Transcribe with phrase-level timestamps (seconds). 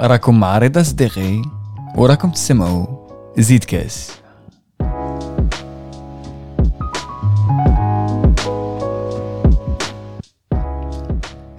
[0.00, 1.42] راكم مع رضا صديقي
[1.96, 2.86] وراكم تسمعوا
[3.38, 4.10] زيد كاس.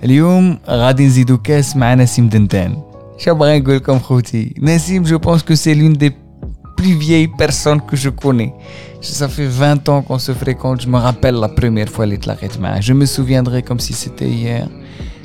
[0.04, 2.82] اليوم غادي نزيدو كاس مع نسيم دندان.
[3.18, 6.14] شو بغي نقول لكم خوتي؟ نسيم جو بونس كو سي لون دي
[6.81, 8.53] plus vieille personne que je connais.
[9.01, 10.83] Ça fait 20 ans qu'on se fréquente.
[10.83, 12.19] Je me rappelle la première fois les
[12.81, 14.69] Je me souviendrai comme si c'était hier.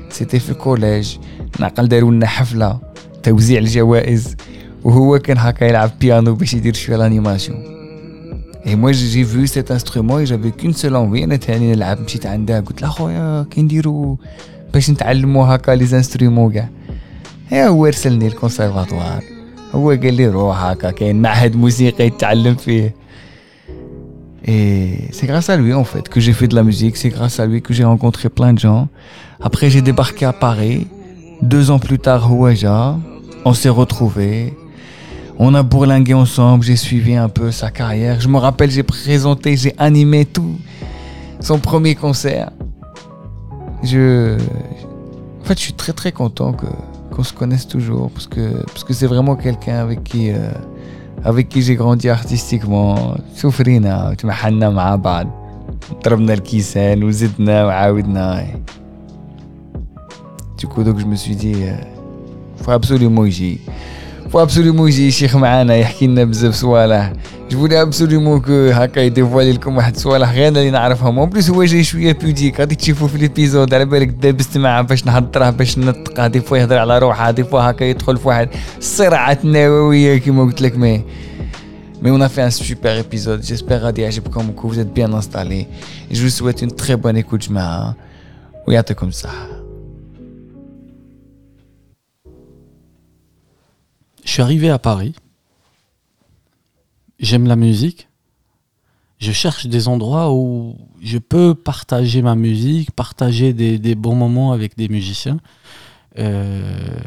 [0.09, 1.19] C'était في collège.
[1.59, 2.79] نعقل داروا لنا حفلة
[3.23, 4.35] توزيع الجوائز
[4.83, 7.55] وهو كان هكا يلعب بيانو باش يدير شويه l'animation.
[8.65, 12.25] Et moi j'ai vu cet instrument et j'avais qu'une seule envie انا تاني نلعب مشيت
[12.25, 14.17] عندها قلت لها خويا كي نديرو
[14.73, 16.69] باش نتعلموا هكا لي زانسترومون كاع.
[17.53, 19.23] هو رسلني الكونسيرفاتوار
[19.75, 23.01] هو قال لي روح هكا كاين معهد موسيقى يتعلم فيه
[24.43, 27.39] Et c'est grâce à lui en fait que j'ai fait de la musique, c'est grâce
[27.39, 28.87] à lui que j'ai rencontré plein de gens.
[29.39, 30.87] Après j'ai débarqué à Paris,
[31.43, 32.97] deux ans plus tard Houaja,
[33.45, 34.53] on s'est retrouvés,
[35.37, 38.19] on a bourlingué ensemble, j'ai suivi un peu sa carrière.
[38.19, 40.55] Je me rappelle j'ai présenté, j'ai animé tout
[41.39, 42.49] son premier concert.
[43.83, 44.37] Je,
[45.41, 46.67] en fait je suis très très content que
[47.15, 50.51] qu'on se connaisse toujours parce que parce que c'est vraiment quelqu'un avec qui euh,
[51.23, 55.27] avec qui j'ai grandi artistiquement سوفرينا وتمحنا مع بعض
[56.03, 58.45] ضربنا الكيسان وزدنا وعاودنا
[60.61, 61.75] du coup donc je me suis dit euh,
[62.63, 63.59] faut absolument يجي
[64.36, 67.12] faut absolument يجي شيخ معانا يحكي لنا بزاف صوالح
[67.50, 71.64] جو فولي ابسوليومون كو هكا يديفوالي لكم واحد الصوالح غير اللي نعرفهم اون بليس هو
[71.64, 76.26] جاي شوية بيوديك غادي تشوفوا في ليبيزود على بالك دابست معاه باش نهضره باش نطق
[76.26, 78.48] دي فوا يهضر على روحه دي فوا هكا يدخل في واحد
[78.78, 81.02] الصراعات النوويه كيما قلت لك مي
[82.02, 83.40] Mais on a fait un super épisode.
[83.42, 85.66] J'espère que vous êtes bien installés.
[86.10, 87.94] Je vous souhaite une très bonne écoute, Jmaa.
[89.00, 89.30] comme ça.
[94.26, 95.14] Je suis arrivé à Paris
[97.18, 98.08] j'aime la musique.
[99.18, 104.76] Je cherche des endroits où je peux partager ma musique, partager des, bons moments avec
[104.76, 105.38] des musiciens.
[106.18, 107.00] Euh,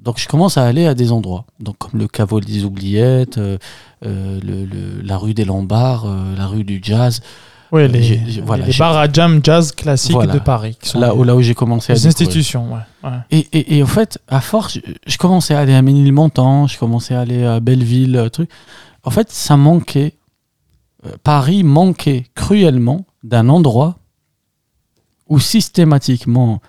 [0.00, 1.44] donc je commence à aller à des endroits,
[1.78, 3.58] comme le caveau des Oubliettes, euh,
[4.04, 7.20] euh, la rue des Lombards, la rue du jazz.
[7.70, 8.40] Oui, les,
[8.78, 10.78] bars à jam jazz classiques de Paris.
[10.94, 13.10] là, où, là où j'ai commencé à Les institutions, ouais.
[13.30, 17.14] Et, et, et, en fait, à force, je, commençais à aller à Ménilmontant, je commençais
[17.14, 18.50] à aller à Belleville, truc.
[19.04, 20.14] En fait, ça manquait.
[21.06, 23.98] Euh, Paris manquait cruellement d'un endroit
[25.28, 26.60] où systématiquement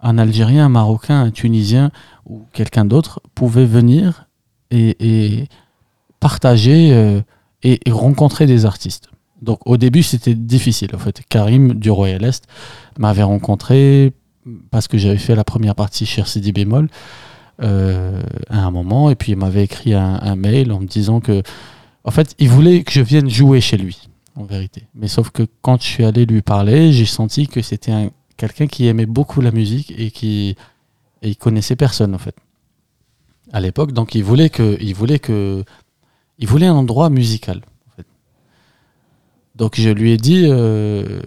[0.00, 1.90] un Algérien, un Marocain, un Tunisien
[2.26, 4.26] ou quelqu'un d'autre pouvait venir
[4.70, 5.48] et,
[6.20, 7.20] partager euh,
[7.62, 9.08] et, rencontrer des artistes.
[9.44, 11.22] Donc au début c'était difficile en fait.
[11.28, 12.46] Karim du Royal Est
[12.98, 14.12] m'avait rencontré
[14.70, 16.88] parce que j'avais fait la première partie chez Sidi Bémol
[17.62, 21.42] euh, à un moment et puis il m'avait écrit un, mail en me disant que
[22.06, 24.82] en fait, il voulait que je vienne jouer chez lui, en vérité.
[24.94, 28.86] Mais sauf que quand je suis allé lui parler, j'ai senti que c'était quelqu'un qui
[28.88, 30.54] aimait beaucoup la musique et qui
[31.22, 32.36] et connaissait personne en fait
[33.52, 33.92] à l'époque.
[33.92, 35.64] Donc il voulait que, il voulait que,
[36.38, 37.62] il voulait un endroit musical.
[39.54, 41.20] Donc je lui ai dit, euh,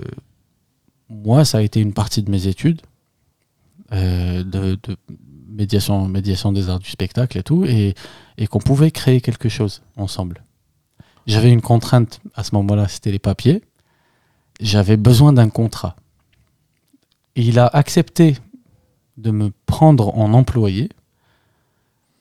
[1.10, 2.82] moi ça a été une partie de mes études
[3.94, 4.78] euh, de,
[5.50, 6.10] médiation,
[6.52, 7.96] des arts du spectacle et tout, et,
[8.38, 10.44] et qu'on pouvait créer quelque chose ensemble.
[11.26, 13.62] J'avais une contrainte à ce moment-là, c'était les papiers.
[14.60, 15.96] J'avais besoin d'un contrat.
[17.36, 18.38] il a accepté
[19.18, 20.90] de me prendre en employé.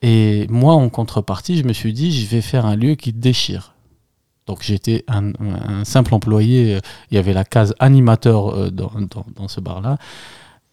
[0.01, 3.75] Et moi, en contrepartie, je me suis dit, je vais faire un lieu qui déchire.
[4.47, 5.33] Donc j'étais un,
[5.83, 6.79] simple employé.
[7.11, 9.97] Il y avait la case animateur euh, dans, ce bar-là.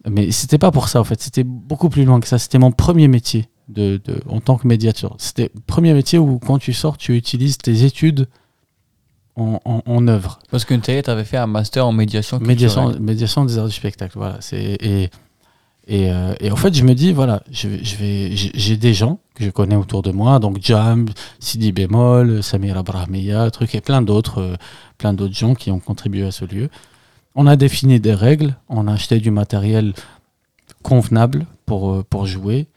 [0.09, 1.21] Mais c'était pas pour ça, en fait.
[1.21, 2.39] C'était beaucoup plus loin que ça.
[2.39, 3.99] C'était mon premier métier de,
[4.29, 5.15] en tant que médiateur.
[5.17, 8.27] C'était le premier métier où, quand tu sors, tu utilises tes études
[9.35, 10.39] en, en, œuvre.
[10.49, 14.17] Parce que tu avais fait un master en médiation Médiation, médiation des arts du spectacle,
[14.17, 14.39] voilà.
[14.53, 15.09] Et,
[15.87, 19.43] et, euh, et, en fait, je me dis, voilà, je, vais, j'ai des gens que
[19.43, 21.07] je connais autour de moi, donc Jam,
[21.39, 24.55] Sidi Bémol, Samir Abrahamiya, truc, et plein d'autres, euh,
[24.97, 26.69] plein d'autres gens qui ont contribué à ce lieu.
[27.35, 29.93] On a défini des règles, on a acheté du matériel
[30.81, 32.67] convenable pour, euh, pour jouer.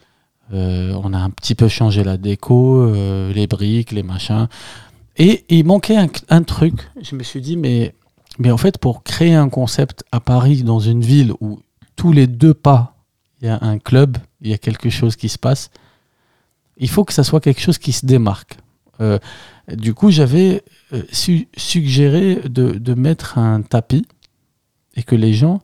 [0.50, 2.90] On a un petit peu changé la déco,
[3.34, 4.49] les briques, les machins.
[5.19, 5.99] Et il manquait
[6.31, 6.88] un, truc.
[7.02, 7.94] Je me suis dit, mais,
[8.38, 11.61] mais en fait, pour créer un concept à Paris, dans une ville où
[11.96, 12.94] tous les deux pas,
[13.40, 15.70] il y a un club, il y a quelque chose qui se passe,
[16.76, 18.58] il faut que ça soit quelque chose qui se démarque.
[19.00, 19.19] Euh,
[19.73, 20.62] du coup, j'avais
[20.93, 21.02] euh,
[21.56, 24.06] suggéré de, de, mettre un tapis
[24.96, 25.61] et que les gens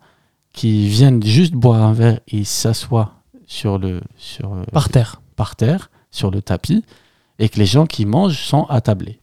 [0.53, 3.15] qui viennent juste boire un verre, ils s'assoient
[3.47, 6.85] sur le sur euh, par terre, par terre sur le tapis,
[7.39, 9.19] et que les gens qui mangent sont attablés.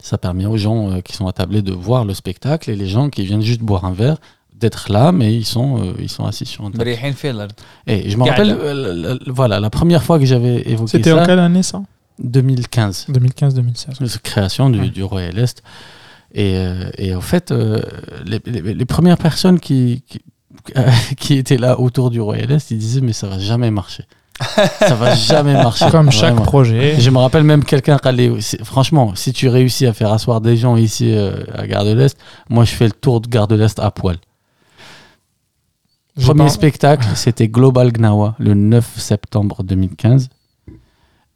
[0.00, 3.24] Ça permet aux gens qui sont attablés de voir le spectacle et les gens qui
[3.24, 4.18] viennent juste boire un verre
[4.62, 6.78] d'être là, mais ils sont, ils sont assis sur un tapis.
[7.86, 10.98] Et je me rappelle, voilà, la première fois que j'avais évoqué ça.
[10.98, 11.82] C'était en quelle année ça?
[12.22, 13.06] 2015.
[13.10, 14.18] 2015-2016.
[14.22, 15.62] Création du, du Royal Est.
[16.34, 17.82] Et, euh, et, en fait, euh,
[18.24, 20.02] les, les, premières personnes qui,
[21.16, 24.04] qui, étaient là autour du Royal Est, ils disaient Mais ça va jamais marcher.
[24.80, 25.90] ça va jamais marcher.
[25.90, 26.98] Comme chaque projet.
[26.98, 28.32] Je me rappelle même quelqu'un qui allait.
[28.64, 32.16] Franchement, si tu réussis à faire asseoir des gens ici euh, à Gare de l'Est,
[32.48, 34.16] moi je fais le tour de Gare de l'Est à poil.
[36.20, 40.28] Premier spectacle, c'était Global Gnawa, le 9 septembre 2015.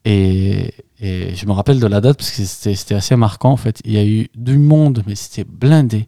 [0.05, 3.51] Et, et, je me rappelle de la date parce que c'était assez marquant.
[3.51, 6.07] En fait, il y a eu du monde, mais c'était blindé.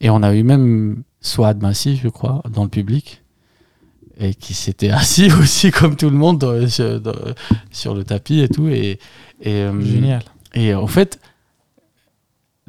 [0.00, 3.22] Et on a eu même Swad Massi, je crois, dans le public,
[4.18, 8.68] et qui s'était assis aussi comme tout le monde sur, le tapis et tout.
[8.68, 8.98] Et,
[9.40, 10.22] et euh, Génial.
[10.54, 11.20] Et en fait,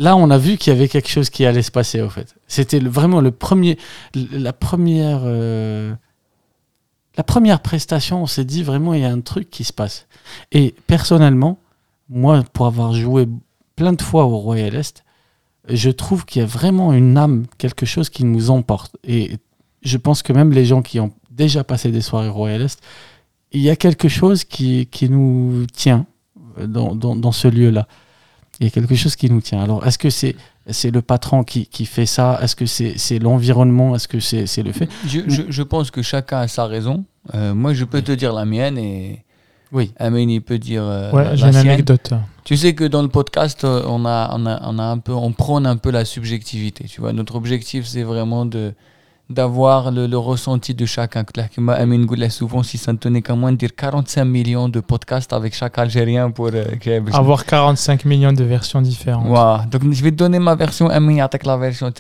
[0.02, 2.02] là, on a vu qu'il y avait quelque chose qui allait se passer.
[2.02, 3.78] En fait, c'était vraiment le premier,
[4.16, 5.22] la première.
[5.24, 5.94] Euh,
[7.18, 10.08] la première prestation, on s'est dit vraiment, il y a un truc qui se passe.
[10.54, 11.60] Et personnellement,
[12.10, 13.28] moi, pour avoir joué
[13.76, 15.04] plein de fois au Royal Est,
[15.68, 18.96] je trouve qu'il y a vraiment une âme, quelque chose qui nous emporte.
[19.04, 19.38] Et
[19.84, 22.82] je pense que même les gens qui ont déjà passé des soirées Royal Est,
[23.52, 26.06] il y a quelque chose qui, nous tient
[26.58, 27.88] dans ce lieu-là.
[28.62, 29.60] Il y a quelque chose qui nous tient.
[29.60, 30.36] Alors, est-ce que c'est
[30.70, 32.40] c'est le patron qui, qui fait ça?
[32.44, 33.96] Est-ce que c'est l'environnement?
[33.96, 34.88] Est-ce que c'est le fait?
[35.08, 37.04] Je, je, je, pense que chacun a sa raison.
[37.34, 39.26] Euh, moi, je peux te dire la mienne et
[39.72, 39.94] oui.
[39.98, 42.14] Amélie il peut dire euh, ouais, j'ai une anecdote.
[42.44, 45.14] Tu sais que dans le podcast, euh, on a, on a, on a un peu,
[45.14, 46.86] on prône un peu la subjectivité.
[46.86, 48.74] Tu vois, notre objectif, c'est vraiment de
[49.31, 51.25] d'avoir le, le, ressenti de chacun.
[51.69, 55.33] Amin Goulet, souvent, si ça ne tenait qu'à moins de dire 45 millions de podcasts
[55.33, 56.65] avec chaque Algérien pour euh,
[57.13, 59.27] avoir 45 millions de versions différentes.
[59.27, 59.67] Ouais.
[59.69, 60.89] Donc, je vais te donner ma version.
[60.89, 61.93] Amin, avec la version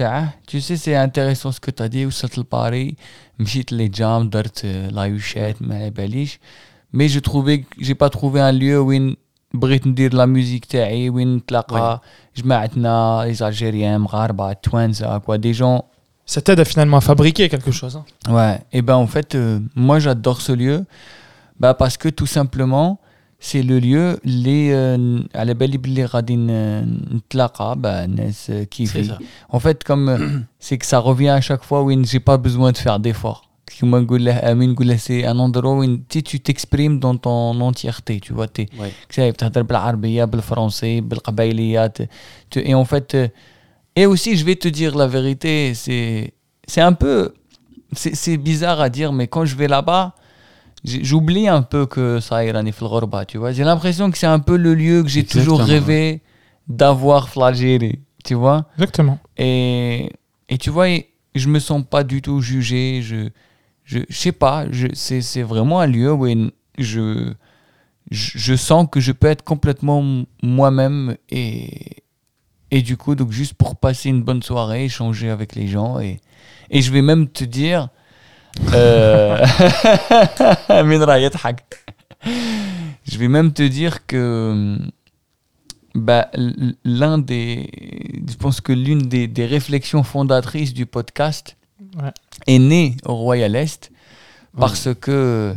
[0.46, 2.06] Tu sais, c'est intéressant ce que tu as dit.
[2.06, 2.96] Ou le Paris,
[3.38, 6.38] مشيت les jams, دارت la huchette, ما باليش.
[6.92, 8.92] Mais je trouvais, j'ai pas trouvé un lieu où
[9.54, 12.00] بغيت ندير لا ميوزيك تاعي وين نتلاقى
[12.36, 15.84] جماعتنا les Algériens, مغاربه توانسه quoi des gens
[16.31, 17.97] ça t'aide finalement à fabriquer quelque chose.
[17.97, 18.05] Hein.
[18.33, 20.85] Ouais, et ben en fait, euh, moi j'adore ce lieu
[21.59, 23.01] bah, parce que tout simplement,
[23.37, 24.71] c'est le lieu les
[25.33, 26.85] à la belle les radin
[27.75, 28.05] bah
[28.69, 28.89] qui
[29.49, 32.77] en fait comme c'est que ça revient à chaque fois où j'ai pas besoin de
[32.77, 33.49] faire d'efforts
[34.97, 38.67] c'est un endroit où tu t'exprimes dans ton entièreté tu vois tu
[40.41, 41.01] français
[42.55, 43.27] et en fait euh,
[43.95, 46.33] et aussi, je vais te dire la vérité, c'est,
[46.67, 47.33] c'est un peu.
[47.93, 50.15] C'est, bizarre à dire, mais quand je vais là-bas,
[50.85, 52.63] j'oublie un peu que ça ira
[53.27, 53.51] tu vois.
[53.51, 56.21] J'ai l'impression que c'est un peu le lieu que j'ai toujours rêvé
[56.69, 58.65] d'avoir flagellé, tu vois.
[58.77, 59.19] Exactement.
[59.37, 60.09] Et,
[60.47, 60.87] et tu vois,
[61.35, 63.01] je me sens pas du tout jugé.
[63.03, 63.27] Je,
[63.83, 66.25] je, je sais pas, je, c'est, c'est vraiment un lieu où
[66.77, 67.33] je,
[68.09, 72.03] je, je sens que je peux être complètement moi-même et,
[72.71, 75.99] et du coup, donc juste pour passer une bonne soirée, échanger avec les gens.
[75.99, 76.21] Et,
[76.69, 77.89] et je vais même te dire.
[78.73, 79.45] Euh,
[83.05, 84.77] je vais même te dire que
[85.93, 86.29] bah,
[86.85, 87.69] l'un des.
[88.29, 91.57] Je pense que l'une des, des, réflexions fondatrices du podcast
[92.47, 93.91] est née au Royal Est
[94.57, 95.53] parce que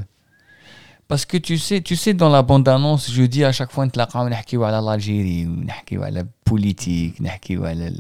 [1.14, 4.59] parce que tu sais, tu sais, dans la bande-annonce, je dis à chaque fois, on
[4.59, 7.90] va l'Algérie, on va la politique, on va la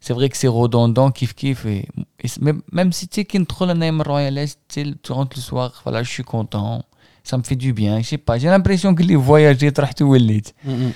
[0.00, 1.64] c'est vrai que c'est redondant, kiff kiff.
[1.66, 1.86] Et,
[2.72, 6.10] même, si tu sais qu'il trop la name royaliste, tu rentres le soir, voilà, je
[6.10, 6.84] suis content,
[7.22, 10.92] ça me fait du bien, je sais pas, j'ai l'impression que les voyages, tout mm-hmm.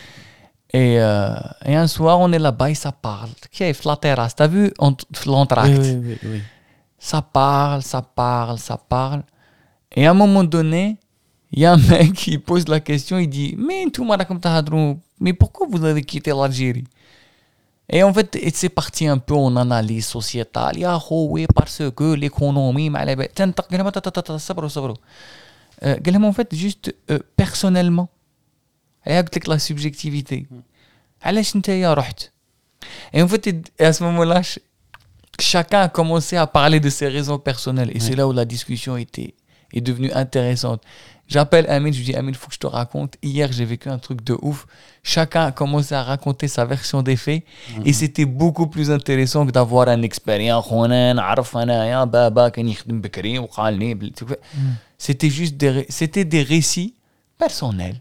[0.72, 3.30] et, euh, et un soir, on est là-bas et ça parle.
[3.52, 4.72] Qui est la terrasse T'as vu
[5.26, 6.42] l'entracte oui, oui
[7.06, 9.22] ça parle, ça parle, ça parle.
[9.94, 10.98] Et à un moment donné,
[11.52, 13.86] il y a un mec qui pose la question, il dit Mais
[15.20, 16.84] mais pourquoi vous avez quitté l'Algérie?
[17.88, 20.84] Et en fait, c'est parti un peu en analyse sociétale.
[20.84, 22.90] a oui, parce que l'économie,
[26.24, 28.08] en fait, juste euh, personnellement,
[29.04, 30.48] avec la subjectivité.
[33.12, 34.42] Et en fait, à ce moment-là,
[35.40, 37.90] chacun a commencé à parler de ses raisons personnelles.
[37.94, 39.34] Et c'est là où la discussion était,
[39.72, 40.82] est devenue intéressante.
[41.28, 43.16] J'appelle Amine, je lui dis Amine, il faut que je te raconte.
[43.20, 44.66] Hier, j'ai vécu un truc de ouf.
[45.02, 47.42] Chacun a commencé à raconter sa version des faits
[47.84, 50.66] et c'était beaucoup plus intéressant que d'avoir une expérience.
[54.98, 56.94] C'était juste des, c'était des récits
[57.38, 58.00] personnels.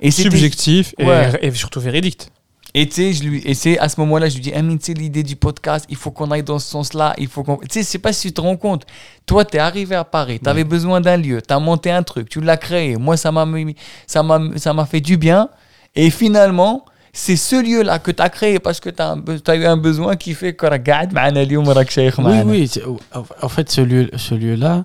[0.00, 2.28] Et subjectifs et, surtout véridiques.
[2.76, 4.86] Et tu sais, je lui, et c'est à ce moment-là, je lui dis, Amine, tu
[4.86, 7.68] sais, l'idée du podcast, il faut qu'on aille dans ce sens-là, il faut qu'on, tu
[7.70, 8.84] sais, c'est pas si tu te rends compte.
[9.26, 12.02] Toi, tu es arrivé à Paris, tu avais besoin d'un lieu, tu as monté un
[12.02, 12.96] truc, tu l'as créé.
[12.96, 13.46] Moi, ça m'a,
[14.08, 15.50] ça m'a, ça m'a fait du bien.
[15.94, 19.76] Et finalement, c'est ce lieu-là que tu as créé parce que tu as, eu un
[19.76, 20.66] besoin qui fait que
[22.44, 22.82] Oui, oui.
[23.40, 24.84] En fait, ce, lieu, ce lieu-là,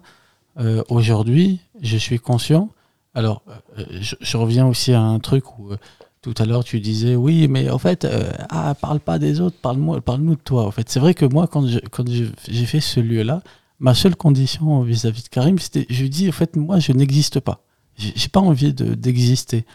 [0.60, 2.70] euh, aujourd'hui, je suis conscient.
[3.16, 5.78] Alors, euh, je, je, reviens aussi à un truc où euh,
[6.22, 9.58] tout à l'heure, tu disais, oui, mais en fait, euh, ah, parle pas des autres,
[9.62, 10.66] parle-moi, parle-nous de toi.
[10.66, 13.42] En fait, c'est vrai que moi, quand, quand j'ai fait ce lieu-là,
[13.80, 17.40] ma seule condition vis-à-vis de Karim, c'était, je lui dis, en fait, moi, je n'existe
[17.40, 17.64] pas.
[17.96, 19.66] J'ai pas envie de, d'exister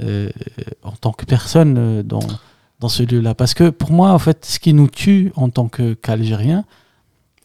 [0.00, 0.30] euh,
[0.82, 2.20] en tant que personne euh, dans,
[2.78, 3.34] dans ce lieu-là.
[3.34, 6.64] Parce que pour moi, en fait, ce qui nous tue en tant qu'Algériens,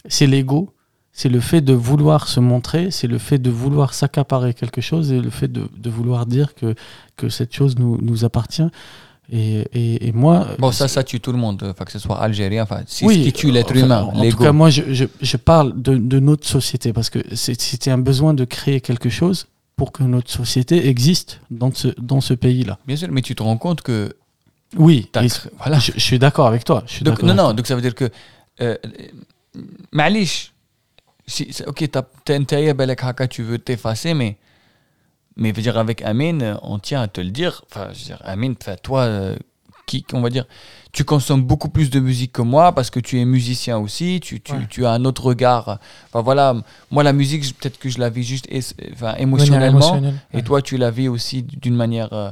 [0.07, 0.74] c'est l'ego
[1.17, 5.13] c'est le fait de vouloir se montrer, c'est le fait de vouloir s'accaparer quelque chose
[5.13, 6.75] et le fait de, de, vouloir dire que,
[7.15, 8.67] que cette chose nous, nous appartient.
[9.31, 10.45] Et, et, et, moi.
[10.59, 13.31] Bon, ça, ça tue tout le monde, que ce soit algérien, enfin, c'est ce qui
[13.31, 14.01] tue l'être humain.
[14.01, 17.91] En tout cas, moi, je, je, je parle de, de, notre société parce que c'était
[17.91, 22.33] un besoin de créer quelque chose pour que notre société existe dans ce, dans ce
[22.33, 22.77] pays-là.
[22.85, 24.13] Bien sûr, mais tu te rends compte que.
[24.75, 25.09] Oui,
[25.59, 25.79] voilà.
[25.79, 26.83] je, suis d'accord avec toi.
[26.87, 28.09] Je suis donc, non, non, donc ça veut dire que.
[28.59, 28.75] Euh,
[31.27, 34.37] si, ok, t'as tu veux t'effacer, mais,
[35.35, 37.63] mais veux dire, avec Amine, on tient à te le dire.
[37.69, 39.35] Enfin, je veux dire, Amine, toi, euh,
[39.85, 40.45] qui, on va dire,
[40.91, 44.39] tu consommes beaucoup plus de musique que moi parce que tu es musicien aussi, tu,
[44.39, 45.79] tu, tu as un autre regard.
[46.07, 46.55] Enfin voilà,
[46.89, 48.47] moi la musique, peut-être que je la vis juste
[48.93, 50.01] enfin, émotionnellement,
[50.33, 52.31] et toi tu la vis aussi d'une manière euh,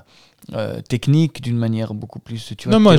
[0.53, 2.53] euh, technique, d'une manière beaucoup plus.
[2.57, 2.95] Tu vois, non, moi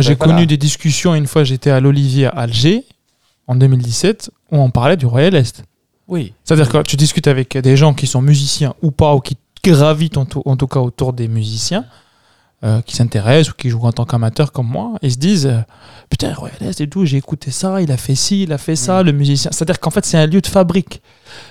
[0.00, 1.14] j'ai connu des discussions.
[1.14, 2.84] Une fois, j'étais à l'Olivier à Alger
[3.48, 5.64] en 2017 où on parlait du Royal Est.
[6.06, 6.32] Oui.
[6.44, 10.16] C'est-à-dire que tu discutes avec des gens qui sont musiciens ou pas, ou qui gravitent
[10.16, 11.84] en tout, en tout cas autour des musiciens,
[12.64, 15.60] euh, qui s'intéressent ou qui jouent en tant qu'amateurs comme moi, ils se disent euh,
[16.10, 18.74] Putain, Royal Est et tout, j'ai écouté ça, il a fait ci, il a fait
[18.74, 19.52] ça, le musicien.
[19.52, 21.00] C'est-à-dire qu'en fait, c'est un lieu de fabrique.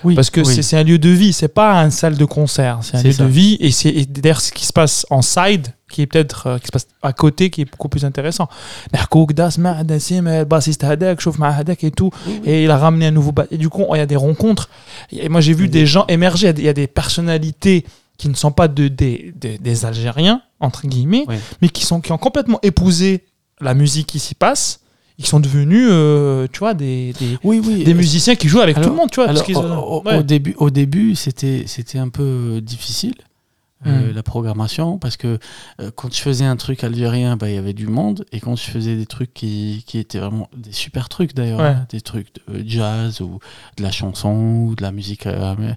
[0.03, 2.97] Oui, Parce que c'est un lieu de vie, c'est pas une salle de concert, c'est
[2.97, 3.55] un lieu de vie.
[3.61, 6.71] Et c'est d'ailleurs ce qui se passe en side, qui est peut-être euh, qui se
[6.71, 8.49] passe à côté qui est beaucoup plus intéressant.
[8.91, 8.97] Et
[11.91, 12.09] tout.
[12.43, 14.69] Et il a ramené un nouveau et du coup il y a des rencontres.
[15.11, 17.85] Et moi j'ai vu des gens émerger il y a des personnalités
[18.17, 21.25] qui ne sont pas de, des, des, Algériens entre guillemets
[21.61, 23.25] mais qui sont qui ont complètement épousé
[23.59, 24.81] la musique qui s'y passe.
[25.19, 27.83] Ils sont devenus euh, tu vois des des, oui, oui.
[27.83, 31.15] des musiciens qui jouent avec tout le monde tu vois au, au, début au début
[31.15, 33.15] c'était c'était un peu difficile
[33.85, 34.15] euh, hmm.
[34.15, 35.37] la programmation parce que
[35.79, 38.55] euh, quand je faisais un truc algérien bah, il y avait du monde et quand
[38.55, 42.29] je faisais des trucs qui, qui étaient vraiment des super trucs d'ailleurs hein, des trucs
[42.47, 43.37] de jazz ou
[43.77, 45.75] de la chanson ou de la musique euh,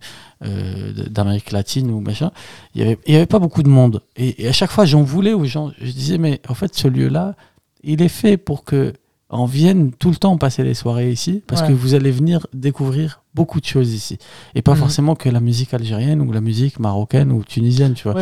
[1.11, 2.31] d'Amérique latine ou machin
[2.75, 4.03] il y avait il y avait pas beaucoup de monde.
[4.17, 5.71] Et, et à chaque fois j'en voulais aux gens.
[5.79, 7.35] Je disais mais en fait ce lieu là
[7.83, 8.95] il est fait pour que
[9.31, 13.23] en viennent tout le temps passer les soirées ici parce que vous allez venir découvrir
[13.35, 14.19] beaucoup de choses ici
[14.55, 14.79] et pas mhm.
[14.79, 18.21] forcément que la musique algérienne ou la musique marocaine ou tunisienne tu vois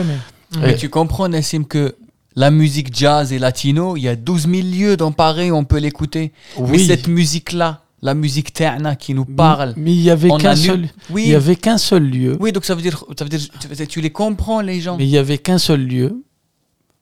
[0.60, 1.96] mais, tu comprends Nassim que
[2.36, 5.64] la musique jazz et latino il y a 12 000 lieux dans Paris où on
[5.64, 6.68] peut l'écouter oui.
[6.72, 9.74] mais cette musique là la musique terna qui nous parle.
[9.76, 11.24] Mais il y avait qu'un seul, oui.
[11.26, 12.36] il y avait qu'un seul lieu.
[12.38, 14.96] Oui, donc ça veut dire, ça veut dire, tu les comprends les gens.
[14.96, 16.22] Mais il y avait qu'un seul lieu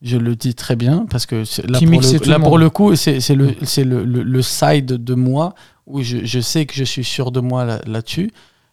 [0.01, 3.19] je le dis très bien parce que là, pour le, là pour le, coup, c'est
[3.33, 3.55] le,
[4.03, 5.55] le, side de moi
[5.87, 8.31] où je, je, sais que je suis sûr de moi là-dessus.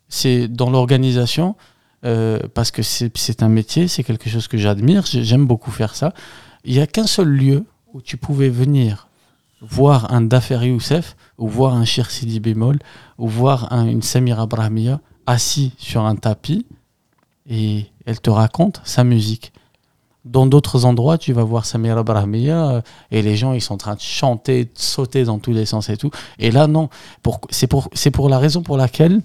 [0.09, 1.57] c'est dans l'organisation
[2.05, 5.05] euh, parce que c'est un métier, c'est quelque chose que j'admire.
[5.07, 6.13] J'aime beaucoup faire ça.
[6.65, 7.65] Il n'y a qu'un seul lieu
[7.95, 9.09] où tu pouvais venir
[9.63, 12.79] voir un Dafer Youssef ou voir un Shir Sidi bémol
[13.17, 16.67] ou voir un, une Samira Brahmia assis sur un tapis
[17.49, 19.54] et elle te raconte sa musique
[20.25, 23.79] dans d'autres endroits, tu vas voir Samira Brahmiya euh, et les gens ils sont en
[23.79, 26.11] train de chanter, de sauter dans tous les sens et tout.
[26.39, 26.89] Et là non,
[27.51, 29.21] c'est pour c'est pour la raison pour laquelle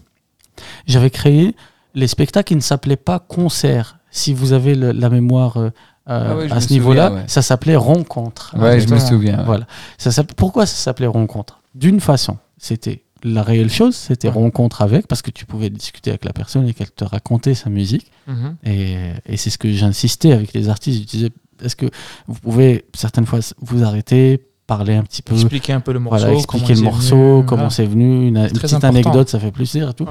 [0.88, 1.56] j'avais créé
[1.96, 3.98] les spectacles qui ne s'appelaient pas concerts.
[4.12, 5.70] Si vous avez la mémoire euh,
[6.10, 8.56] euh, ah à ce niveau-là, ça s'appelait rencontre.
[8.58, 9.44] Ouais, je me souviens.
[9.44, 9.68] Voilà.
[9.98, 11.62] Ça pourquoi ça s'appelait rencontre?
[11.76, 16.26] D'une façon, c'était la réelle chose, c'était rencontre avec, parce que tu pouvais discuter avec
[16.26, 18.12] la personne et qu'elle te racontait sa musique.
[18.28, 18.56] Mhm.
[18.66, 18.96] Et,
[19.26, 21.02] et c'est ce que j'insistais avec les artistes.
[21.02, 21.30] Je disais,
[21.64, 21.88] est-ce que
[22.28, 25.36] vous pouvez certaines fois vous arrêter, parler un petit peu?
[25.36, 26.28] Expliquer un peu le morceau.
[26.34, 30.08] expliquer le morceau, comment c'est venu, une, petite anecdote, ça fait plaisir et tout.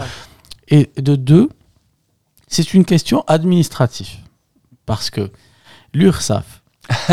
[0.68, 1.48] Et de deux,
[2.46, 4.08] C'est une question administrative.
[4.86, 5.30] Parce que
[5.92, 6.62] l'URSSAF.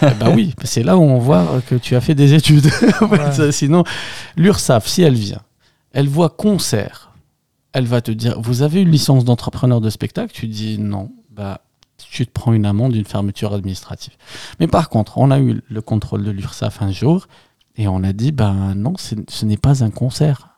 [0.00, 2.70] bah oui, c'est là où on voit que tu as fait des études.
[3.00, 3.52] Ouais.
[3.52, 3.84] Sinon,
[4.36, 5.42] l'URSSAF, si elle vient,
[5.92, 7.12] elle voit concert,
[7.72, 10.32] elle va te dire Vous avez une licence d'entrepreneur de spectacle?
[10.32, 11.10] Tu dis non.
[11.30, 11.62] Bah,
[12.10, 14.14] tu te prends une amende, une fermeture administrative.
[14.58, 17.26] Mais par contre, on a eu le contrôle de l'URSSAF un jour
[17.76, 20.48] et on a dit Ben non, ce n'est pas un concert.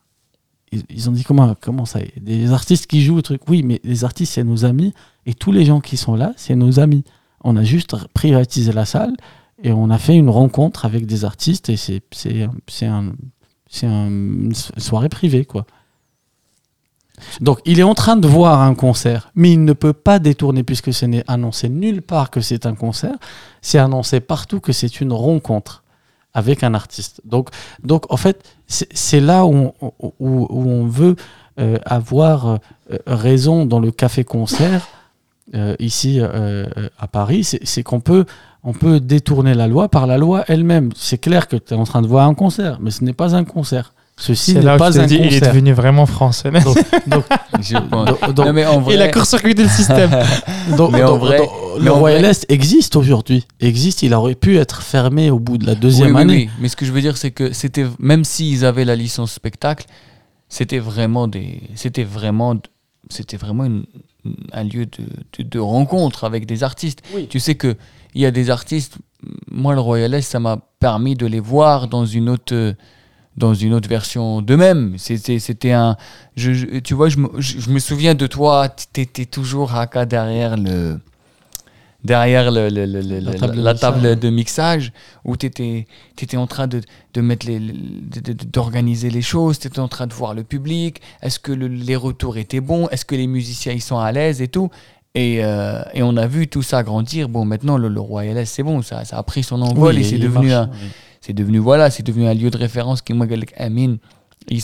[0.88, 3.42] Ils, ont dit comment, comment ça Des artistes qui jouent, le truc.
[3.46, 4.94] Oui, mais les artistes, c'est nos amis
[5.26, 7.04] et tous les gens qui sont là, c'est nos amis.
[7.44, 9.14] On a juste privatisé la salle
[9.62, 13.12] et on a fait une rencontre avec des artistes et c'est un
[13.82, 15.66] une so- soirée privée quoi.
[17.40, 20.62] Donc il est en train de voir un concert, mais il ne peut pas détourner
[20.62, 23.16] puisque ce n'est annoncé nulle part que c'est un concert.
[23.60, 25.84] C'est annoncé partout que c'est une rencontre
[26.34, 27.20] avec un artiste.
[27.24, 27.50] Donc
[27.82, 29.72] donc en fait c'est là où
[30.20, 31.16] on, veut
[31.60, 32.58] euh, avoir euh,
[33.06, 34.88] raison dans le café concert
[35.54, 36.28] euh, ici euh,
[36.76, 38.24] euh, à Paris, c'est qu'on peut,
[38.64, 40.90] on peut détourner la loi par la loi elle-même.
[40.96, 43.34] C'est clair que tu es en train de voir un concert, mais ce n'est pas
[43.34, 43.92] un concert.
[44.18, 45.48] Ceci C'est n'est là où pas je te un dis, il est concert.
[45.48, 46.50] devenu vraiment français.
[46.50, 47.24] Donc, donc,
[47.60, 48.06] Je pense.
[48.06, 50.10] donc- donc- non, mais en vrai, Il a court-circuité le système.
[50.76, 53.46] donc- mais en vrai- donc, mais le Royal Est existe aujourd'hui.
[53.58, 56.34] Existe, il aurait pu être fermé au bout de la deuxième oui, année.
[56.34, 56.50] oui.
[56.60, 59.86] Mais ce que je veux dire, c'est que c'était même s'ils avaient la licence spectacle,
[60.48, 62.54] c'était vraiment des, c'était vraiment,
[63.08, 63.86] c'était vraiment une-
[64.52, 65.04] un lieu de,
[65.38, 67.02] de, de rencontre avec des artistes.
[67.14, 67.26] Oui.
[67.28, 67.76] Tu sais que
[68.14, 68.98] il y a des artistes.
[69.50, 72.74] Moi, le Royal Est, ça m'a permis de les voir dans une autre,
[73.36, 74.94] dans une autre version d'eux-mêmes.
[74.98, 75.96] C'était, c'était un,
[76.36, 78.68] je, je- tu vois, je me, je, me souviens de toi.
[78.68, 81.00] T'étais toujours haka derrière le,
[82.04, 84.92] derrière le, la, table, de mixage,
[85.24, 85.86] où tu étais,
[86.36, 86.80] en train de,
[87.14, 87.46] de mettre
[88.46, 92.36] d'organiser les choses, tu étais en train de voir le public, est-ce que les retours
[92.36, 94.70] étaient bons, est-ce que les musiciens ils sont à l'aise et tout.
[95.14, 97.28] Et, euh, et, on a vu tout ça grandir.
[97.28, 100.48] Bon, maintenant, le, Royal c'est bon, ça, ça a pris son envol et c'est devenu,
[100.48, 100.70] marche,
[101.28, 103.96] un, devenu, voilà, devenu un lieu de référence qui m'a dit Amin,
[104.48, 104.62] il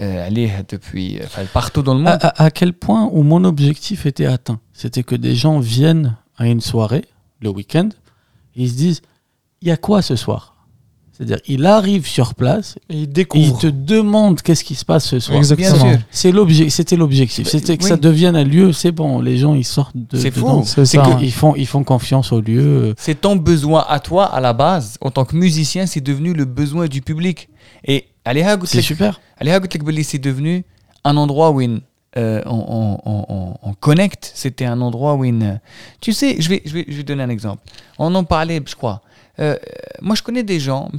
[0.00, 1.20] euh, depuis
[1.52, 2.18] partout dans le monde.
[2.20, 6.60] À, quel point où mon objectif était atteint C'était que des gens viennent à une
[6.60, 7.04] soirée,
[7.40, 7.88] le week-end,
[8.54, 9.02] ils se disent
[9.60, 10.54] il y a quoi ce soir?
[11.18, 15.18] C'est-à-dire, il arrive sur place, et il découvre, te demande qu'est-ce qui se passe ce
[15.18, 15.36] soir.
[15.36, 15.96] Exactement.
[16.12, 17.48] C'était l'objectif.
[17.48, 18.72] C'était que ça devienne un lieu.
[18.72, 20.16] C'est bon, les gens ils sortent de.
[20.16, 20.62] C'est fou.
[20.64, 22.94] C'est que ils font, ils font confiance au lieu.
[22.96, 26.44] C'est ton besoin à toi à la base, en tant que musicien, c'est devenu le
[26.44, 27.48] besoin du public.
[27.84, 28.06] Et
[28.66, 29.20] c'est super.
[29.38, 29.52] Allez,
[30.02, 30.64] c'est devenu
[31.04, 31.80] un endroit où une,
[32.16, 34.32] euh, on, on, on, connecte.
[34.34, 35.54] C'était un endroit où une, euh,
[36.00, 37.62] tu sais, je vais, je vais, je vais donner un exemple.
[37.98, 39.02] On en parlait, je crois.
[39.40, 39.56] Euh,
[40.00, 40.90] moi, je connais des gens,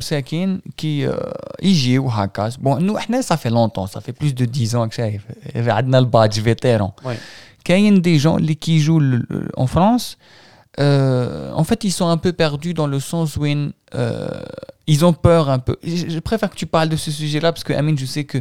[0.78, 1.15] qui euh,
[1.62, 2.56] IGI ou Hakas.
[2.60, 5.08] Bon, nous, eh, ça fait longtemps, ça fait plus de 10 ans que ça.
[5.56, 6.96] On a vétéran.
[7.68, 9.02] Il y a des gens qui jouent
[9.58, 10.18] en France
[10.79, 14.27] euh, en fait ils sont un peu perdus dans le sens où ils, euh,
[14.88, 15.75] ils ont peur un peu.
[15.84, 18.23] Je, je préfère que tu parles de ce sujet là parce que Amine je sais
[18.23, 18.38] que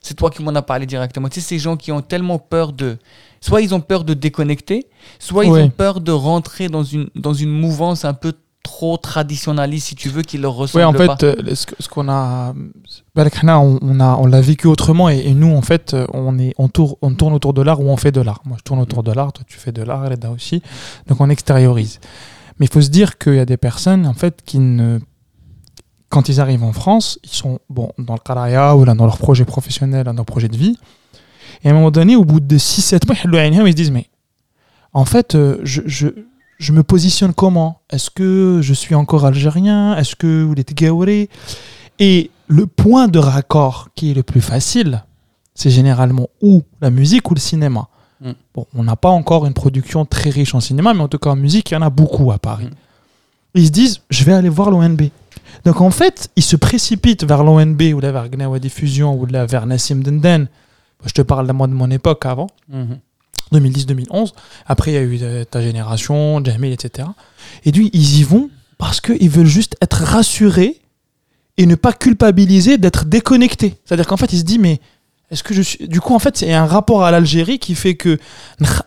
[0.00, 1.28] c'est toi qui m'en as parlé directement.
[1.28, 2.98] Tu sais ces gens qui ont tellement peur de
[3.40, 4.86] soit ils ont peur de déconnecter
[5.18, 5.62] soit ils Ouais.
[5.62, 10.08] ont peur de rentrer dans une dans une mouvance un peu trop traditionnaliste si tu
[10.08, 12.54] veux qui leur ressemble Oui, en fait, euh, ce qu'on a,
[13.16, 16.54] on, on a, on l'a vécu autrement et, et nous, en fait, euh, on est,
[16.58, 18.40] on tourne, on tourne autour de l'art ou on fait de l'art.
[18.44, 20.62] Moi, je tourne autour de l'art, toi, tu fais de l'art, Reda aussi.
[21.08, 22.00] Donc, on extériorise.
[22.58, 24.98] Mais il faut se dire qu'il y a des personnes, en fait, qui ne,
[26.08, 29.18] quand ils arrivent en France, ils sont, bon, dans le Karaya ou là, dans leur
[29.18, 30.76] projet professionnel, dans leur projet de vie.
[31.64, 33.16] Et à un moment donné, au bout de 6-7 mois,
[33.66, 34.06] ils se disent, mais
[34.92, 36.08] en fait, euh, je, je,
[36.58, 37.80] je me positionne comment?
[37.90, 39.96] Est-ce que je suis encore algérien?
[39.96, 41.30] Est-ce que vous êtes gaouré
[42.02, 45.04] Et le point de raccord qui est le plus facile,
[45.54, 47.86] c'est généralement ou la musique ou le cinéma.
[48.20, 48.30] Mm.
[48.52, 51.30] Bon, on n'a pas encore une production très riche en cinéma, mais en tout cas
[51.30, 52.66] en musique, il y en a beaucoup à Paris.
[52.66, 53.54] Mm.
[53.54, 55.00] Ils se disent, je vais aller voir l'ONB.
[55.64, 59.46] Donc en fait, ils se précipitent vers l'ONB ou là vers Gnawa Diffusion ou là
[59.46, 60.48] vers Nassim Denden.
[61.06, 62.48] Je te parle de moi de mon époque avant.
[62.68, 62.98] Mhm.
[63.52, 64.32] 2010-2011.
[64.66, 67.06] Après, il y a eu euh, ta génération, Jamil, etc.
[67.64, 70.81] Et lui, ils y vont parce qu'ils veulent juste être rassurés
[71.58, 73.74] et ne pas culpabiliser d'être déconnecté.
[73.84, 74.80] C'est-à-dire qu'en fait, il se dit, mais
[75.30, 75.88] est-ce que je suis.
[75.88, 78.18] Du coup, en fait, il y a un rapport à l'Algérie qui fait que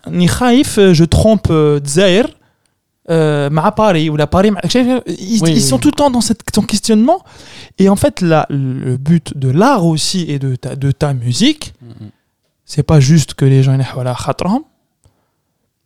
[0.08, 2.28] Nikhaïf, je trompe euh, Zaire,
[3.10, 4.51] euh, Paris ou la Paris.
[5.08, 7.23] Ils, ils sont tout le temps dans cette, son questionnement.
[7.80, 11.73] Et en fait, là, le but de l'art aussi et de ta, de ta musique,
[11.82, 12.10] mm -hmm.
[12.65, 13.78] c'est pas juste que les gens.
[13.93, 14.62] Voilà, khatram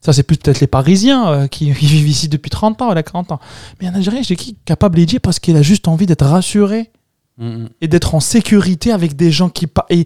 [0.02, 3.04] ça, c'est plus peut-être les Parisiens euh, qui, vivent ici depuis 30 ans, elle a
[3.04, 3.40] 40 ans.
[3.82, 6.92] Mais un Algérien, je qui capable de parce qu'il a juste envie d'être rassuré
[7.38, 7.70] mm, mm.
[7.82, 9.68] et d'être en sécurité avec des gens qui.
[9.90, 10.06] Et,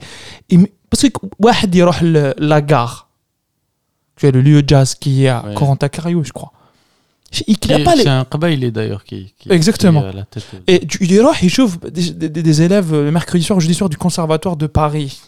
[0.50, 1.10] et, parce que
[2.38, 3.10] la gare,
[4.16, 5.56] tu as le lieu jazz qui est à ouais.
[6.24, 6.52] Je crois.
[7.48, 8.04] Il, il a pas les...
[8.04, 10.06] C'est un Qabaïli d'ailleurs qui, qui, Exactement.
[10.68, 11.12] Et tu, il
[11.90, 15.20] des, élèves euh, le mercredi soir, jeudi soir du conservatoire de Paris.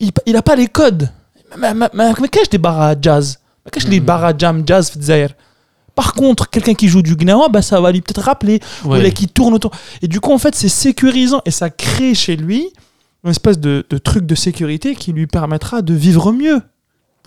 [0.00, 1.10] Il n'a pas les codes.
[1.58, 2.56] Mais, mais, mais, mais qu'est-ce que
[3.02, 3.38] jazz?
[3.65, 5.29] ما كاش les bars à jam jazz في الجزائر.
[5.95, 8.59] Par contre, quelqu'un qui joue du gnawa, bah ça va lui peut-être rappeler.
[8.83, 9.01] Ou Ouais.
[9.01, 9.71] là, qui tourne autour.
[10.01, 12.61] Et du coup, en fait, c'est sécurisant et ça crée chez lui
[13.23, 16.61] une espèce de, de truc de sécurité qui lui permettra de vivre mieux.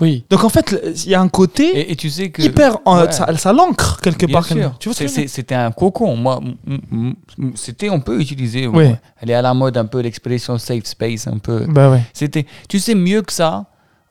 [0.03, 0.25] Oui.
[0.31, 2.41] Donc en fait, le- il y a un côté Et, et tu sais que.
[2.43, 2.71] hyper.
[2.85, 3.11] en- Ouais.
[3.11, 4.45] ça, ça l'ancre quelque Bien part.
[4.47, 4.69] sûr.
[4.79, 6.15] Tu vois ce que C'est- je veux dire c'est- C'était un cocon.
[6.25, 8.63] Moi, m- m- m- c'était, on peut utiliser.
[8.69, 8.77] Oui.
[8.77, 9.01] ouais.
[9.21, 11.59] Elle est à la mode un peu l'expression safe space, un peu.
[11.77, 12.03] Bah ouais.
[12.13, 13.51] C'était, tu sais mieux que ça.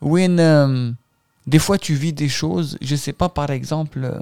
[0.02, 0.90] When, euh,
[1.47, 4.19] des fois, tu vis des choses, je sais pas, par exemple, euh,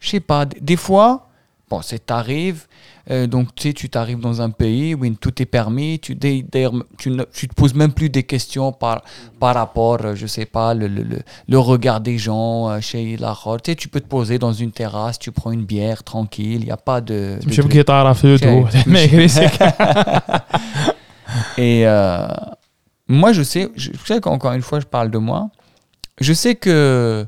[0.00, 1.28] je sais pas, des fois,
[1.72, 2.66] bon, c'est t'arrives,
[3.10, 7.10] euh, donc tu sais, tu t'arrives dans un pays où tout est permis, tu, tu
[7.10, 9.02] ne te poses même plus des questions par,
[9.40, 13.34] par rapport, euh, je sais pas, le, le, le, regard des gens euh, chez la
[13.34, 16.66] tu sais, tu peux te poser dans une terrasse, tu prends une bière tranquille, il
[16.66, 17.38] n'y a pas de.
[17.46, 18.66] Je sais guitare à feu, tout.
[21.58, 21.84] Et
[23.08, 25.48] moi, je sais, je sais qu'encore une fois, je parle de moi.
[26.20, 27.26] Je sais que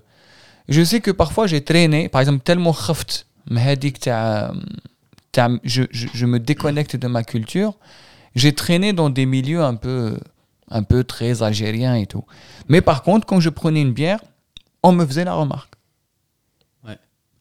[0.68, 6.96] je sais que parfois j'ai traîné, par exemple, tellement khaft, je, je, je me déconnecte
[6.96, 7.74] de ma culture,
[8.34, 10.18] j'ai traîné dans des milieux un peu,
[10.70, 12.24] un peu très algériens et tout.
[12.68, 14.20] Mais par contre, quand je prenais une bière,
[14.82, 15.74] on me faisait la remarque.
[16.86, 16.98] Ouais.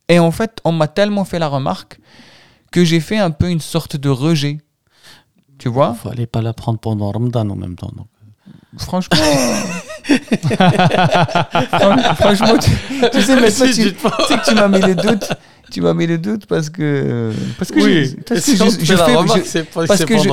[0.10, 2.00] Et en fait, on m'a tellement fait la remarque
[2.72, 4.60] que j'ai fait un peu une sorte de rejet.
[5.60, 5.96] Tu vois?
[5.96, 7.92] Il fallait pas la prendre pendant Ramadan en même temps.
[8.78, 9.18] Franchement.
[11.72, 12.70] Fran- Franchement, tu,
[13.12, 13.96] tu sais, mais toi, tu, tu
[14.28, 15.30] sais que tu m'as mis le doute
[15.73, 17.31] Tu m'as mis le doute parce que.
[17.59, 17.87] Parce que je,
[18.27, 19.13] parce que je, je fais,
[19.53, 20.29] je- parce que je-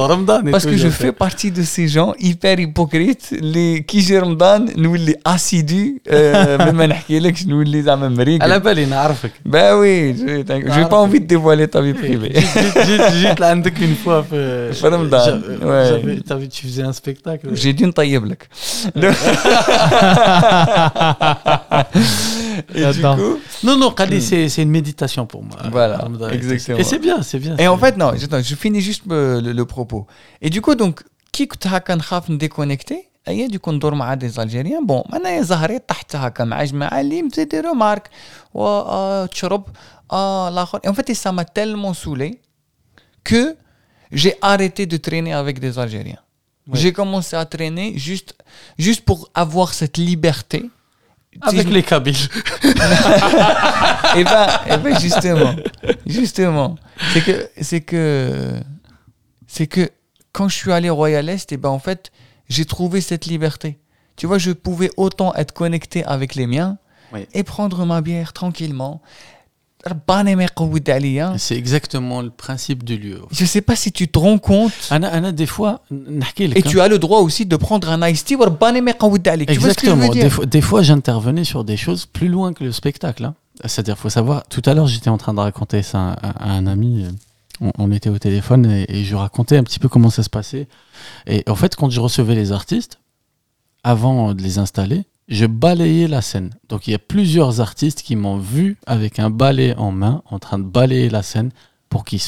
[0.55, 4.93] parce que je fais partie de ces gens hyper hypocrites les qui j'ai Ramadan nous
[5.07, 10.15] les assidus euh, même ما نحكيلكش nous les زعما مريقل على بالي نعرفك bah oui
[10.19, 14.21] je j'ai pas envie de dévoiler ta vie privée جيت جيت جيت لعندك une fois
[14.29, 15.41] في في رمضان.
[15.41, 15.89] جا- Ouais.
[15.89, 18.47] j'avais- t'avais- tu faisais un spectacle j'ai dû نطيب لك
[22.69, 23.15] et du J'adore.
[23.17, 23.35] coup
[23.67, 26.29] non non Khalid, c'est c'est une méditation pour moi Voilà, Ramadan.
[26.37, 26.77] exactement.
[26.81, 29.03] et c'est bien c'est bien Et en c'est- fait, non, je, non, je finis juste
[29.11, 30.01] euh, le, le propos.
[30.43, 30.95] Et du coup, donc,
[31.33, 35.79] كي كنت هكا نخاف نديكونيكتي اي دي كون ندور مع دي زالجيريان بون انا زهري
[35.79, 38.09] طحت هكا مع جماعه اللي مزيد رومارك
[38.53, 39.63] و آه، تشرب
[40.11, 42.39] اه الاخر en fait ça m'a tellement saoulé
[43.29, 43.55] que
[44.11, 46.21] j'ai arrêté de traîner avec des algériens
[46.81, 48.31] j'ai commencé à traîner juste
[48.85, 50.59] juste pour avoir cette liberté
[51.42, 52.16] avec les Kabyles
[54.16, 55.54] et ben, eh ben justement,
[56.06, 56.76] justement,
[57.12, 58.52] c'est que, c'est que,
[59.46, 59.88] c'est que
[60.32, 62.10] quand je suis allé au Royal Est, et ben en fait,
[62.48, 63.78] j'ai trouvé cette liberté.
[64.16, 66.78] Tu vois, je pouvais autant être connecté avec les miens
[67.12, 67.26] Oui.
[67.32, 69.00] et prendre ma bière tranquillement.
[71.38, 73.20] C'est exactement le principe du lieu.
[73.30, 74.72] Je ne sais pas si tu te rends compte.
[75.32, 75.82] des fois,
[76.38, 78.36] et tu as le droit aussi de prendre un ice tea.
[79.48, 80.08] Exactement.
[80.08, 83.24] Des fois, des fois j'intervenais sur des choses plus loin que le spectacle.
[83.24, 83.34] Hein.
[83.64, 84.46] C'est-à-dire, faut savoir.
[84.48, 87.06] Tout à l'heure, j'étais en train de raconter ça à, un ami.
[87.76, 90.66] On, était au téléphone et, et, je racontais un petit peu comment ça se passait.
[91.26, 93.00] Et en fait, quand je recevais les artistes,
[93.84, 96.50] avant de les installer, je balayais la scène.
[96.68, 100.38] Donc, il y a plusieurs artistes qui m'ont vu avec un balai en main, en
[100.38, 101.50] train de balayer la scène
[101.88, 102.20] pour qu'ils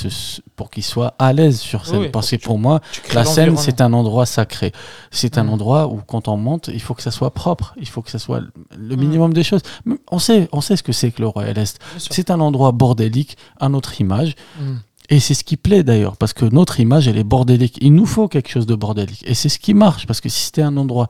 [0.82, 2.00] soient à l'aise sur scène.
[2.00, 2.80] Oui, Parce que pour moi,
[3.14, 4.72] la scène, c'est un endroit sacré.
[5.12, 5.50] C'est un Mm.
[5.50, 7.72] endroit où, quand on monte, il faut que ça soit propre.
[7.80, 8.40] Il faut que ça soit
[8.76, 9.62] le minimum des choses.
[9.84, 11.78] Mais On sait, on sait ce que c'est que le Royal Est.
[11.98, 14.34] C'est un endroit bordélique, à notre image.
[14.60, 14.74] Mm.
[15.10, 17.76] Et c'est ce qui plaît d'ailleurs, parce que notre image, elle est bordélique.
[17.80, 19.22] Il nous faut quelque chose de bordélique.
[19.26, 21.06] Et c'est ce qui marche, parce que si c'était un endroit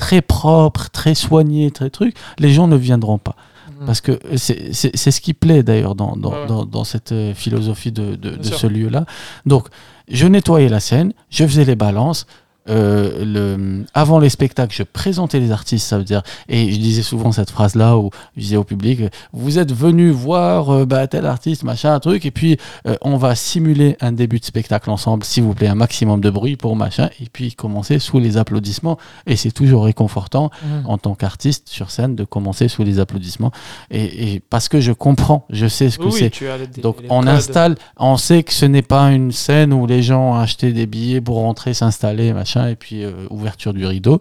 [0.00, 3.36] très propre, très soigné, très truc, les gens ne viendront pas.
[3.80, 3.84] Mm.
[3.84, 7.92] Parce que c'est ce qui plaît d'ailleurs dans, dans, Ouais, dans, dans cette euh, philosophie
[7.92, 9.04] de, de, de ce lieu-là.
[9.44, 9.68] Donc,
[10.08, 12.26] je nettoyais la scène, je faisais les balances.
[12.68, 17.02] Euh, le, avant les spectacles, je présentais les artistes, ça veut dire, et je disais
[17.02, 19.00] souvent cette phrase-là où je disais au public,
[19.32, 23.16] vous êtes venu voir euh, bah, tel artiste, machin, un truc, et puis euh, on
[23.16, 26.76] va simuler un début de spectacle ensemble, s'il vous plaît, un maximum de bruit pour
[26.76, 30.86] machin, et puis commencer sous les applaudissements, et c'est toujours réconfortant Mm.
[30.86, 33.52] en tant qu'artiste sur scène de commencer sous les applaudissements,
[33.90, 36.80] et, et parce que je comprends, je sais ce que Oui, c'est.
[36.80, 37.28] Donc on codes.
[37.28, 40.86] installe, on sait que ce n'est pas une scène où les gens ont acheté des
[40.86, 44.20] billets pour rentrer, s'installer, machin, et puis euh, ouverture du rideau.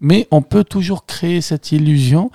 [0.00, 2.30] Mais on peut toujours créer cette illusion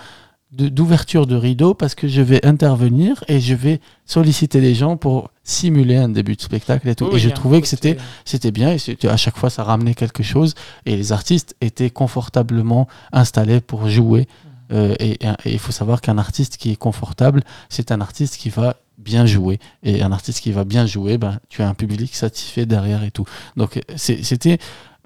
[0.51, 5.31] d'ouverture de, rideau parce que je vais intervenir et je vais solliciter les gens pour
[5.43, 7.07] simuler un début de spectacle et tout.
[7.11, 10.23] Oui, et je trouvais que c'était c'était bien et à chaque fois ça ramenait quelque
[10.23, 10.53] chose.
[10.85, 14.27] Et les artistes étaient confortablement installés pour jouer.
[14.71, 18.77] Euh, et il faut savoir qu'un artiste qui est confortable c'est un artiste qui va
[18.97, 19.59] bien jouer.
[19.83, 23.11] Et un artiste qui va bien jouer ben, tu as un public satisfait derrière et
[23.11, 23.25] tout.
[23.57, 24.57] Donc c'était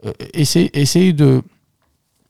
[0.05, 1.41] euh, essayer, essayer de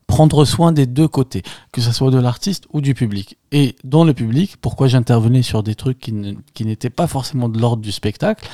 [0.07, 4.03] prendre soin des deux côtés que ce soit de l'artiste ou du public et dans
[4.03, 8.49] le public pourquoi j'intervenais sur des trucs qui n'étaient pas forcément de l'ordre du spectacle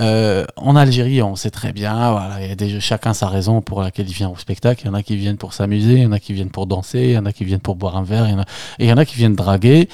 [0.00, 3.80] euh, en Algérie, on sait très bien, voilà, il y a chacun sa raison pour
[3.80, 4.82] laquelle il vient au spectacle.
[4.84, 6.66] Il y en a qui viennent pour s'amuser, il y en a qui viennent pour
[6.66, 8.28] danser, il y en a qui viennent pour boire un verre,
[8.78, 9.88] il y en a qui viennent draguer, et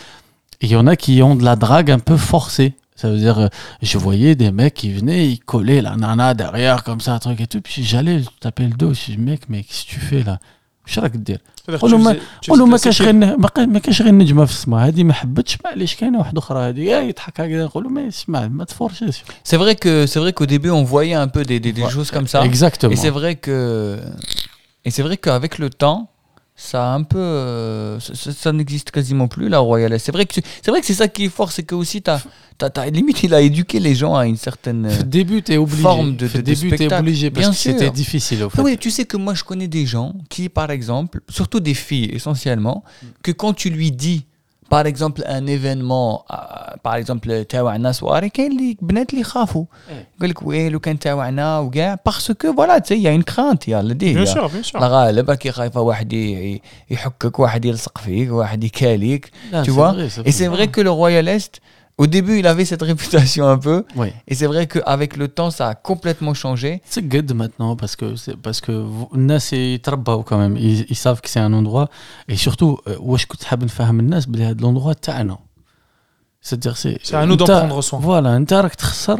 [0.60, 2.74] il y en a qui ont de la drague un peu forcée.
[2.95, 3.47] Ça veut dire, euh,
[3.83, 7.39] je voyais des mecs qui venaient, ils collaient la nana derrière comme ça, un truc
[7.41, 10.23] et tout, puis j'allais taper le dos, je dis, mec, mais qu'est-ce que tu fais
[10.23, 10.39] là
[10.87, 13.05] Je راك دير C'est-à-dire que قولوا tu ما- faisais- tu قولوا ما faisais كاش classer-
[13.05, 16.39] غير ما كا- ما كاش غير نجمه في السماء هذه ما حبتش معليش كاينه واحده
[16.39, 20.31] اخرى هذه يا يضحك هكذا نقولوا ما اسمع ما تفرشش C'est vrai que c'est vrai
[20.33, 21.89] qu'au début on voyait un peu des, des, des Ouais.
[21.95, 22.45] choses comme ça.
[22.45, 23.99] exactement Et c'est vrai que
[24.85, 25.99] et c'est vrai qu'avec le temps,
[26.64, 29.98] ça a un peu euh, ça, n'existe quasiment plus la royale.
[29.98, 32.20] C'est vrai que c'est vrai que c'est ça qui est fort, c'est que aussi t'as,
[32.56, 34.88] t'as, t'as- limite il a éduqué les gens à une certaine.
[35.06, 35.82] Début, t'es obligé.
[35.82, 37.92] forme de- Au de- de début, t'es obligé parce Bien que c'était sûr.
[37.92, 38.62] difficile au fait.
[38.62, 42.10] Oui, tu sais que moi je connais des gens qui, par exemple, surtout des filles
[42.12, 42.84] essentiellement,
[43.22, 44.24] que quand tu lui dis,
[44.72, 46.18] بار اكزومبل ان ايفينمون
[46.84, 49.64] بار اكزومبل تاوعنا سواري كاين اللي بنات اللي خافوا
[50.16, 54.26] يقول لك وي لو كان تاوعنا وكاع باسكو فوالا تي يعني كرانت يا لدي بيان
[54.26, 56.12] سور بيان سور الغالب راكي خايفه واحد
[56.90, 61.60] يحكك واحد يلصق فيك واحد يكاليك تو فوا اي سي فغي كو لو رويال ايست
[61.99, 64.09] que le Royal Est au début il avait cette réputation un peu Oui.
[64.29, 68.07] et c'est vrai qu'avec le temps ça a complètement changé C'est good maintenant parce que
[68.23, 71.87] c'est parce que vous- الناس يتربوا quand même ils, ils savent que c'est un endroit
[72.31, 75.37] et surtout euh, واش كنت حاب نفهم الناس بلي هذا l'endroit تاعنا
[76.41, 77.99] c'est-à-dire c'est C'est à nous d'en أنت- prendre soin.
[77.99, 79.19] voilà انت راك تخسر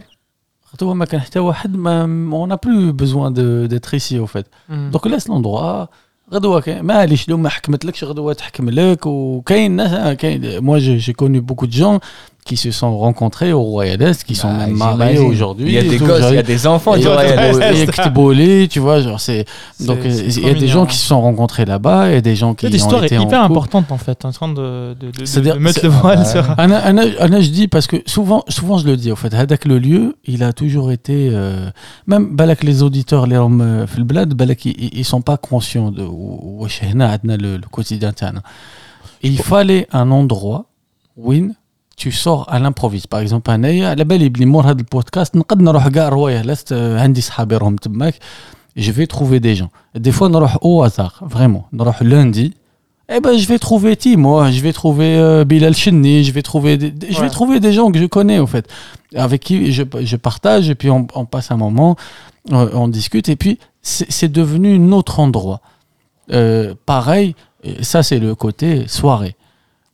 [0.65, 2.05] خاطر هو ما كان حتى واحد ما
[2.45, 4.73] on n'a plus besoin de d'être ici au fait Mm.
[4.91, 5.86] دونك لاس لوندروا
[6.33, 11.13] غدوه كاين معليش لو ما حكمتلكش غدوه تحكم لك وكاين ناس كاين moi j'ai j'ai
[11.13, 11.99] connu beaucoup de gens
[12.44, 15.66] qui se sont rencontrés au Royal Est, qui sont bah, même mariés aujourd'hui.
[15.66, 18.68] Il y a des gosses, il y a des enfants du Royal Est.
[18.68, 19.44] tu vois, genre c'est
[19.81, 22.68] donc il y a des gens qui se sont rencontrés là-bas et des gens qui
[22.68, 24.94] L'histoire est hyper importante en fait, en train de,
[25.59, 26.44] mettre le voile sur.
[26.59, 30.16] Anna, je dis parce que souvent, souvent je le dis en fait, Hadak le lieu,
[30.24, 31.70] il a toujours été euh,
[32.07, 37.68] même balak les auditeurs les hommes euh, Blad, balak ils sont pas conscients de le
[37.70, 38.12] quotidien.
[39.22, 40.66] Il fallait un endroit
[41.16, 41.55] win
[41.97, 45.88] tu sors à l'improviste par exemple انايا على بالي بلي مور هذا البودكاست نقد نروح
[45.88, 48.15] كاع روايه لست عندي صحابي راهم تماك
[48.79, 52.53] je vais trouver des gens des fois نروح au hasard vraiment نروح lundi
[53.10, 56.75] eh ben, je vais trouver Timo, je vais trouver euh, Bilal Chenni, je vais trouver,
[56.75, 57.29] des, des- je vais Ouais.
[57.39, 58.65] trouver des gens que je connais en fait,
[59.15, 61.95] avec qui je, je partage et puis on, on passe un moment,
[62.51, 63.53] euh, on discute et puis
[63.91, 65.60] c'est c'est devenu un autre endroit.
[66.33, 67.27] Euh, pareil,
[67.63, 69.33] et ça c'est le côté soirée.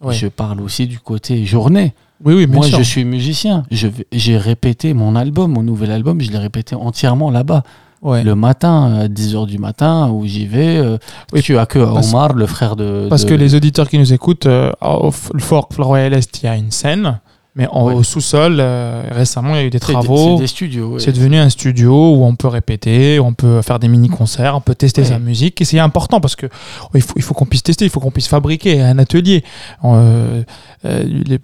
[0.03, 0.15] Ouais.
[0.15, 1.95] Je parle aussi du côté journée.
[2.25, 2.79] Oui, oui, bien Moi, sûr.
[2.79, 3.65] je suis musicien.
[3.71, 7.63] J'ai répété mon album, mon nouvel album, je l'ai répété entièrement là-bas.
[8.01, 8.23] Ouais.
[8.23, 10.77] Le matin, à 10h du matin, où j'y vais.
[10.77, 10.99] euh,
[11.33, 13.07] Oui, tu as que Omar, le frère de.
[13.09, 16.15] Parce de- que les auditeurs qui nous écoutent, euh, au f- le Fort le Royal
[16.15, 17.19] Est, il y a une scène,
[17.55, 17.95] mais en- Ouais.
[17.95, 20.37] au sous-sol, euh, récemment, il y a eu des travaux.
[20.37, 20.89] C'est des studios.
[20.95, 21.01] ouais.
[21.01, 24.61] C'est devenu un studio où on peut répéter, où on peut faire des mini-concerts, on
[24.61, 25.09] peut tester Ouais.
[25.09, 25.61] sa musique.
[25.61, 28.01] Et c'est important parce que oh, il faut, il faut qu'on puisse tester, il faut
[28.01, 29.43] qu'on puisse fabriquer un atelier.
[29.85, 30.43] Euh,
[30.85, 31.41] euh, les-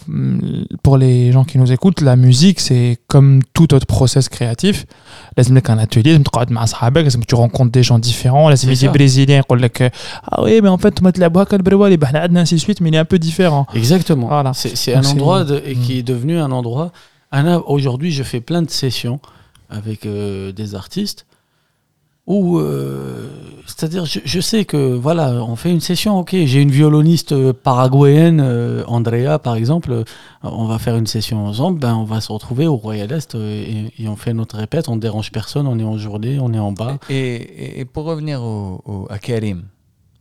[0.82, 4.85] pour les gens qui nous écoutent, la musique, c'est comme tout autre process créatif.
[5.37, 8.49] لازم لك un atelier, لازم تقعد مع صحابك, لازم tu rencontres des gens différents.
[8.49, 8.91] لازم C'est يجي ça.
[8.91, 9.91] بريزيليان يقول لك
[10.31, 12.81] ah oui mais en fait ما تلعبوا هكا البروالي bah, احنا عندنا ainsi de suite
[12.81, 13.65] mais il est un peu différent.
[13.75, 14.27] Exactement.
[14.27, 14.51] Voilà.
[14.53, 15.81] C'est c'est Donc un c'est- endroit de- et Mm.
[15.83, 16.91] qui est devenu un endroit.
[17.31, 19.19] Anna, Aujourd'hui, je fais plein de sessions
[19.79, 21.21] avec euh, des artistes
[22.26, 23.28] où, euh,
[23.66, 26.18] c'est-à-dire, je, je sais que voilà, on fait une session.
[26.18, 30.04] Ok, j'ai une violoniste euh, paraguayenne, euh, Andrea par exemple.
[30.42, 31.78] on va faire une session ensemble.
[31.80, 34.88] Ben, on va se retrouver au Royal Est et, et on fait notre répète.
[34.88, 35.66] On dérange personne.
[35.66, 36.38] On est en journée.
[36.40, 36.98] On est en bas.
[37.10, 39.64] Et, et- et pour revenir au, au- à Karim,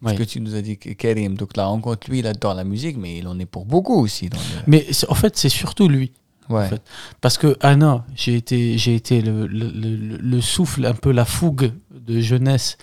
[0.02, 0.26] parce Ouais.
[0.26, 3.18] que tu nous as dit Karim, donc la rencontre, lui, il adore la musique, mais
[3.20, 4.28] il en est pour beaucoup aussi.
[4.28, 6.12] Dans le- Mais en fait, c'est surtout lui.
[6.49, 6.67] Ouais.
[6.69, 6.82] fait.
[7.21, 11.25] Parce que Anna, j'ai été, j'ai été le, le- le- le souffle, un peu la
[11.25, 12.77] fougue de jeunesse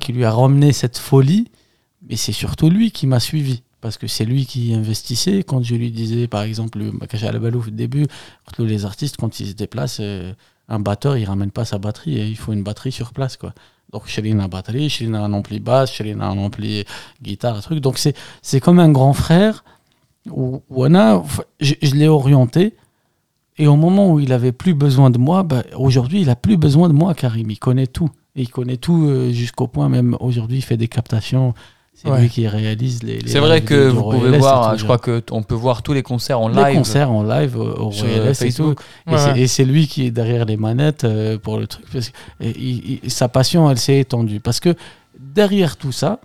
[0.00, 1.48] qui lui a ramené cette folie.
[2.08, 3.62] Mais c'est surtout lui qui m'a suivi.
[3.80, 5.42] Parce que c'est lui qui investissait.
[5.42, 8.06] Quand je lui disais, par exemple, le Makacha Alabalou au début,
[8.56, 10.32] quand les artistes, quand ils se déplacent, euh,
[10.68, 12.18] un batteur, il ramène pas sa batterie.
[12.18, 13.36] Et il faut une batterie sur place.
[13.36, 13.54] quoi.
[13.92, 16.84] Donc, Chéline a batterie, Chéline a un ampli basse, Chéline a un ampli
[17.22, 17.78] guitare, un truc.
[17.80, 19.64] Donc, c'est, c'est comme un grand frère
[20.30, 21.22] Ou Wana,
[21.60, 22.74] je, je l'ai orienté.
[23.58, 26.56] Et au moment où il avait plus besoin de moi, bah, aujourd'hui, il a plus
[26.56, 27.50] besoin de moi, Karim.
[27.50, 28.10] Il connaît tout.
[28.36, 31.54] Et il connaît tout euh, jusqu'au point, même aujourd'hui, il fait des captations.
[31.96, 32.22] C'est Ouais.
[32.22, 33.20] lui qui réalise les.
[33.20, 35.54] les C'est vrai que vous Royal pouvez voir, tout, je crois que t- on peut
[35.54, 38.30] voir tous les concerts en les live concerts en live au, au sur Royal euh,
[38.32, 38.74] Est et tout.
[39.06, 39.40] Et Ouais, c'est- ouais.
[39.42, 41.84] Et c'est lui qui est derrière les manettes euh, pour le truc.
[41.92, 44.40] Parce que, et il- il- sa passion, elle s'est étendue.
[44.40, 44.74] Parce que
[45.20, 46.18] derrière tout ça,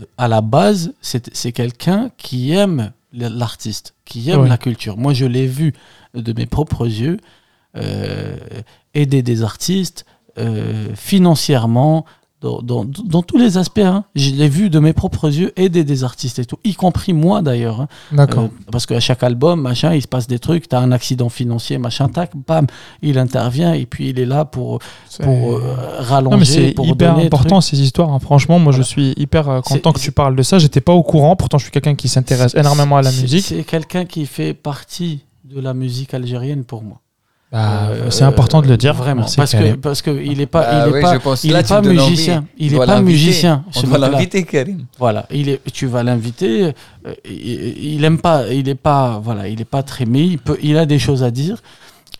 [0.00, 4.48] euh, à la base, c'est quelqu'un qui aime l'artiste, qui aime Ouais.
[4.48, 4.96] la culture.
[4.96, 5.72] Moi, je l'ai vu
[6.14, 7.18] de mes propres yeux
[7.76, 8.36] euh,
[8.94, 10.04] aider des artistes
[10.38, 12.04] euh, financièrement.
[12.44, 14.04] Dans, dans- dans tous les aspects, hein.
[14.14, 17.40] je l'ai vu de mes propres yeux aider des artistes et tout, y compris moi
[17.40, 17.80] d'ailleurs.
[17.80, 17.88] hein.
[18.12, 18.44] D'accord.
[18.44, 21.78] Euh, parce qu'à chaque album, machin, il se passe des trucs, t'as un accident financier,
[21.78, 22.66] machin, tac, bam,
[23.00, 24.80] il intervient et puis il est là pour,
[25.22, 25.60] pour euh,
[26.00, 28.12] rallonger, Non, mais c'est hyper important ces histoires.
[28.12, 28.18] hein.
[28.18, 28.84] Franchement, moi, Voilà.
[28.84, 30.58] je suis hyper euh, content que tu parles de ça.
[30.58, 31.36] J'étais pas au courant.
[31.36, 33.44] Pourtant, je suis quelqu'un qui s'intéresse énormément à la musique.
[33.46, 37.00] C'est quelqu'un qui fait partie de la musique algérienne pour moi.
[37.54, 38.94] Bah, euh, c'est important de le dire.
[38.94, 39.76] vraiment parce Karim.
[39.76, 41.14] que parce que il est pas bah il est pas,
[41.44, 42.44] il pas musicien.
[42.58, 44.86] Il est pas musicien on va l'inviter Karim.
[44.98, 46.74] Voilà il est tu vas l'inviter
[47.06, 50.38] euh, il, il aime pas il est pas voilà il est pas très mais il
[50.38, 51.58] peut il a des choses à dire.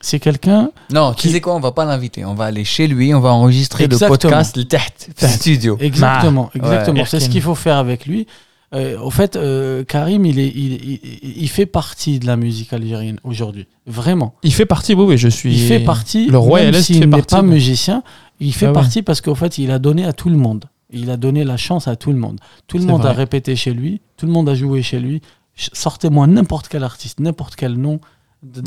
[0.00, 1.26] C'est quelqu'un non qui...
[1.26, 2.24] tu sais quoi on va pas l'inviter.
[2.24, 5.76] On va aller chez lui on va enregistrer le podcast le studio.
[5.80, 7.04] Exactement exactement.
[7.06, 8.28] C'est ce qu'il faut faire avec lui.
[8.74, 11.00] Euh, au fait, euh, Karim, il, est, il, il,
[11.42, 13.66] il fait partie de la musique algérienne aujourd'hui.
[13.86, 14.34] Vraiment.
[14.42, 15.52] Il fait partie, oui, oui, je suis.
[15.52, 18.02] Il fait partie, Le Royal même s'il n'est pas musicien,
[18.40, 18.74] il fait Ah ouais.
[18.74, 20.64] partie parce qu'au fait, il a donné à tout le monde.
[20.90, 22.40] Il a donné la chance à tout le monde.
[22.66, 25.22] Tout le monde a répété chez lui, tout le monde a joué chez lui.
[25.56, 28.00] Sortez-moi n'importe quel artiste, n'importe quel nom.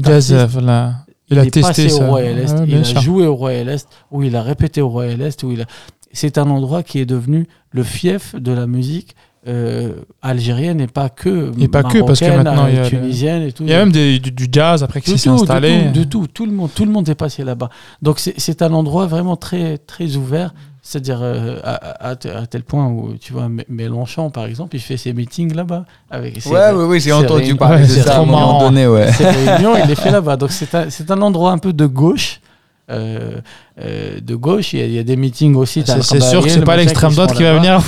[0.04, 0.54] Jazz, d'artiste.
[0.54, 0.96] voilà.
[1.30, 2.06] Il, Il, a est testé passé ça.
[2.06, 3.02] au Royal Est, Ouais, il a sûr.
[3.02, 5.66] joué au Royal Est, où il a répété au Royal Est, où il a...
[6.14, 9.14] C'est un endroit qui est devenu le fief de la musique
[9.48, 12.90] euh, algérienne et pas que Et pas que, parce que marocaine, maintenant, il y a
[12.90, 13.64] tunisienne et tout.
[13.64, 15.84] Il y a même des- du, du jazz après qui De s'est tout, de installé.
[15.94, 17.70] tout, de tout, tout le monde, tout le monde est passé là-bas.
[18.02, 22.64] Donc c'est- c'est un endroit vraiment très très ouvert, c'est-à-dire euh, à, à- à tel
[22.64, 26.72] point où tu vois Mélenchon par exemple, il fait ses meetings là-bas avec ses, Ouais,
[26.72, 29.12] ouais, oui, j'ai c'est entendu parler de c'est ça à un moment donné, ouais.
[29.14, 30.36] ses réunions, il les fait là-bas.
[30.38, 32.42] Donc c'est un, c'est un endroit un peu de gauche.
[32.90, 33.42] Euh,
[33.82, 35.84] euh, de gauche, il y, a, il y a des meetings aussi.
[35.86, 37.82] C'est sûr que c'est pas l'extrême droite qui va venir.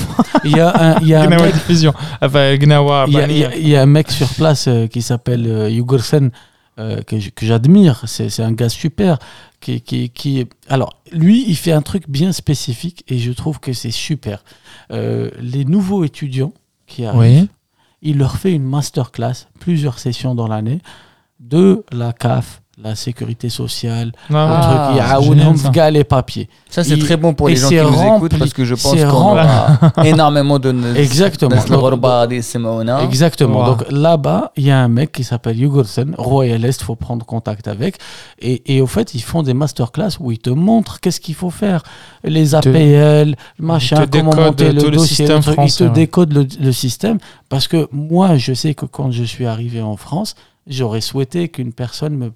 [0.43, 1.93] Il y a un, il y a un mec Diffusion.
[2.21, 6.31] Enfin, Gnawa, Il y, a, il y un mec sur place euh, qui s'appelle Yugursen,
[6.77, 8.03] que j'admire.
[8.07, 9.19] C'est c'est un gars super.
[9.62, 10.47] Qui, qui, qui...
[10.69, 14.43] Alors, lui, il fait un truc bien spécifique et je trouve que c'est super.
[14.89, 16.53] Les nouveaux étudiants
[16.88, 17.49] qui arrivent, Oui.
[18.01, 20.79] il leur fait une masterclass, plusieurs sessions dans l'année,
[21.41, 26.49] de la CAF, la sécurité sociale, ah, un truc, il les papiers.
[26.69, 29.37] Ça, c'est très bon pour les gens qui nous écoutent parce que je pense qu'on
[29.37, 30.73] a énormément de.
[30.95, 31.51] Exactement.
[33.01, 33.65] Exactement.
[33.65, 37.67] Donc là-bas, il y a un mec qui s'appelle Yugursen, royaliste, il faut prendre contact
[37.67, 37.97] avec.
[38.39, 41.49] Et, et au fait, ils font des masterclass où ils te montrent qu'est-ce qu'il faut
[41.49, 41.83] faire.
[42.23, 45.27] Les APL, machin, comment monter le dossier.
[45.27, 47.17] Français, ils te décodent le système
[47.49, 50.35] parce que moi, je sais que quand je suis arrivé en France,
[50.67, 52.31] j'aurais souhaité qu'une personne me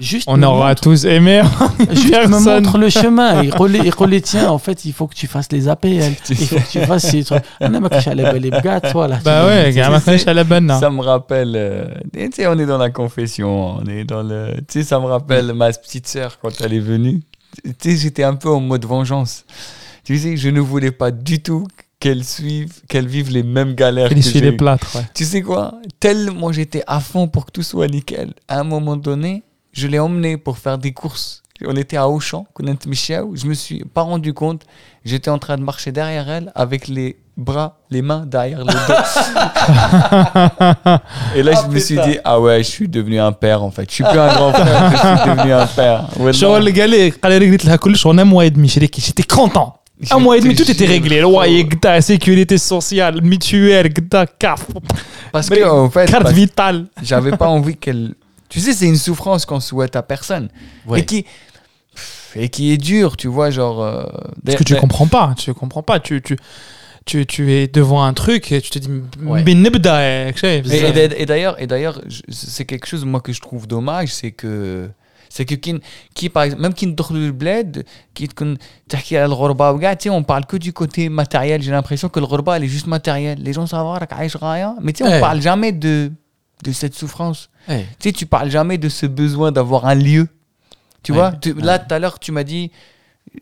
[0.00, 1.42] Juste On me aura montre- tous aimé.
[1.90, 2.62] Juste me personne.
[2.64, 3.42] montre le chemin.
[3.42, 3.90] Il relait, il
[4.22, 6.14] tiens, en fait, il faut que tu fasses les APL.
[6.30, 7.42] Il faut que tu fasses ces trucs.
[7.60, 7.68] Ah
[8.62, 9.18] gars, toi, là.
[9.22, 9.70] Bah ouais,
[10.44, 10.74] bonne.
[10.80, 11.84] Ça me rappelle, euh,
[12.14, 15.04] tu sais, on est dans la confession, on est dans le, tu sais, ça me
[15.06, 17.20] rappelle ma petite sœur quand elle est venue.
[17.64, 19.44] Tu sais, j'étais un peu en mode vengeance.
[20.04, 21.66] Tu sais, je ne voulais pas du tout
[21.98, 24.06] qu'elle suive, qu'elle vive les mêmes galères.
[24.10, 25.02] Il que essuie j'ai les plâtres, ouais.
[25.14, 25.74] Tu sais quoi?
[26.00, 28.32] Tellement j'étais à fond pour que tout soit nickel.
[28.48, 31.42] À un moment donné, je l'ai emmené pour faire des courses.
[31.66, 34.62] On était à Auchan, je me suis pas rendu compte.
[35.04, 38.72] J'étais en train de marcher derrière elle avec les bras, les mains derrière le dos.
[41.36, 43.70] et là, ah, je me suis dit, ah ouais, je suis devenu un père en
[43.70, 43.84] fait.
[43.90, 46.08] Je suis plus un grand frère, je suis devenu un père.
[46.18, 46.48] Je suis un
[48.24, 49.76] mois et demi, J'étais content.
[50.10, 51.16] Un mois et demi, tout était réglé.
[51.16, 52.00] Le loyer, oh.
[52.00, 53.92] sécurité sociale, mutuelle,
[54.38, 54.66] CAF.
[55.30, 56.86] Parce que, en fait, carte vitale.
[57.02, 58.14] J'avais pas envie qu'elle
[58.50, 60.50] tu sais, c'est une souffrance qu'on souhaite à personne.
[60.94, 61.24] Et qui
[62.36, 63.82] et qui est dure, tu vois, genre.
[63.82, 64.04] Euh,
[64.44, 66.36] Parce que tu comprends pas, tu comprends pas, tu, tu,
[67.04, 68.88] tu, tu es devant un truc et tu te dis,
[69.22, 69.42] ouais.
[70.64, 74.30] Eh, et, et d'ailleurs, et d'ailleurs, c'est quelque chose moi que je trouve dommage, c'est
[74.30, 74.90] que
[75.28, 75.54] c'est que
[76.12, 77.84] qui, par exemple même qui ne dort le bled
[78.14, 81.62] qui qui a le on parle que du côté matériel.
[81.62, 83.98] J'ai l'impression que le ghorba elle est juste matériel les gens savent ah,
[84.42, 84.76] hein.
[84.82, 85.20] mais tu sais on eh.
[85.20, 86.10] parle jamais de
[86.64, 87.48] de cette souffrance.
[87.78, 90.28] Tu sais, tu parles jamais de ce besoin d'avoir un lieu.
[91.02, 92.70] Tu vois, là, tout à l'heure, tu m'as dit,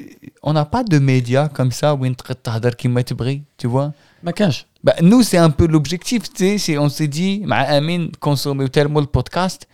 [0.01, 0.05] euh,
[0.43, 1.95] on n'a pas de médias comme ça
[3.57, 3.93] tu vois.
[4.85, 6.79] Bah, nous, c'est un peu l'objectif, tu sais.
[6.79, 9.67] On s'est dit, bah, Amin consomme tellement le podcast.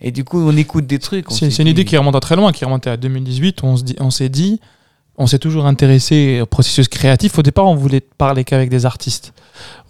[0.00, 1.26] Et du coup, on écoute des trucs.
[1.30, 3.62] C'est une idée qui remonte à très loin, qui remonte à 2018.
[3.62, 4.60] On s'est dit,
[5.18, 7.38] on s'est toujours intéressé au processus créatif.
[7.38, 9.32] Au départ, on voulait parler qu'avec des artistes.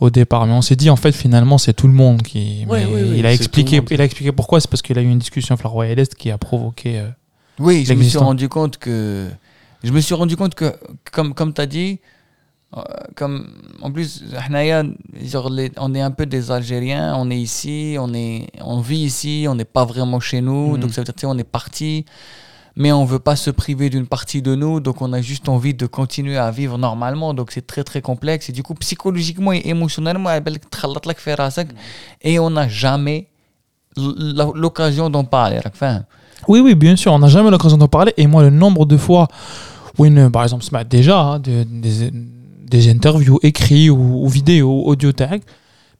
[0.01, 2.65] Au départ, mais on s'est dit en fait finalement c'est tout le monde qui.
[2.67, 3.89] Ouais, mais ouais, ouais, il a expliqué, tout le monde.
[3.93, 4.61] il a expliqué pourquoi.
[4.61, 6.99] C'est parce qu'il a eu une discussion avec la Royal Est qui a provoqué.
[6.99, 7.09] euh,
[7.59, 9.29] Oui, je me suis rendu compte que.
[9.85, 10.75] Je me suis rendu compte que,
[11.13, 12.01] comme, comme tu as dit,
[12.77, 12.81] euh,
[13.15, 13.49] comme,
[13.81, 14.83] en plus, Hnaya,
[15.23, 19.05] genre, les- on est un peu des Algériens, on est ici, on, est, on vit
[19.05, 20.81] ici, on n'est pas vraiment chez nous, Mhm.
[20.81, 22.05] donc ça veut dire on est parti,
[22.79, 25.49] mais on ne veut pas se priver d'une partie de nous, donc on a juste
[25.49, 29.53] envie de continuer à vivre normalement, donc c'est très très complexe, et du coup psychologiquement
[29.53, 30.31] et émotionnellement,
[32.23, 33.27] et on n'a jamais
[33.97, 35.59] l'occasion d'en parler.
[36.47, 38.97] Oui, oui, bien sûr, on n'a jamais l'occasion d'en parler, et moi le nombre de
[38.97, 39.27] fois
[39.99, 45.43] où, une, par exemple, déjà, hein, des, des, interviews écrites ou, ou vidéos, audio tag,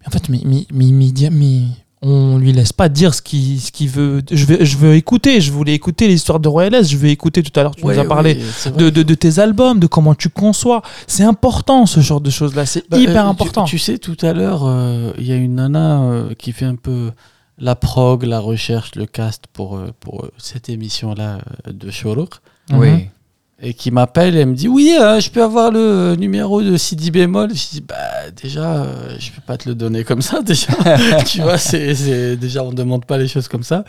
[0.07, 1.65] en fait, mais, mais, mais,
[2.01, 4.23] on lui laisse pas dire ce qu'il ce qu'il veut.
[4.31, 7.43] Je veux, je veux écouter, je voulais écouter l'histoire de Royal S, je veux écouter
[7.43, 8.39] tout à l'heure, tu nous as parlé
[8.77, 10.83] de, de, de tes albums, de comment tu conçois.
[11.07, 13.65] C'est important ce genre de choses-là, c'est Bah, hyper euh, important.
[13.65, 16.77] Tu, sais, tout à l'heure, euh, il y a une nana euh, qui fait un
[16.77, 17.11] peu
[17.59, 22.35] la prog, la recherche, le cast pour, euh, pour cette émission-là de Shorouk.
[22.71, 22.79] Mhm.
[22.79, 23.09] Oui.
[23.61, 26.77] Et qui m'appelle et elle me dit Oui, euh, je peux avoir le numéro de
[26.77, 27.49] Sidi bémol.
[27.51, 27.97] Je dis Bah,
[28.41, 30.69] déjà, euh, je peux pas te le donner comme ça, déjà.
[31.27, 33.83] tu vois, c'est, déjà, on demande pas les choses comme ça.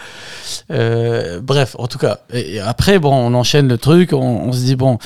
[0.71, 2.17] Euh, bref, en tout cas.
[2.33, 4.97] Et, et après, bon, on enchaîne le truc, on, on se dit Bon.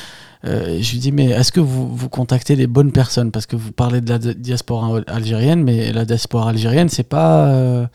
[0.46, 3.32] euh, je lui dis, mais est-ce que vous, vous contactez les bonnes personnes?
[3.32, 7.90] Parce que vous parlez de la di- diaspora algérienne, mais la diaspora algérienne, c'est pas.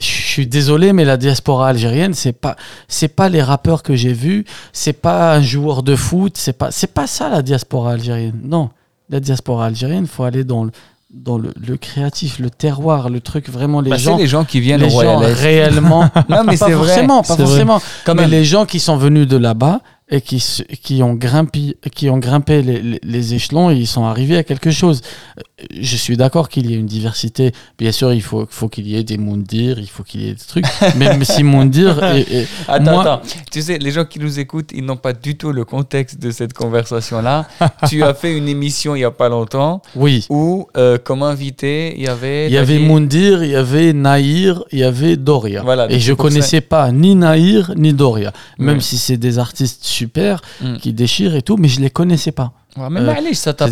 [0.00, 2.56] Je suis désolé, mais la diaspora algérienne, c'est pas,
[2.88, 6.70] c'est pas les rappeurs que j'ai vus, c'est pas un joueur de foot, c'est pas,
[6.70, 8.40] c'est pas ça la diaspora algérienne.
[8.42, 8.70] Non,
[9.10, 10.70] la diaspora algérienne, faut aller dans le,
[11.12, 14.44] dans le, le créatif, le terroir, le truc vraiment les Bah, c'est gens, les gens
[14.44, 16.08] qui viennent les au gens réellement.
[16.28, 16.86] Non, mais c'est vrai.
[16.86, 17.44] forcément, pas vrai.
[17.46, 17.80] forcément.
[18.06, 18.30] Quand mais même.
[18.30, 19.80] les gens qui sont venus de là-bas
[20.12, 20.40] et qui,
[20.82, 24.44] qui ont grimpé, qui ont grimpé les, les- les échelons, et ils sont arrivés à
[24.44, 25.00] quelque chose.
[25.38, 25.42] Euh,
[25.80, 27.52] Je suis d'accord qu'il y ait une diversité.
[27.78, 30.34] Bien sûr, il faut, faut qu'il y ait des Moundir, il faut qu'il y ait
[30.34, 30.66] des trucs.
[30.96, 33.22] Même si Moundir est, est- Attends, Moi- attends.
[33.50, 36.30] Tu sais, les gens qui nous écoutent, ils n'ont pas du tout le contexte de
[36.30, 37.48] cette conversation-là.
[37.88, 40.26] tu as fait une émission il n'y a pas longtemps Oui.
[40.28, 42.48] où, euh, comme invité, il y avait.
[42.48, 45.62] Il y avait David- Moundir, il y avait Naïr, il y avait Doria.
[45.62, 48.32] Voilà, et je pour connaissais pas ni Naïr ni Doria.
[48.58, 50.76] Même si c'est des artistes super, Mm.
[50.82, 52.52] qui déchirent et tout, mais je les connaissais pas.
[52.76, 53.66] Ouais, mais Euh, ça t'a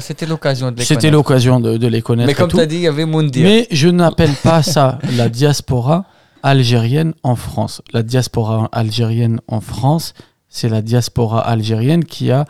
[0.00, 1.12] c'était l'occasion de les C'était connaître.
[1.14, 2.26] l'occasion de, de les connaître.
[2.28, 3.42] Mais comme tu as dit, il y avait Moundir.
[3.44, 6.04] Mais je n'appelle pas ça la diaspora
[6.42, 7.82] algérienne en France.
[7.92, 10.14] La diaspora algérienne en France,
[10.48, 12.44] c'est la diaspora algérienne qui a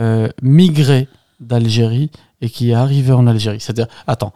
[0.00, 1.08] euh, migré
[1.40, 2.10] d'Algérie
[2.40, 3.60] et qui est arrivée en Algérie.
[3.60, 4.32] C'est-à-dire, attends,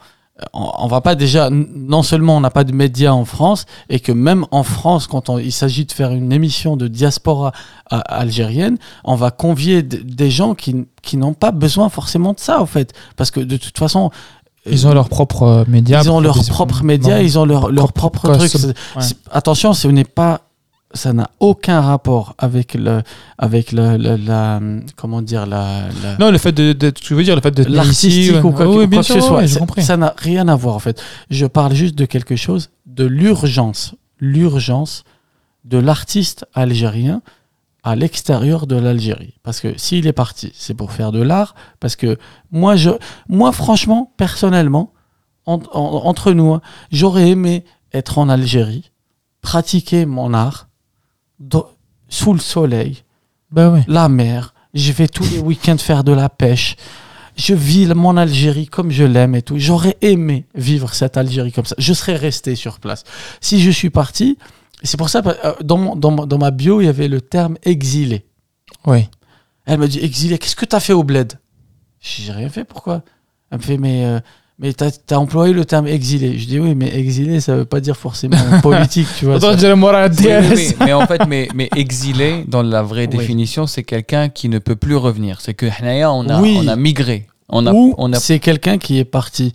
[0.52, 4.00] on, on va pas déjà, non seulement on n'a pas de médias en France, et
[4.00, 7.52] que même en France, quand on- il s'agit de faire une émission de diaspora
[7.90, 12.60] a- algérienne, on va convier des gens qui, qui n'ont pas besoin forcément de ça,
[12.60, 12.92] en fait.
[13.16, 14.10] Parce que de toute façon,
[14.66, 16.02] Ils ont leurs propres euh, médias.
[16.02, 18.50] ils ont leurs propres médias, ils ont leur, leur propre propre truc.
[18.52, 18.72] custom.
[18.72, 19.02] C'est- Ouais.
[19.02, 20.42] c'est- Attention, ce n'est pas,
[20.92, 23.02] ça n'a aucun rapport avec le,
[23.38, 24.60] avec le, le- la,
[24.96, 27.62] comment dire, la, la- Non, le fait de, de, tu veux dire le fait de
[27.64, 29.38] l'artistique ou quoi, oui, que- bien quoi que sûr, ce soit.
[29.38, 29.46] ouais,
[29.82, 31.00] Ça- n'a rien à voir en fait.
[31.30, 35.04] Je parle juste de quelque chose, de l'urgence, l'urgence
[35.64, 37.22] de l'artiste algérien
[37.82, 39.34] à l'extérieur de l'Algérie.
[39.42, 41.54] Parce que s'il est parti, c'est pour faire de l'art.
[41.80, 42.18] Parce que
[42.50, 42.90] moi, je,
[43.28, 44.92] moi franchement, personnellement,
[45.46, 46.60] en- en- entre nous, hein,
[46.92, 47.64] j'aurais aimé
[47.94, 48.90] être en Algérie,
[49.40, 50.68] pratiquer mon art
[52.08, 53.02] sous le soleil,
[53.54, 53.84] ouais.
[53.86, 54.54] la mer.
[54.74, 56.76] Je vais tous les week-ends faire de la pêche.
[57.36, 59.58] Je vis mon Algérie comme je l'aime et tout.
[59.58, 61.74] J'aurais aimé vivre cette Algérie comme ça.
[61.78, 63.04] Je serais resté sur place.
[63.40, 64.38] Si je suis parti,
[64.82, 68.26] c'est pour ça, euh, dans, mon- dans, ma bio, il y avait le terme exilé.
[68.86, 69.08] Oui.
[69.66, 71.34] Elle me dit exilé, qu'est-ce que tu as fait au bled?
[72.00, 73.02] J'ai rien fait, pourquoi?
[73.50, 74.20] Elle me fait, mais, euh,
[74.60, 76.38] mais tu as, employé le terme exilé.
[76.38, 79.40] Je dis, oui, mais exilé, ça veut pas dire forcément politique, tu vois.
[79.40, 79.56] Ça-
[80.50, 80.74] Oui, oui.
[80.80, 83.18] Mais en fait, mais, mais exilé, dans la vraie Oui.
[83.18, 85.40] définition, c'est quelqu'un qui ne peut plus revenir.
[85.40, 86.58] C'est que on a, Oui.
[86.60, 87.26] on a migré.
[87.48, 89.52] On a, Ou on a c'est quelqu'un qui est parti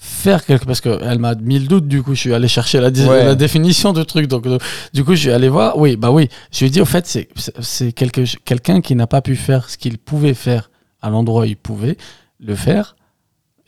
[0.00, 2.88] faire quelque parce qu'elle m'a mis le doute du coup je suis allé chercher la,
[2.88, 3.24] Ouais.
[3.24, 4.58] la définition du truc donc euh,
[4.94, 7.06] du coup je suis allé voir oui bah oui je lui ai dit au fait
[7.06, 10.70] c'est c'est- c'est quelque- quelqu'un qui n'a pas pu faire ce qu'il pouvait faire
[11.02, 11.96] à l'endroit où il pouvait
[12.40, 12.96] le faire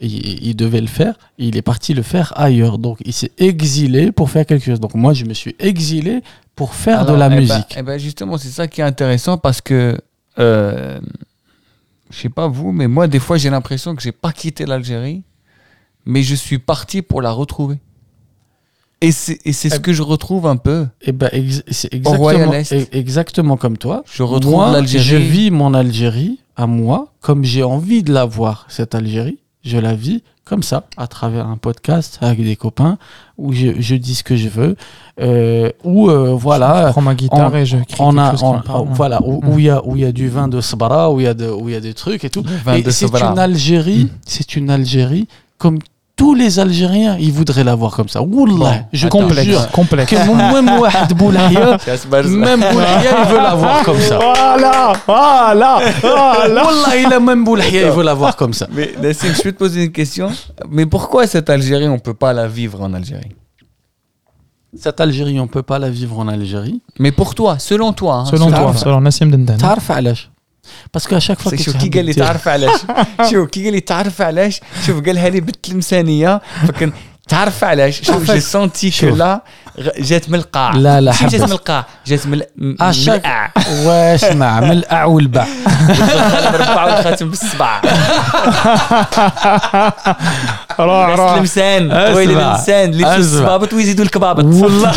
[0.01, 3.33] il, il devait le faire et il est parti le faire ailleurs donc il s'est
[3.39, 6.23] exilé pour faire quelque chose donc moi je me suis exilé
[6.57, 8.85] pour faire Alors, de la eh ben- musique eh ben, justement, c'est ça qui est
[8.85, 9.97] intéressant parce que
[10.39, 10.99] euh,
[12.11, 15.23] je sais pas vous, mais moi, des fois, j'ai l'impression que j'ai pas quitté l'Algérie,
[16.05, 17.79] mais je suis parti pour la retrouver.
[19.01, 20.87] Et c'est et c'est ce Eh- que je retrouve un peu.
[21.03, 22.53] Eh ben, ex- c'est exactement,
[22.93, 24.03] exactement comme toi.
[24.13, 25.05] Je retrouve l'Algérie.
[25.05, 29.39] je vis mon Algérie à moi, comme j'ai envie de la voir, cette Algérie.
[29.65, 32.99] Je la vis comme ça, à travers un podcast avec des copains,
[33.39, 34.75] où je, je dis ce que je veux,
[35.21, 38.43] euh, où euh, Je voilà, prends ma guitare on- et je crie on a, chose
[38.43, 38.81] on- parle.
[38.81, 41.13] oh, voilà, où où il y a, où il y a du vin de Sabara,
[41.13, 42.43] où il y a de, où il y a des trucs et tout.
[42.91, 45.79] c'est une Algérie, c'est une Algérie comme
[46.21, 48.21] tous les Algériens, ils voudraient l'avoir comme ça.
[48.21, 50.13] Wallah, je complexe, complexe.
[50.13, 51.79] même Wahed Boulahia,
[52.29, 54.19] même Boulahia, il veut l'avoir comme ça.
[54.19, 56.97] Voilà, voilà, voilà.
[56.99, 58.67] Il a même Boulahia, il veut l'avoir comme ça.
[58.71, 60.31] Mais Nassim, je vais te poser une question.
[60.69, 63.33] Mais pourquoi cette Algérie, on ne peut pas la vivre en Algérie?
[64.79, 66.83] Cette Algérie, on ne peut pas la vivre en Algérie.
[66.99, 68.17] Mais pour toi, selon toi.
[68.17, 69.57] Hein, selon toi, selon Nassim Denden.
[71.19, 72.81] Chaque fois que شوف كي قال لي تعرف علاش
[73.31, 76.93] شوف كي قال لي تعرف علاش شوف قالها لي بالتلمسانية فكان
[77.29, 78.31] تعرف علاش شوف.
[78.31, 79.07] جي سونتي كو.
[79.07, 79.45] لا
[79.99, 80.77] جات من القاع.
[80.77, 81.35] لا، لا، جات.
[81.35, 83.53] من القاع؟ جات من من أشاك- القاع
[83.85, 85.47] واسمع من الأع والبع
[86.53, 87.81] مربع والخاتم بالصبع
[90.81, 91.33] روح روح.
[91.33, 92.17] الإنسان أسمع.
[92.17, 93.17] ويل الإنسان اللي.
[93.17, 94.45] الصبابط ويزيدوا الكبابط.
[94.45, 94.93] والله.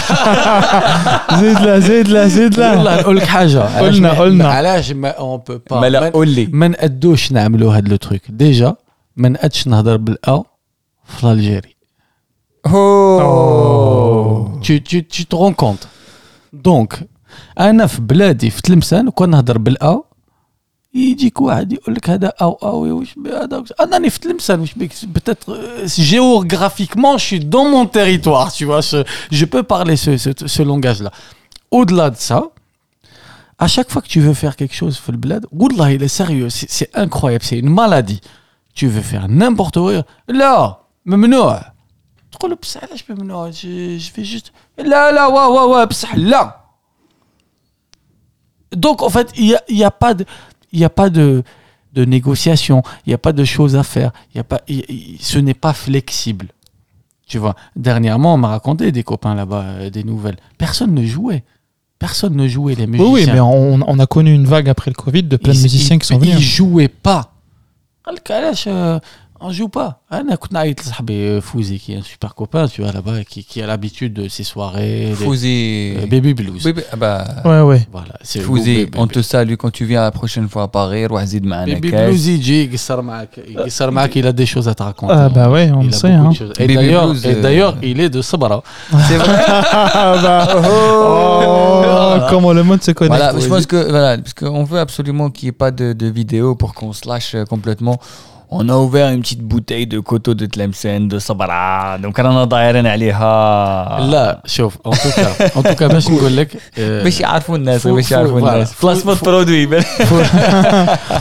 [1.41, 3.79] زيد له زيد له زيد والله له نقول لك حاجة.
[3.79, 4.47] قلنا- قلنا.
[4.53, 6.49] علاش ما اون بو با ما لا قول لي.
[6.51, 8.75] ما نقدوش نعملوا هذا لو تروك؟ ديجا
[9.17, 10.43] ما نقدش نهضر بالأ
[11.19, 11.75] في الجيري؟
[12.65, 13.21] أوه.
[14.64, 15.86] tu tu tu te rends compte
[16.52, 17.08] دونك
[17.60, 20.02] انا في بلادي في تلمسان وكون نهضر بالا
[20.94, 24.74] يجيك واحد يقول لك هذا او او واش بي هذا وش- انني في تلمسان واش
[24.74, 25.50] بيك peut-être
[26.12, 28.98] géographiquement je suis dans mon territoire tu vois je,
[29.38, 31.10] je peux parler ce, ce, ce langage là
[31.70, 32.40] au-delà de ça
[33.64, 36.48] à chaque fois que tu veux faire quelque chose في البلاد والله il est sérieux
[36.50, 38.20] c'est c'est incroyable c'est une maladie
[38.78, 41.62] tu veux faire n'importe quoi لا ممنوع
[42.32, 46.14] تقول له بصح علاش ممنوع je, je fais juste لا لا وا وا وا بصح
[46.14, 46.60] لا
[48.76, 50.24] donc en fait il y a, il y a pas de
[50.72, 51.42] il y a pas de
[51.94, 54.84] de négociation il y a pas de choses à faire il y a pas il-
[54.88, 56.48] il- ce n'est pas flexible
[57.26, 61.44] tu vois dernièrement on m'a raconté des copains là-bas euh, des nouvelles personne ne jouait
[61.98, 64.90] personne ne jouait les Oui, musiciens oui, mais on, on a connu une vague après
[64.90, 66.40] le Covid de plein de ils- musiciens ils- qui sont Ils venus.
[66.56, 67.22] jouaient pas.
[69.43, 69.99] on joue pas.
[70.09, 70.23] Hein,
[71.09, 74.43] euh, Fouzi, qui est un super copain, tu vois, là-bas, qui, a l'habitude de ses
[74.43, 75.13] soirées.
[75.15, 75.95] Fouzi.
[75.97, 76.63] Euh, Baby Blues.
[76.63, 77.87] Baby, ah bah, ouais, ouais.
[77.91, 81.05] Voilà, Fouzi, on te salue quand tu viens la prochaine fois à Paris.
[81.05, 82.41] Rouazid Baby Blues, il
[84.15, 85.13] il a des choses à te raconter.
[85.15, 86.11] Ah, bah ouais, on le sait.
[86.11, 86.31] Hein.
[86.57, 88.63] Et d'ailleurs, d'ailleurs, il est de Sabara.
[89.07, 89.33] C'est vrai.
[89.95, 91.83] Ah, bah, oh.
[91.85, 93.15] Oh, comment le monde se connaît.
[93.15, 96.07] Voilà, je pense que, voilà, parce qu'on veut absolument qu'il n'y ait pas de, de
[96.07, 97.99] vidéo pour qu'on se lâche euh, complètement.
[98.52, 102.86] On a ouvert une petite bouteille de coteau de Tlemcen, de Sabra, donc رانا دايرين
[102.86, 107.56] عليها لا شوف en tout cas en tout cas باش نقول لك euh, باش يعرفوا
[107.56, 108.52] الناس فو- باش فو- يعرفوا voilà.
[108.52, 109.80] الناس فو- بلاسمون فو- برودوي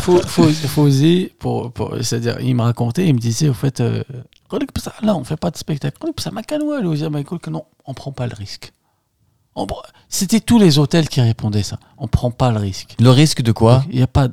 [0.06, 4.04] Fou- Fou- Fouzi, pour, pour- c'est-à-dire, il me racontait, il me disait, au fait, euh,
[4.50, 5.98] قال لك بصح là, on fait pas de spectacle.
[6.00, 8.72] قال لك بصح ما كان والو زعما يقول que non, on prend pas le risque.
[9.56, 11.78] On pr- C'était tous les hôtels qui répondaient ça.
[11.98, 12.90] On prend pas le risque.
[13.08, 14.28] Le risque de quoi Il y a pas.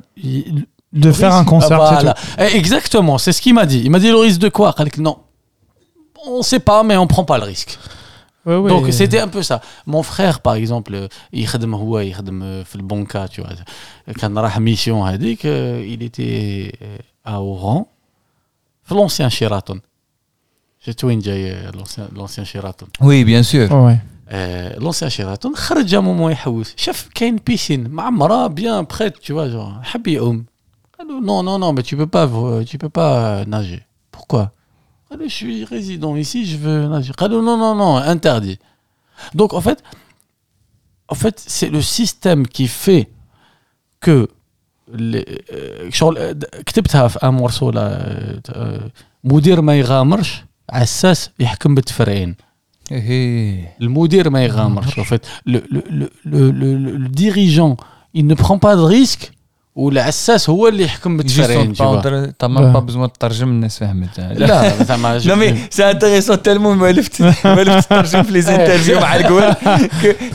[0.93, 2.15] il- De le faire un risque- concert, Ah, c'est voilà.
[2.51, 3.81] Eh, Exactement, c'est ce qu'il m'a dit.
[3.85, 5.17] Il m'a dit le risque de quoi قال لك non.
[6.27, 7.77] On sait pas, mais on prend pas le risque.
[8.47, 8.69] Ouais, ouais.
[8.73, 9.57] Donc c'était un peu ça.
[9.93, 14.13] Mon frère par exemple, euh, يخدم هو يخدم euh, في البنكة tu vois.
[14.19, 17.85] كان راح ميسيون هذيك euh, il était euh, à Oran
[18.83, 19.79] في l'ancien Sheraton.
[20.79, 22.87] شفت وين جاي euh, l'ancien l'ancien Sheraton.
[23.01, 23.71] Oui, bien sûr.
[23.71, 23.97] Ouais, ouais.
[24.31, 29.49] Euh, l'ancien Sheraton خرج جا مومون يحوس شاف كاين بيسين معمرة bien prête tu vois
[29.49, 30.45] genre حب يعوم.
[30.99, 33.11] قال له non non non mais tu peux pas euh, tu peux pas
[33.41, 33.81] euh, nager.
[34.11, 34.43] Pourquoi
[35.09, 37.13] قال له je suis résident ici je veux nager.
[37.13, 38.59] قال له non non non interdit.
[39.33, 39.79] Donc en fait
[41.09, 43.05] en fait c'est le système qui fait
[44.01, 44.27] que
[44.93, 48.91] les- euh, شغل euh, كتبتها في ان مورسو لا- آه،
[49.23, 52.35] مدير ما يغامرش عساس يحكم بالتفرعين
[52.91, 57.77] Eh, المدير ما يغامرش en fait le, le, le, le, le, le dirigeant
[58.13, 59.31] il ne prend pas de risque
[59.76, 61.72] ولا أساس هو اللي يحكم بالتفريق
[62.38, 64.20] طبعا با بزوان تترجم الناس فهمت.
[64.20, 69.00] لا زعما لا مي سي انتريسون تالمون ما لفت ما لفت تترجم في لي زانترفيو
[69.00, 69.54] مع الكول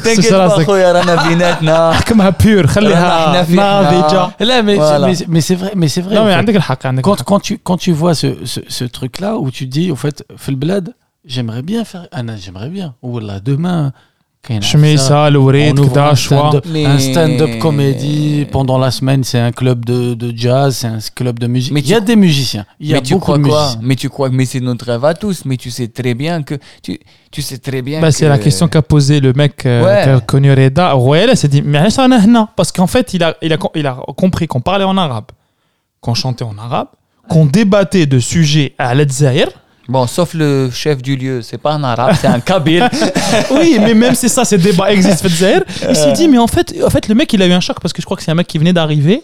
[0.04, 1.94] تنكيت أخويا رانا بيناتنا.
[1.94, 6.88] حكمها بيور خليها ناضجه لا مي مي سي فري مي سي فري لا عندك الحق
[6.88, 10.50] عندك كونت كونت كونت تي فوا سو تروك لا و تو دي أو فيت في
[10.50, 10.94] البلاد
[11.28, 13.92] جيمري بيان فير أنا جيمري بيان والله دومان
[14.62, 18.46] Je mets ça, l'oreille, un stand-up comédie.
[18.52, 21.74] Pendant la semaine, c'est un club de, de jazz, c'est un club de musique.
[21.74, 22.66] Mais il y a des musiciens.
[22.80, 23.80] Il y a beaucoup de musiciens.
[23.82, 26.56] Mais tu crois que c'est notre rêve à tous, mais tu sais très bien que.
[26.82, 27.00] Tu,
[27.32, 28.02] tu sais très bien.
[28.02, 28.12] Bah.
[28.12, 30.08] C'est la question qu'a posée le mec euh, ouais.
[30.08, 30.96] euh, connu Reda.
[30.96, 31.80] Ouais, il s'est dit Mais
[32.56, 35.26] Parce qu'en fait, il a, il a, il a compris qu'on parlait en arabe,
[36.00, 36.88] qu'on chantait en arabe,
[37.28, 39.46] qu'on débattait de sujets à l'Algérie
[39.88, 42.90] Bon, sauf le chef du lieu, c'est pas un arabe, c'est un kabyle.
[43.52, 46.90] oui, mais même si ça, ces débats existent, il s'est dit, mais en fait, en
[46.90, 48.36] fait, le mec, il a eu un choc parce que je crois que c'est un
[48.36, 49.22] mec qui venait d'arriver,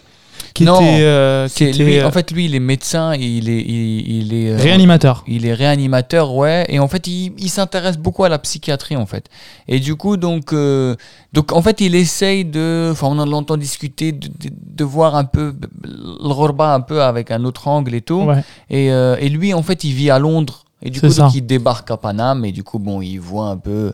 [0.54, 3.12] qui Non, était, euh, qui C'est était, lui, euh, en fait, lui, il est médecin,
[3.14, 5.24] et il est, il, il est, euh, réanimateur.
[5.26, 6.66] il est réanimateur, ouais.
[6.68, 9.26] Et en fait, il, il s'intéresse beaucoup à la psychiatrie, en fait.
[9.68, 10.96] Et du coup, donc, euh,
[11.32, 15.16] donc en fait, il essaye de, enfin, on en l'entend discuter, de, de, de voir
[15.16, 18.22] un peu le Rorba un peu avec un autre angle et tout.
[18.22, 18.44] Ouais.
[18.70, 20.64] Et, euh, et lui, en fait, il vit à Londres.
[20.84, 22.44] Et du coup, donc, il débarque à Paname.
[22.44, 23.92] Et du coup, bon, il voit un peu.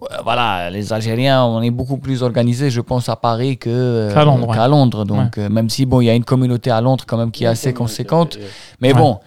[0.00, 4.12] Ouais, Voilà, les Algériens, on est beaucoup plus organisés, je pense, à Paris que, euh,
[4.14, 5.04] Qu'à Londres, qu'à Londres.
[5.04, 7.44] Donc, euh, même si, bon, il y a une communauté à Londres quand même qui
[7.44, 8.38] est assez conséquente.
[8.80, 8.98] Mais Ouais.
[8.98, 9.18] bon,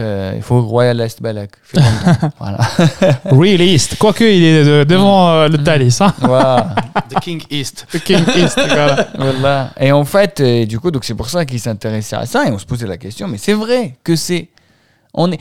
[0.00, 1.58] il faut Royal Est Londres.
[2.38, 2.58] voilà.
[3.24, 3.96] Realist.
[3.98, 6.14] Quoique, il est euh, devant euh, le Thalys, hein.
[6.20, 6.74] Voilà.
[7.10, 7.86] The King East.
[7.92, 9.08] Le King East, voilà.
[9.16, 9.70] Voilà.
[9.80, 12.52] Et en fait, euh, du coup, donc c'est pour ça qu'il s'intéressait à ça et
[12.52, 13.26] on se posait la question.
[13.26, 14.48] Mais c'est vrai que c'est,
[15.14, 15.40] on est.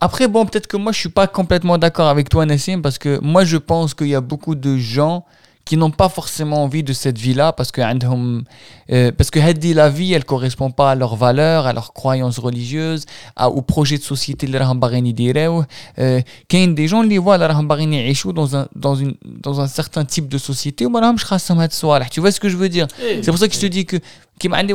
[0.00, 2.98] Après, bon, peut-être que moi, je ne suis pas complètement d'accord avec toi, Nassim, parce
[2.98, 5.24] que moi, je pense qu'il y a beaucoup de gens
[5.66, 9.88] qui n'ont pas forcément envie de cette vie-là parce que euh, parce que Hadi, la
[9.90, 13.98] vie elle ne correspond pas à leurs valeurs à leurs croyances religieuses à, au projet
[13.98, 15.64] de société les rahmbarini direw.
[15.98, 20.28] Euh, Quand des gens les voient les dans un dans une dans un certain type
[20.28, 20.86] de société.
[20.86, 22.86] Tu vois ce que je veux dire?
[23.02, 23.70] Eh, C'est pour ça que je te eh.
[23.70, 23.96] dis que
[24.38, 24.72] qui m'a dit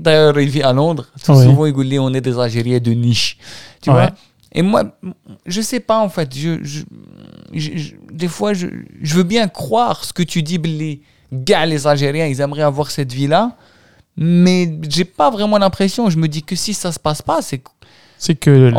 [0.00, 1.06] d'ailleurs il vit à Londres.
[1.20, 3.36] Souvent il dit on est des Algériens de niche.
[3.82, 4.10] Tu vois?
[4.52, 4.84] Et moi
[5.46, 6.80] je sais pas en fait je, je,
[7.52, 8.66] je- je- des fois je,
[9.00, 12.90] je veux bien croire ce que tu dis Billy gars les Algériens ils aimeraient avoir
[12.90, 13.56] cette vie là
[14.16, 17.58] mais j'ai pas vraiment l'impression je me dis que si ça se passe pas c'est
[17.58, 17.70] que-
[18.18, 18.72] C'est que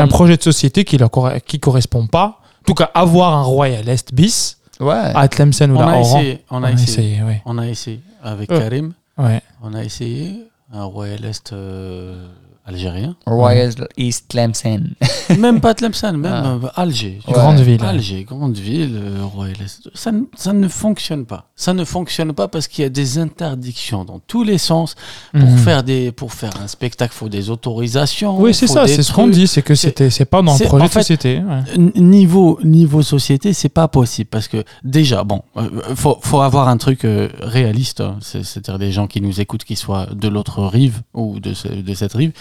[0.00, 2.38] un projet de société qui ne qui correspond pas.
[2.62, 5.98] En tout cas, avoir un Royal Est bis ouais à Tlemcen ou On la a
[5.98, 6.18] Oran.
[6.20, 7.42] essayé, on a essayé, ouais.
[7.44, 8.58] on a essayé avec Euh.
[8.60, 8.92] Karim.
[9.18, 9.40] Ouais.
[9.62, 12.28] On a essayé un Royal Est euh,
[12.66, 13.16] algérien.
[13.26, 14.94] Royal East Tlemcen
[15.38, 16.58] même pas Tlemcen, même Ah.
[16.62, 17.20] euh, Alger.
[17.26, 17.32] Ouais.
[17.34, 17.82] Grande ville.
[17.84, 19.88] Alger, grande ville, euh, Royal Est.
[19.94, 21.50] Ça, ne- ça ne fonctionne pas.
[21.56, 24.94] Ça ne fonctionne pas parce qu'il y a des interdictions dans tous les sens.
[25.32, 25.58] Pour, Mhm.
[25.58, 28.38] faire, des, pour faire un spectacle, il faut des autorisations.
[28.40, 30.64] Oui, c'est ça, c'est ce qu'on dit, c'est que C'est- c'était, c'est pas dans le
[30.64, 31.38] projet en de société.
[31.40, 31.78] ouais.
[32.00, 36.76] Niveau, niveau société, c'est pas possible parce que déjà, bon, euh, faut, faut avoir un
[36.76, 38.16] truc euh, réaliste, hein.
[38.20, 41.68] C'est- c'est-à-dire des gens qui nous écoutent, qui soient de l'autre rive ou de, ce-
[41.68, 42.32] de cette rive.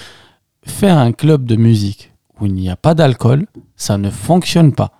[0.65, 4.91] Faire un club de musique où il n'y a pas d'alcool, ça ne fonctionne pas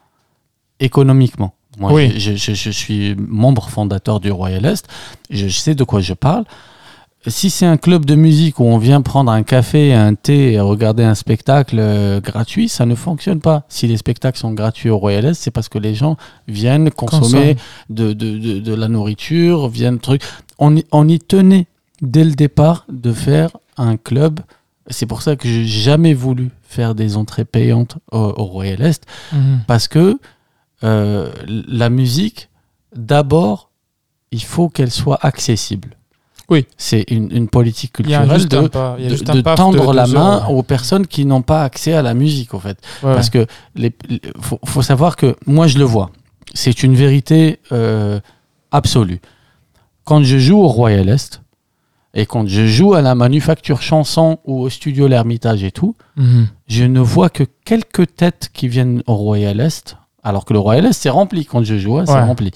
[0.80, 1.54] économiquement.
[1.80, 2.14] Moi, Oui.
[2.20, 4.86] je, je- je suis membre fondateur du Royal Est,
[5.30, 6.44] je sais de quoi je parle.
[7.26, 10.60] Si c'est un club de musique où on vient prendre un café, un thé et
[10.60, 13.64] regarder un spectacle euh, gratuit, ça ne fonctionne pas.
[13.70, 16.18] Si les spectacles sont gratuits au Royal Est, c'est parce que les gens
[16.50, 17.56] viennent consommer
[17.90, 20.22] de, de, de, de la nourriture, viennent truc.
[20.60, 21.68] On, on y tenait
[22.02, 24.42] dès le départ de faire un club.
[24.88, 29.06] C'est pour ça que j'ai jamais voulu faire des entrées payantes au, au Royal Est
[29.32, 29.62] Mhm.
[29.68, 30.20] parce que
[30.84, 32.50] euh, la musique,
[32.96, 33.70] d'abord,
[34.32, 35.96] il faut qu'elle soit accessible.
[36.50, 36.66] Oui.
[36.78, 41.42] C'est une, une politique culturelle de, pas- tendre de la main aux personnes qui n'ont
[41.42, 42.78] pas accès à la musique, en fait.
[43.02, 46.10] Ouais, Parce que les, les- faut, faut savoir que moi je le vois.
[46.54, 48.20] C'est une vérité euh,
[48.72, 49.22] absolue.
[50.04, 51.42] Quand je joue au Royal Est
[52.14, 56.48] et quand je joue à la manufacture chanson ou au studio L'Ermitage et tout, Mhm.
[56.68, 59.98] je ne vois que quelques têtes qui viennent au Royal Est.
[60.24, 62.52] Alors que le Royal Est c'est rempli quand je joue, hein, c'est rempli.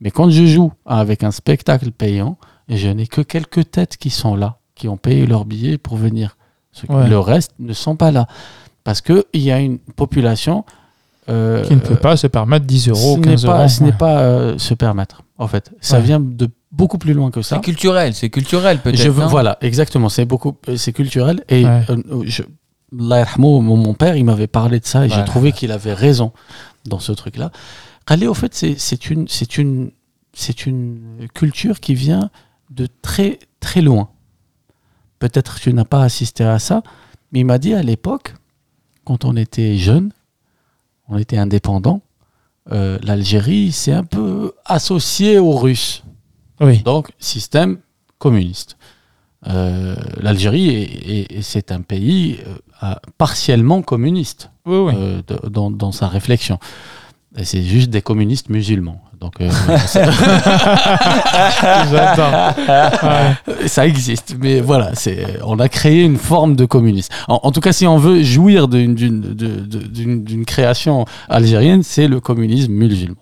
[0.00, 2.38] Mais quand je joue avec un spectacle payant,
[2.68, 6.36] je n'ai que quelques têtes qui sont là, qui ont payé leur billet pour venir.
[6.88, 7.08] Ouais.
[7.08, 8.26] Le reste ne sont pas là.
[8.84, 10.64] Parce qu'il y a une population
[11.28, 13.68] euh, Qui ne peut pas se permettre 10 euros, ce 15 n'est pas, euros.
[13.68, 15.72] ce n'est pas euh, se permettre, en fait.
[15.80, 16.02] Ça Ouais.
[16.04, 17.56] vient de beaucoup plus loin que ça.
[17.56, 20.08] c'est culturel c'est culturel peut-être Je veux- non voilà, exactement.
[20.08, 21.42] C'est beaucoup, c'est culturel.
[21.48, 21.82] Et Ouais.
[21.90, 22.42] euh, je,
[22.92, 25.24] mon, mon père, il m'avait parlé de ça et Voilà.
[25.24, 26.32] j'ai trouvé qu'il avait raison
[26.86, 27.50] dans ce truc-là.
[28.06, 29.90] Khalé, au fait, c'est c'est une, c'est une,
[30.32, 32.30] c'est une culture qui vient
[32.70, 34.08] de très, très loin.
[35.18, 36.82] Peut-être que tu n'as pas assisté à ça,
[37.32, 38.34] mais il m'a dit à l'époque,
[39.04, 40.12] quand on était jeune,
[41.08, 42.00] on était indépendant,
[42.72, 46.02] euh, l'Algérie, c'est un peu associé aux Russes.
[46.60, 46.82] Oui.
[46.82, 47.78] Donc, système
[48.18, 48.76] communiste.
[49.46, 52.38] Euh, L'Algérie, est- est- est- c'est un pays
[52.82, 54.92] euh, partiellement communiste Oui, oui.
[54.96, 56.58] euh, de- dans, dans sa réflexion.
[57.36, 59.00] Et c'est juste des communistes musulmans.
[59.20, 59.48] Donc, euh.
[63.02, 63.68] Ouais.
[63.68, 64.34] ça existe.
[64.40, 67.12] Mais voilà, c'est, on a créé une forme de communisme.
[67.28, 68.96] En, en tout cas, si on veut jouir d'une,
[70.46, 73.16] création algérienne, c'est le communisme musulman.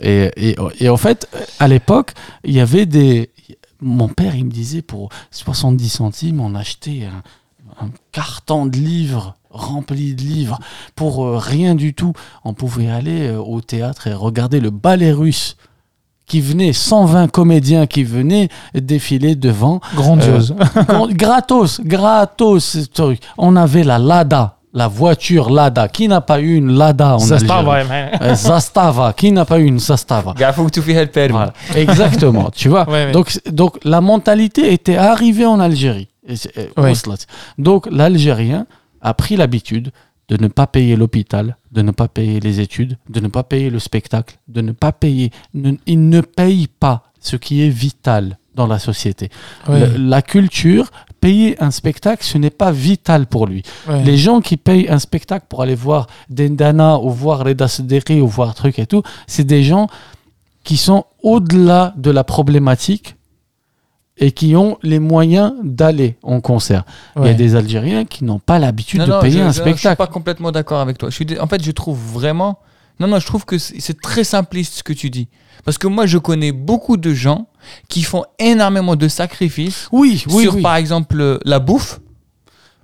[0.00, 1.28] Et, et, et en fait,
[1.58, 2.12] à l'époque,
[2.44, 3.30] il y avait des.
[3.80, 7.22] Mon père, il me disait pour 70 centimes, on achetait un,
[7.84, 10.58] un carton de livres rempli de livres
[10.96, 12.12] pour euh, rien du tout.
[12.44, 15.56] On pouvait aller euh, au théâtre et regarder le ballet russe
[16.26, 19.80] qui venait, 120 comédiens qui venaient défiler devant.
[19.94, 20.54] Grandiose.
[20.88, 23.20] Con- gratos, gratos, ce truc.
[23.36, 25.86] On avait la Lada, la voiture Lada.
[25.88, 27.20] Qui n'a pas eu une Lada en
[28.22, 31.32] Euh, Zastava, qui n'a pas eu une Zastava Il faut que tu fasses le permis.
[31.32, 31.52] voilà.
[31.76, 32.84] Exactement, tu vois.
[32.88, 33.12] Ouais, ouais.
[33.12, 36.08] Donc, donc la mentalité était arrivée en Algérie.
[36.26, 36.94] Et euh, Ouais.
[37.58, 38.66] Donc l'Algérien
[39.04, 39.92] a pris l'habitude
[40.28, 43.70] de ne pas payer l'hôpital, de ne pas payer les études, de ne pas payer
[43.70, 45.30] le spectacle, de ne pas payer.
[45.52, 49.28] ne- il ne paye pas ce qui est vital dans la société.
[49.68, 50.90] Le- la culture,
[51.20, 53.62] payer un spectacle, ce n'est pas vital pour lui.
[54.04, 58.28] Les gens qui payent un spectacle pour aller voir Dendana ou voir Reda Sederi ou
[58.28, 59.88] voir truc et tout, c'est des gens
[60.62, 63.16] qui sont au-delà de la problématique
[64.18, 66.84] et qui ont les moyens d'aller en concert.
[67.16, 69.58] Il y a des Algériens qui n'ont pas l'habitude de non, payer je, un je-
[69.58, 69.96] je suis spectacle.
[69.96, 71.10] pas complètement d'accord avec toi.
[71.10, 72.58] Je suis En fait, je trouve vraiment.
[73.00, 75.26] Non, non, je trouve que c'est très simpliste ce que tu dis.
[75.64, 77.48] Parce que moi, je connais beaucoup de gens
[77.88, 80.62] qui font énormément de sacrifices Oui, oui, sur, oui.
[80.62, 82.00] par exemple, la bouffe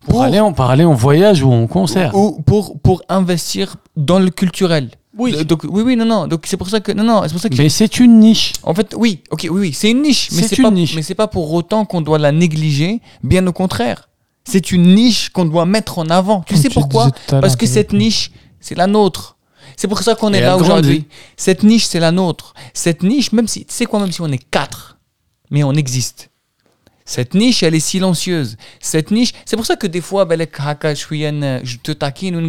[0.08, 2.12] Pour, aller en, pour aller en voyage ou en concert.
[2.16, 4.90] ou pour, pour investir dans le culturel.
[5.16, 5.44] Oui.
[5.44, 6.26] Donc oui oui non non.
[6.26, 8.52] Donc c'est pour ça que non non c'est pour ça que mais c'est une niche.
[8.62, 10.94] En fait oui ok oui oui c'est une niche mais c'est pas niche.
[10.94, 14.08] mais c'est pas pour autant qu'on doit la négliger bien au contraire.
[14.44, 16.42] C'est une niche qu'on doit mettre en avant.
[16.46, 18.30] Tu sais pourquoi parce que cette niche
[18.60, 19.36] c'est la nôtre.
[19.76, 21.06] C'est pour ça qu'on est là aujourd'hui.
[21.36, 22.54] Cette niche c'est la nôtre.
[22.74, 24.98] Cette niche même si tu sais quoi même si on est quatre
[25.50, 26.30] mais on existe.
[27.04, 28.56] Cette niche, elle est silencieuse.
[28.78, 32.48] Cette niche, c'est pour ça que des fois, euh, je te taquine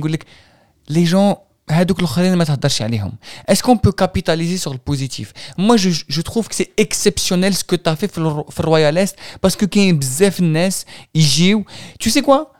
[0.87, 3.12] les gens, هادوك الاخرين ما تهدرش عليهم.
[3.50, 7.64] Est-ce qu'on peut capitaliser sur le positif Moi, je, je trouve que c'est exceptionnel ce
[7.64, 9.14] que tu as fait في الر- في الرويال est
[9.46, 11.64] parce que كاين بزاف الناس يجيو
[12.04, 12.52] Tu sais quoi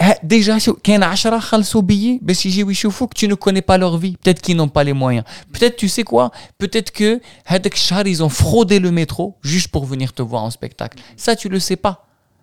[0.00, 3.96] ها- Déjà, شو- كاين 10 خلصوا بيي باش يجيو يشوفوك tu ne connais pas leur
[3.98, 4.16] vie.
[4.24, 5.24] Peut-être qu'ils n'ont pas les moyens.
[5.52, 6.30] Peut-être, tu sais quoi
[6.62, 10.50] Peut-être que هذاك الشهر ils ont fraudé le métro juste pour venir te voir en
[10.50, 10.98] spectacle.
[11.16, 11.94] Ça, tu le sais pas.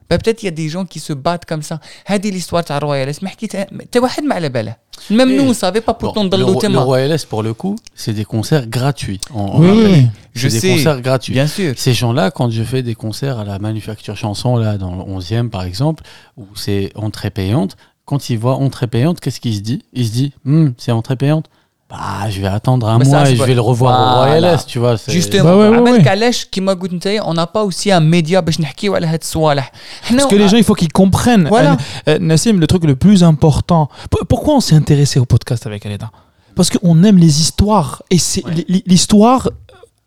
[0.09, 1.79] Bah, peut-être il y a des gens qui se battent comme ça.
[2.05, 4.75] هذه l'histoire تاع الرويال ما حكيتها حتى واحد ما على باله.
[5.11, 6.77] Même nous, on savait pas Bon, pourtant le, dans Ro- le thème.
[6.77, 9.19] Royal S, pour le coup, c'est des concerts gratuits.
[9.33, 9.85] On- on Oui, rappelle.
[9.85, 10.07] oui, oui.
[10.35, 10.69] Je C'est des sais.
[10.75, 11.33] concerts gratuits.
[11.33, 11.73] Bien sûr.
[11.75, 15.49] Ces gens-là, quand je fais des concerts à la Manufacture Chanson, là, dans le 11e
[15.49, 16.03] par exemple,
[16.37, 20.11] où c'est entrée payante, quand ils voient entrée payante, qu'est-ce qu'il se dit Il se
[20.13, 21.47] dit, Hmm, c'est entrée payante
[21.89, 23.93] Bah, je vais attendre un Bah, ça, mois c'est et je pas- vais le revoir
[23.93, 24.37] au Voilà.
[24.39, 24.97] Royal S, tu vois.
[24.97, 26.07] c'est- Justement, Bah ouais, ouais, عبالك ouais.
[26.07, 29.71] علاش كيما قلت انت on n'a pas aussi un média باش نحكيو على هاد الصوالح.
[30.03, 31.47] حنا Parce que les gens, il faut qu'ils comprennent.
[31.47, 31.71] Voilà.
[32.07, 33.83] Euh, euh, Nassim, le truc le plus important.
[34.11, 36.09] P- Pourquoi on s'est intéressé au podcast avec Aleda
[36.55, 37.91] Parce qu'on aime les histoires.
[38.15, 38.65] Et c'est Ouais.
[38.69, 39.43] l- l'histoire.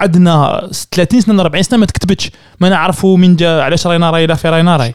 [0.00, 4.34] عندنا 30 سنه 40 سنه ما تكتبتش ما نعرفوا من جا علاش راينا راي لا
[4.34, 4.94] في راينا راي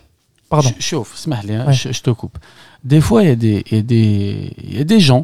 [0.51, 1.73] باردون Ch- Chauffe, اسمح لي, hein, Ouais.
[1.73, 2.37] je, je te coupe.
[2.85, 5.23] Des fois, il y, a des- il y, a des- il y a des gens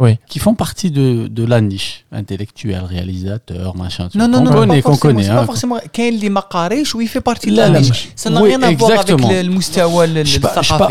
[0.00, 0.18] oui.
[0.28, 4.08] qui font partie de, de la niche intellectuelle, réalisateur, machin.
[4.14, 5.22] Non, non, non, non, connaît, qu'on connaît.
[5.22, 5.46] C'est pas hein.
[5.46, 8.10] forcément Kael des Maqarish où il fait partie de la, niche.
[8.16, 10.40] Ça n'a rien à voir avec le, le le, je,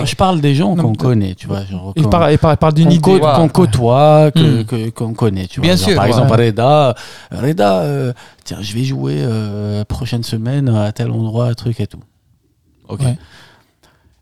[0.06, 1.66] je, parle des gens qu'on connaît, tu vois.
[1.66, 3.20] Genre, il, parle, il parle, d'une idée.
[3.20, 4.66] Qu'on côtoie, qu'on hmm.
[4.66, 5.68] que, qu'on connaît, tu vois.
[5.68, 5.96] Bien sûr.
[5.96, 6.10] Par ouais.
[6.10, 6.96] exemple, Reda,
[7.32, 8.14] Reda euh,
[8.46, 12.00] tiens, je vais jouer euh, prochaine semaine à tel endroit, truc et tout.
[12.88, 13.02] Ok.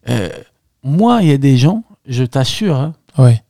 [0.10, 0.30] Euh,
[0.84, 3.44] moi, il y a des gens, je t'assure, hein, ouais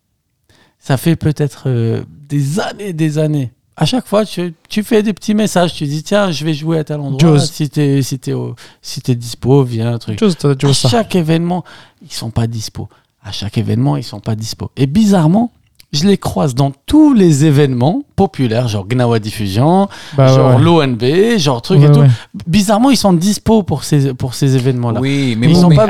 [0.82, 3.52] ça fait peut-être euh, des années, des années.
[3.78, 6.80] À chaque fois, tu, tu fais des petits messages, tu dis tiens, je vais jouer
[6.80, 7.40] à tel endroit.
[7.40, 10.20] Si t'es si t'es dispo, viens, un truc.
[10.22, 10.90] À ça.
[10.90, 11.64] chaque événement,
[12.02, 12.90] ils sont pas dispo.
[13.24, 14.72] À chaque événement, ils sont pas dispo.
[14.76, 15.52] Et bizarrement,
[15.92, 21.04] je les croise dans tous les événements populaires, genre Gnawa Diffusion, bah genre l'ONB,
[21.38, 22.04] genre truc et tout.
[22.48, 25.02] Bizarrement, ils sont dispo pour ces, pour ces événements-là.
[25.02, 25.88] Oui, mais, ils bon, sont mais pas...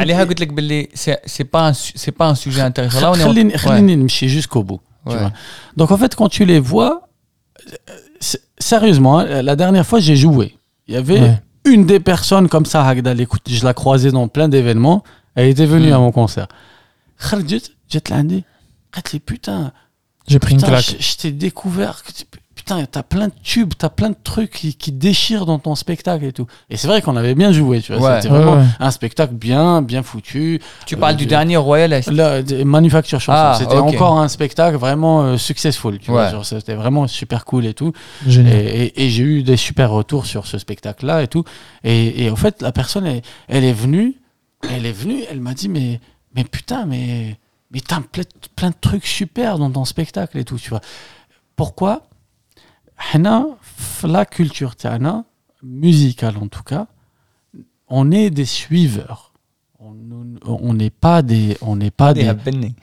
[0.95, 2.99] c'est pas, un, pas un sujet intéressant.
[2.99, 3.21] Là, on est
[4.27, 4.79] jusqu'au bout.
[5.07, 5.31] Tu vois.
[5.77, 7.07] Donc en fait, quand tu les vois,
[7.67, 10.55] euh, sérieusement, hein, la dernière fois, j'ai joué.
[10.87, 14.49] Il y avait une des personnes comme ça, Hagdal, écoute, je la croisais dans plein
[14.49, 15.03] d'événements,
[15.35, 15.93] elle était venue hmm.
[15.93, 16.47] à mon concert.
[17.29, 17.43] J'ai
[18.23, 19.71] dit, putain,
[20.27, 20.85] j'ai pris une claque.
[20.99, 24.51] je, je t'ai découvert que tu- putain t'as plein de tubes, t'as plein de trucs
[24.51, 26.45] qui, qui déchirent dans ton spectacle et tout.
[26.69, 28.11] Et c'est vrai qu'on avait bien joué, tu vois.
[28.15, 28.21] Ouais.
[28.21, 28.67] C'était Ouais, vraiment ouais.
[28.79, 30.61] un spectacle bien, bien foutu.
[30.85, 32.09] Tu Euh, parles du de- dernier Royal Est.
[32.11, 36.43] De- Manufacture Chanson, Ah, c'était encore un spectacle vraiment euh, successful, tu vois.
[36.43, 37.93] C'était vraiment super cool et tout.
[38.27, 38.53] Et, Génial.
[38.55, 41.43] et- et j'ai eu des super retours sur ce spectacle-là et tout.
[41.83, 44.15] Et, et en fait, la personne, elle, elle est venue,
[44.69, 45.99] elle est venue, elle m'a dit, mais,
[46.35, 47.37] mais putain, mais,
[47.71, 48.23] mais t'as plein,
[48.55, 50.81] plein de trucs super dans ton spectacle et tout, tu vois.
[51.55, 52.03] Pourquoi?
[54.03, 54.73] La culture
[55.63, 56.87] musicale en tout cas,
[57.87, 59.31] on est des suiveurs.
[60.45, 62.29] On n'est pas des, on n'est pas des,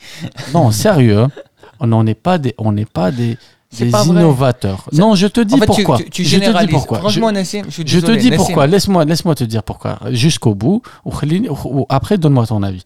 [0.54, 1.30] non sérieux, hein.
[1.78, 3.38] on n'en est pas des, on n'est pas des,
[3.70, 4.88] C'est des pas innovateurs.
[4.92, 5.98] Non, je te dis En fait, tu- pourquoi.
[5.98, 6.98] tu, tu je te dis pourquoi.
[6.98, 8.36] Franchement, Je- Nassim, je suis je te dis Nassim.
[8.36, 8.66] pourquoi.
[8.66, 10.00] Laisse-moi, laisse-moi te dire pourquoi.
[10.10, 10.82] Jusqu'au bout.
[11.88, 12.82] Après, donne-moi ton avis.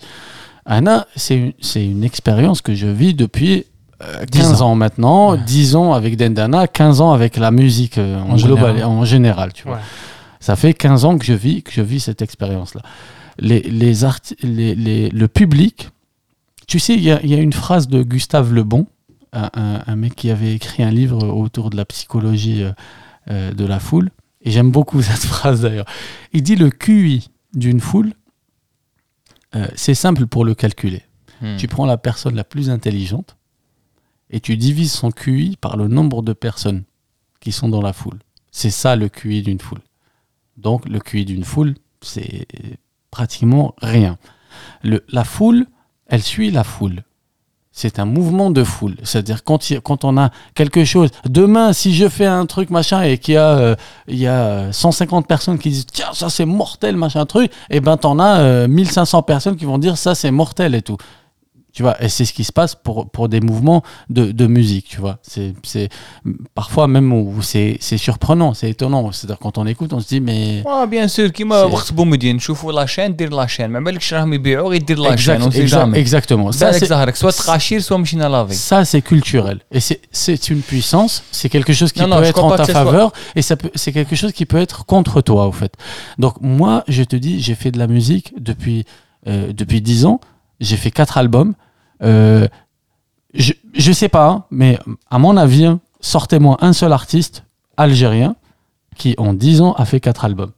[0.67, 3.65] Anna, c'est une, expérience que je vis depuis
[4.03, 4.71] euh, 10 15 ans.
[4.71, 5.39] ans maintenant, Ouais.
[5.45, 8.85] 10 ans avec Dendana, 15 ans avec la musique euh, en, En global, général.
[8.85, 9.53] en général.
[9.53, 9.77] Tu vois.
[9.77, 9.83] Ouais.
[10.41, 12.83] Ça fait 15 ans que je vis, que je vis cette expérience-là.
[13.39, 13.93] Les, les
[14.43, 15.89] les, les- le public,
[16.69, 18.87] tu sais, il y a, il y a une phrase de Gustave Le Bon,
[19.33, 22.73] un, un- un mec qui avait écrit un livre autour de la psychologie euh,
[23.31, 24.11] euh, de la foule,
[24.43, 25.87] et j'aime beaucoup cette phrase d'ailleurs.
[26.33, 28.13] Il dit le QI d'une foule,
[29.55, 31.03] euh, c'est simple pour le calculer.
[31.41, 31.57] Hmm.
[31.57, 33.37] Tu prends la personne la plus intelligente
[34.31, 36.85] et tu divises son QI par le nombre de personnes
[37.41, 38.19] qui sont dans la foule.
[38.51, 39.81] C'est ça le QI d'une foule.
[40.57, 42.47] Donc le QI d'une foule, c'est
[43.11, 44.19] pratiquement rien.
[44.83, 45.67] Le- la foule,
[46.07, 47.03] elle suit la foule.
[47.75, 48.97] C'est un mouvement de foule.
[49.03, 51.09] C'est-à-dire quand, quand on a quelque chose.
[51.25, 53.75] Demain, si je fais un truc machin et qu'il y a, euh,
[54.09, 57.97] y a euh, 150 personnes qui disent tiens ça c'est mortel machin truc, et ben
[57.97, 60.99] t'en as euh, 1500 personnes qui vont dire ça c'est mortel et tout
[61.74, 64.88] Tu vois, et c'est ce qui se passe pour, pour des mouvements de, de musique,
[64.90, 65.20] tu vois.
[65.22, 65.90] C'est, c'est
[66.56, 69.12] parfois même où c'est, c'est surprenant, c'est étonnant.
[69.12, 72.36] C'est-à-dire quand on écoute, on se dit mais اه بيان سور كيما C'est- وقت بومدين
[72.36, 75.72] نشوفوا لاشين دير لاشين ما بالكش راهم يبيعوا غير دير لاشين Exact- اون سي exact-
[75.72, 76.52] جامي exactement.
[76.52, 79.60] Ça, بالك c'est, ظهرك سوا تقاشير سوا مشينا لافي ça, c'est culturel.
[79.72, 82.46] Et c'est, c'est une puissance, c'est quelque chose qui Non, non, peut je être crois
[82.46, 84.62] en pas ta que ça soit- faveur, et ça peut, c'est quelque chose qui peut
[84.68, 85.74] être contre toi, au fait.
[86.24, 88.80] Donc, moi, je te dis, j'ai fait de la musique depuis,
[89.28, 90.20] euh, depuis 10 ans,
[90.60, 91.54] j'ai fait quatre albums.
[92.03, 92.47] euh,
[93.35, 94.79] je, je sais pas, mais
[95.11, 95.69] à mon avis,
[96.01, 97.45] sortez-moi un seul artiste
[97.77, 98.37] algérien
[98.97, 100.53] qui, en 10 ans, a fait quatre albums.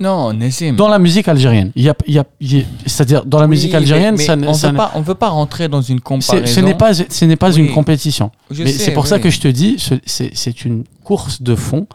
[0.00, 0.74] Non, Nassim.
[0.74, 1.70] Dans la musique algérienne.
[1.76, 4.16] Il y a, il y a- il y a- c'est-à-dire, dans la musique Oui, algérienne,
[4.18, 6.46] mais ça, ne- on ça veut ne- pas, on veut pas rentrer dans une comparaison.
[6.52, 7.60] ce n'est pas, ce n'est pas Oui.
[7.66, 8.30] une compétition.
[8.50, 11.54] Je Mais c'est pour ça que je te dis, ce- c'est c'est une course de
[11.54, 11.86] fond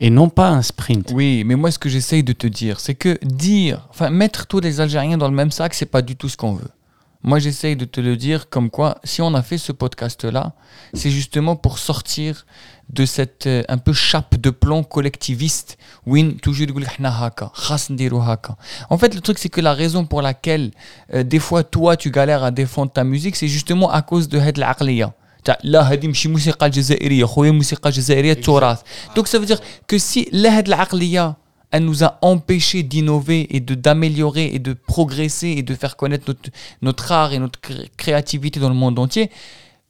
[0.00, 1.12] et non pas un sprint.
[1.14, 4.58] Oui, mais moi, ce que j'essaye de te dire, c'est que dire, enfin, mettre tous
[4.60, 6.70] les Algériens dans le même sac, c'est pas du tout ce qu'on veut.
[7.23, 10.53] Moi, j'essaye de te le dire comme quoi, si on a fait ce podcast-là,
[10.93, 12.45] c'est justement pour sortir
[12.89, 15.77] de cette euh, un peu chape de plomb collectiviste.
[16.07, 18.55] Win, toujours يقول لك إحنا هكا، خاص نديرو هكا.
[18.89, 20.71] En fait, le truc, c'est que la raison pour laquelle,
[21.13, 24.37] euh, des fois, toi, tu galères à défendre ta musique, c'est justement à cause de
[24.37, 25.13] هاد العقلية.
[25.43, 28.79] تاع لا هذه ماشي موسيقى جزائريه خويا موسيقى جزائريه تراث
[29.15, 31.37] donc ça veut dire que si لا هاد العقليه
[31.74, 36.26] elle nous a empêchés d'innover et de d'améliorer et de progresser et de faire connaître
[36.28, 36.50] notre,
[36.82, 37.58] notre art et notre
[37.96, 39.28] créativité dans le monde entier,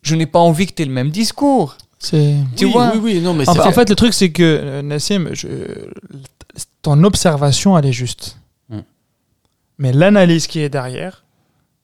[0.01, 1.77] je n'ai pas envie que tu aies le même discours.
[2.01, 5.29] Tu oui, vois oui, oui, non, mais en, fait, le truc, c'est que, euh, Nassim,
[6.81, 8.39] ton observation, elle est juste.
[8.71, 8.79] Mm.
[9.77, 11.23] Mais l'analyse qui est derrière,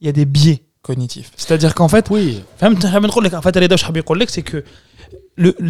[0.01, 1.31] il y a des biais cognitifs.
[1.37, 2.43] C'est-à-dire qu'en fait, oui.
[2.63, 4.65] en fait, c'est que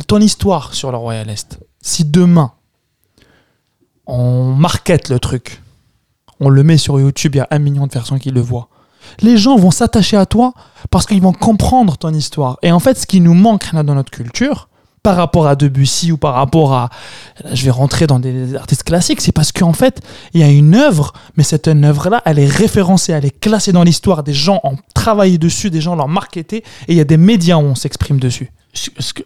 [0.06, 2.52] ton histoire sur le Royal Est, si demain,
[4.06, 5.62] on market le truc.
[6.40, 8.68] On le met sur YouTube il y a un million de personnes qui le voient.
[9.20, 10.52] Les gens vont s'attacher à toi
[10.90, 12.58] parce qu'ils vont comprendre ton histoire.
[12.62, 14.68] Et en fait ce qui nous manque là, dans notre culture
[15.02, 16.90] par rapport à Debussy ou par rapport à
[17.42, 20.02] là, je vais rentrer dans des artistes classiques c'est parce qu'en fait
[20.34, 23.72] il y a une œuvre mais cette œuvre là elle est référencée elle est classée
[23.72, 24.22] dans l'histoire.
[24.22, 27.56] Des gens ont travaillé dessus des gens l'ont marketé et il y a des médias
[27.56, 28.52] où on s'exprime dessus.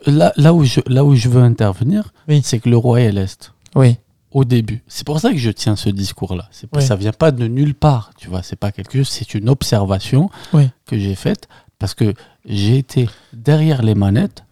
[0.07, 2.41] Là, là, où je, là où je veux intervenir, Oui.
[2.45, 3.99] c'est que le Royal Est, oui
[4.35, 6.49] au début, c'est pour ça que je tiens ce discours-là.
[6.51, 6.87] C'est pas- Oui.
[6.87, 8.43] Ça vient pas de nulle part, tu vois.
[8.43, 10.69] C'est pas quelque chose, c'est une observation Oui.
[10.87, 12.13] que j'ai faite parce que
[12.45, 14.45] j'ai été derrière les manettes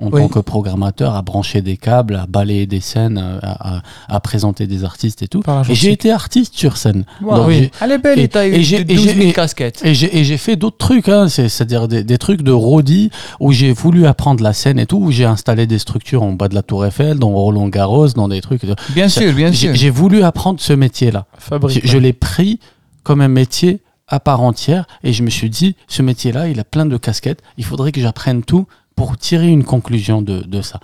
[0.00, 0.22] en Oui.
[0.22, 4.66] tant que programmateur à brancher des câbles, à balayer des scènes, à, à- à présenter
[4.66, 5.40] des artistes et tout.
[5.68, 7.04] Et j'ai été artiste sur scène.
[7.20, 7.70] Donc, oui.
[7.80, 9.82] elle est belle Et- t'as eu et j'ai- de et 12 j'ai- 000 et- casquettes
[9.84, 13.72] Et j'ai, fait d'autres trucs, hein, c'est, c'est-à-dire des, des trucs de roadie où j'ai
[13.72, 16.62] voulu apprendre la scène et tout, où j'ai installé des structures en bas de la
[16.62, 18.62] Tour Eiffel, dans Roland Garros, dans des trucs.
[18.94, 21.26] bien sûr bien sûr J'ai, voulu apprendre ce métier-là.
[21.68, 22.58] Je, je l'ai pris
[23.04, 26.64] comme un métier à part entière et je me suis dit, ce métier-là, il a
[26.64, 30.79] plein de casquettes, il faudrait que j'apprenne tout pour tirer une conclusion de, de ça.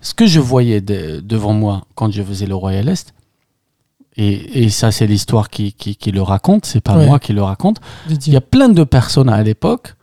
[0.00, 3.14] ce que je voyais de- devant moi quand je faisais le Royal Est,
[4.16, 7.06] et, et ça c'est l'histoire qui, qui, qui le raconte, c'est pas Ouais.
[7.06, 8.36] moi qui le raconte, il y Didier.
[8.36, 9.94] a plein de personnes à l'époque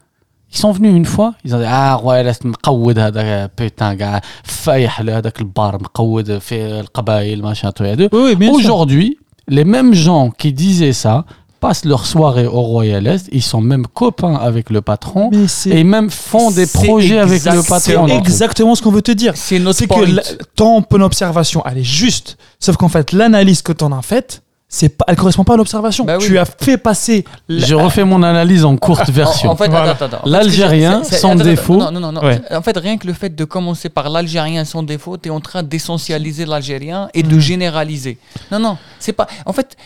[0.51, 4.19] ils sont venus une fois ils ont dit ah Royal Est مقود هذا putain gars
[4.43, 8.57] فايح هذاك البار مقود في القبائل machin tout et deux Oui, oui, bien sûr.
[8.57, 11.25] Aujourd'hui, les mêmes gens qui disaient ça
[11.66, 15.30] passent leur soirée au Royal Est, ils sont même copains avec le patron
[15.66, 18.06] et même font des projets avec le patron.
[18.06, 19.32] c'est exactement ce qu'on veut te dire.
[19.34, 22.36] C'est notre C'est que ton, ton observation, elle est juste.
[22.60, 25.56] Sauf qu'en fait, l'analyse que tu en as faite, c'est pas, elle correspond pas à
[25.56, 26.04] l'observation.
[26.04, 26.26] Bah oui.
[26.26, 27.24] Tu as fait passer.
[27.48, 29.48] la- Je refais mon analyse en courte version.
[29.50, 29.92] En, en fait, Voilà.
[29.92, 30.28] attends, attends, attends.
[30.28, 31.76] L'Algérien, sans défaut.
[31.78, 32.20] Non, non, non.
[32.22, 32.40] Ouais.
[32.50, 35.40] En fait, rien que le fait de commencer par l'Algérien sans défaut, tu es en
[35.40, 37.28] train d'essentialiser l'Algérien et Mm.
[37.28, 38.18] de généraliser.
[38.52, 39.28] Non, non, c'est pas.
[39.46, 39.76] En fait,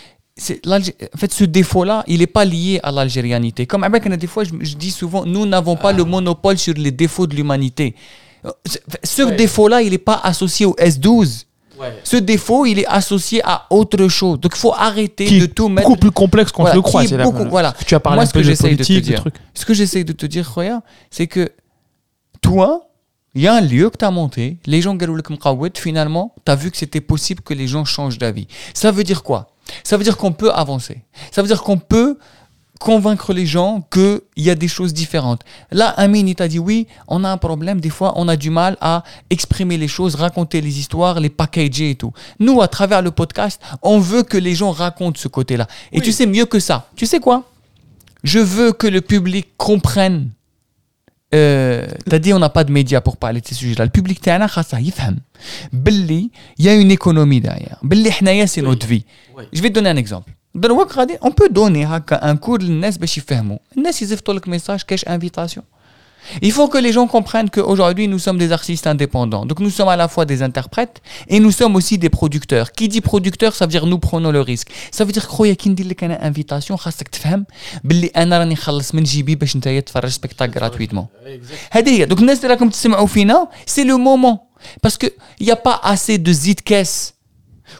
[1.15, 3.67] en fait, ce défaut-là, il n'est pas lié à l'algérianité.
[3.67, 3.85] Comme
[4.17, 7.35] des fois, je, je dis souvent, nous n'avons pas le monopole sur les défauts de
[7.35, 7.95] l'humanité.
[8.45, 8.51] Euh,
[9.03, 11.45] Ce défaut-là, il n'est pas associé au S12.
[12.03, 14.41] Ce défaut, il est associé à autre chose.
[14.41, 17.01] Donc, il faut arrêter qui de tout mettre beaucoup plus complexe qu'on Voilà, le croit.
[17.03, 17.73] qui est c'est la- beaucoup- voilà.
[17.87, 19.25] Tu as parlé Moi, un ce peu que de j'essaye de te dire.
[19.55, 21.53] Ce que j'essaie de te dire, Khoya, c'est que
[22.41, 22.89] toi,
[23.35, 24.97] il y a un lieu que tu as monté, les gens
[25.79, 28.49] finalement, tu as vu que c'était possible que les gens changent d'avis.
[28.75, 29.51] Ça veut dire quoi?
[29.85, 31.03] Ça veut dire qu'on peut avancer.
[31.31, 32.19] Ça veut dire qu'on peut
[32.79, 35.43] convaincre les gens qu'il y a des choses différentes.
[35.71, 38.51] Là, Amine, il t'a dit oui, on a un problème, des fois, on a du
[38.51, 42.13] mal à exprimer les choses, raconter les histoires, les packager et tout.
[42.39, 45.67] Nous, à travers le podcast, on veut que les gens racontent ce côté-là.
[45.93, 46.89] Et tu sais mieux que ça.
[46.97, 47.45] Tu sais quoi?
[48.25, 50.31] Je veux que le public comprenne.
[51.34, 53.86] Euh, T'as dit on n'a pas de médias pour parler de ces sujets-là.
[53.86, 55.18] Le public تاعنا خاصه يفهم
[55.74, 57.78] باللي il y a une économie derrière.
[57.84, 59.06] باللي حنايا c'est notre vie.
[59.38, 59.44] Oui.
[59.54, 60.32] Je vais te donner un exemple.
[60.56, 63.58] دروك غادي on peut donner هكا un cours للناس باش يفهموا.
[63.78, 65.62] الناس يزيفطوا لك message كاش invitation.
[66.42, 69.46] Il faut que les gens comprennent qu'aujourd'hui, nous sommes des artistes indépendants.
[69.46, 72.72] Donc, nous sommes à la fois des interprètes et nous sommes aussi des producteurs.
[72.72, 74.70] Qui dit producteur, ça veut dire nous prenons le risque.
[74.92, 77.46] Ça veut dire خويا كي ندير لك انا انفيتاسيون خاصك تفهم
[77.84, 81.06] باللي انا راني نخلص من جيبي باش انت تفرج سبيكتاكل gratuitement.
[81.72, 84.38] هذه هي دوك الناس اللي راكم تسمعوا فينا سي لو مومون
[84.84, 85.08] باسكو
[85.42, 87.14] يا با اسي دو زيت كاس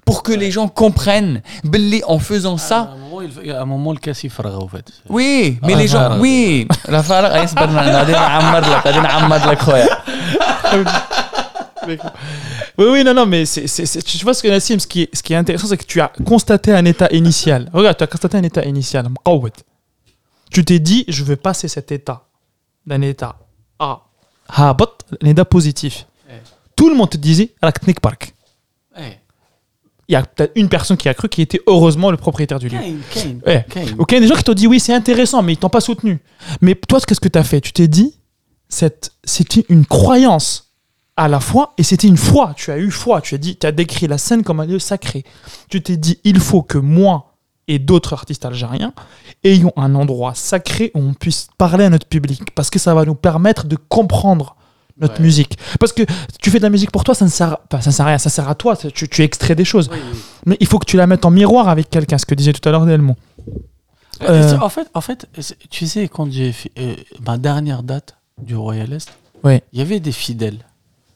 [0.09, 1.43] pour que les gens comprennent
[2.07, 2.95] en faisant ah, ça
[3.53, 7.03] à un moment le casse en fait oui mais les gens ah, oui ah, la
[12.79, 15.17] oui, oui, non, non, mais c'est, c'est, tu vois ce que Nassim, ce qui est,
[15.17, 17.71] ce qui est intéressant, c'est que tu as constaté un état initial.
[17.73, 19.09] Regarde, tu as constaté un état initial.
[20.51, 22.27] Tu t'es dit, je vais passer cet état
[22.87, 23.37] d'un état
[23.79, 24.03] à
[24.51, 24.77] un
[25.25, 26.07] état positif.
[26.77, 28.35] Tout le monde te disait, Raknik Park.
[30.09, 32.69] Il y a peut-être une personne qui a cru qui était heureusement le propriétaire du
[32.69, 32.79] lieu.
[32.79, 33.67] Kane, Kane, Ouais.
[33.69, 33.85] Kane.
[33.87, 35.83] Il y a des gens qui t'ont dit oui, c'est intéressant, mais ils t'ont pas
[35.83, 36.21] soutenu.
[36.63, 37.61] Mais toi, qu'est-ce que tu as fait?
[37.61, 38.19] Tu t'es dit,
[38.69, 40.73] c'était une croyance
[41.17, 42.55] à la fois, et c'était une foi.
[42.57, 43.21] Tu as eu foi.
[43.21, 45.25] Tu as dit, tu as décrit la scène comme un lieu sacré.
[45.69, 47.35] Tu t'es dit, il faut que moi
[47.67, 48.95] et d'autres artistes algériens
[49.45, 53.05] ayons un endroit sacré où on puisse parler à notre public, parce que ça va
[53.05, 54.57] nous permettre de comprendre
[55.01, 55.21] notre Ouais.
[55.23, 55.59] musique.
[55.81, 56.03] Parce que
[56.41, 58.09] tu fais de la musique pour toi, ça ne sert, pas, ça ne sert à
[58.11, 58.77] rien, ça sert à toi.
[58.77, 59.89] Tu, tu extrais des choses.
[59.93, 60.19] Oui, oui.
[60.47, 62.67] Mais il faut que tu la mettes en miroir avec quelqu'un, ce que disait tout
[62.69, 63.17] à l'heure Delmont.
[64.23, 65.27] Euh, Euh, En fait, en fait,
[65.71, 66.95] tu sais, quand j'ai fait euh,
[67.27, 69.09] ma dernière date du Royal Est,
[69.45, 69.63] Ouais.
[69.73, 70.59] il y avait des fidèles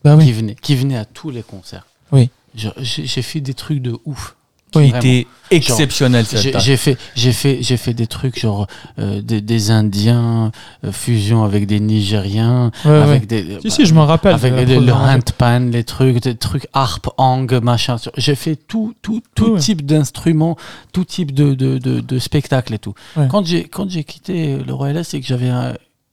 [0.04, 1.86] Bah qui venaient, qui venaient à tous les concerts.
[2.12, 2.30] Oui.
[2.54, 4.36] J'ai fait des trucs de ouf.
[4.74, 4.88] Oui.
[4.90, 5.02] Vraiment.
[5.02, 8.66] C'était exceptionnel J'ai fait, j'ai fait, j'ai fait des trucs genre
[8.98, 10.50] euh, des, des Indiens,
[10.84, 12.96] euh, fusion avec des Nigériens, Ouais, ouais.
[12.98, 13.58] avec des.
[13.62, 14.34] Si, si, je m'en rappelle.
[14.34, 17.96] Avec la le, handpan, les trucs, des trucs harp, hang, machin.
[18.16, 20.56] J'ai fait tout, tout, tout type d'instruments,
[20.92, 22.94] tout type de, de, de, de spectacle et tout.
[23.30, 25.50] Quand j'ai quand j'ai quitté le Royal c'est que j'avais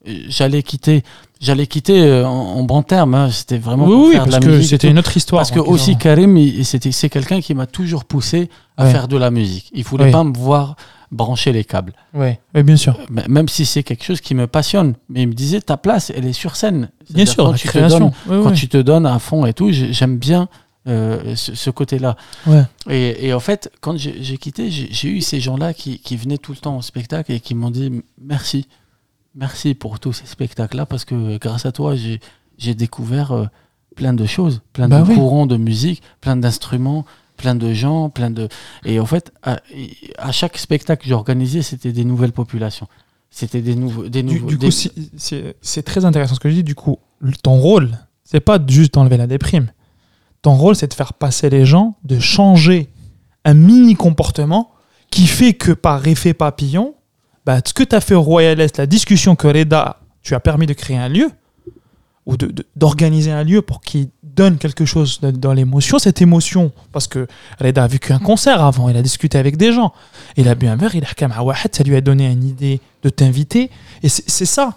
[0.05, 1.03] j'allais quitter
[1.40, 3.30] j'allais quitter euh, en, en bon terme hein.
[3.32, 5.40] c'était vraiment Oui, pour oui, faire de parce la que c'était une autre histoire.
[5.42, 8.92] parce que aussi Karim c'était c'est quelqu'un qui m'a toujours poussé à Ouais.
[8.92, 10.12] faire de la musique il voulait Oui.
[10.12, 10.76] pas me voir
[11.12, 12.98] brancher les câbles Ouais, ouais, bien sûr.
[13.28, 16.26] Même si c'est quelque chose qui me passionne mais il me disait ta place elle
[16.28, 18.00] est sur scène Bien sûr, quand la tu te création.
[18.28, 20.48] donnes- Ouais, quand tu te donnes à fond et tout, j'ai- j'aime bien
[20.88, 22.16] euh, ce, ce côté-là.
[22.48, 22.64] Ouais.
[22.90, 26.38] Et, et en fait, quand j'ai quitté, j'ai j'ai eu ces gens-là qui, qui venaient
[26.38, 28.66] tout le temps au spectacle et qui m'ont dit merci,
[29.36, 33.46] merci pour tous ces spectacles-là parce que grâce à toi, j'ai découvert euh,
[33.96, 35.16] plein de choses, plein Bah de oui.
[35.16, 37.06] courants de musique, plein d'instruments,
[37.38, 38.48] plein de gens, plein de.
[38.86, 39.60] Et en fait, à,
[40.18, 42.88] à chaque spectacle que j'organisais, c'était des nouvelles populations.
[43.32, 44.48] C'était des nouveaux, des nouveaux.
[44.48, 44.92] du des- coup, si-
[45.62, 46.64] c'est très intéressant ce que je dis.
[46.64, 46.98] Du coup,
[47.44, 47.92] ton rôle,
[48.24, 49.72] c'est pas juste d'enlever la déprime.
[50.42, 52.90] Ton rôle, c'est de faire passer les gens, de changer
[53.46, 54.72] un mini comportement
[55.12, 56.96] qui fait que par effet papillon,
[57.46, 60.40] bah, ce que tu as fait au Royal Est, la discussion que Reda, tu as
[60.40, 61.30] permis de créer un lieu,
[62.26, 62.38] ou
[62.76, 67.28] d'organiser un lieu pour qu'il donne quelque chose dans l'émotion, cette émotion, parce que
[67.60, 69.94] Reda a vécu un concert avant, il a discuté avec des gens,
[70.38, 73.10] il a bu un verre, il a Wahed, ça lui a donné une idée de
[73.10, 73.72] t'inviter,
[74.04, 74.76] et c'est ça.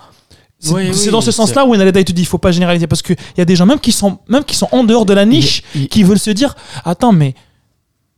[0.58, 3.16] C'est dans ce sens-là où Reda il te dit il faut pas généraliser, parce qu'il
[3.36, 5.62] y a des gens même qui sont, même qui sont en dehors de la niche,
[5.90, 6.54] qui veulent se dire,
[6.84, 7.34] attends, mais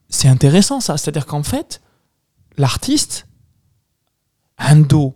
[0.09, 1.81] c'est intéressant ça, c'est-à-dire qu'en fait,
[2.57, 3.27] l'artiste,
[4.60, 5.12] عنده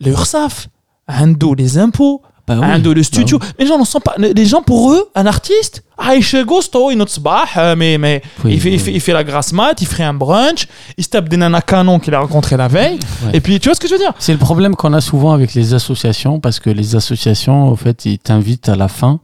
[0.00, 0.68] les URSAF
[1.08, 3.46] عنده les impôts Bah oui, عنده le bah studio oui.
[3.58, 7.58] les gens ne sont pas les gens pour eux un artiste عايش غوستو ينوض صباح
[7.58, 8.78] euh, mais mais Oui, il, fait, il, oui.
[8.78, 10.68] fait, il fait la grasse mat il ferait un brunch
[10.98, 13.30] il se tape des nanas canons qu'il a rencontrés la veille Ouais.
[13.36, 15.32] et puis tu vois ce que je veux dire C'est le problème qu'on a souvent
[15.38, 19.14] avec les associations, parce que les associations, au fait, ils t'invitent à la fin,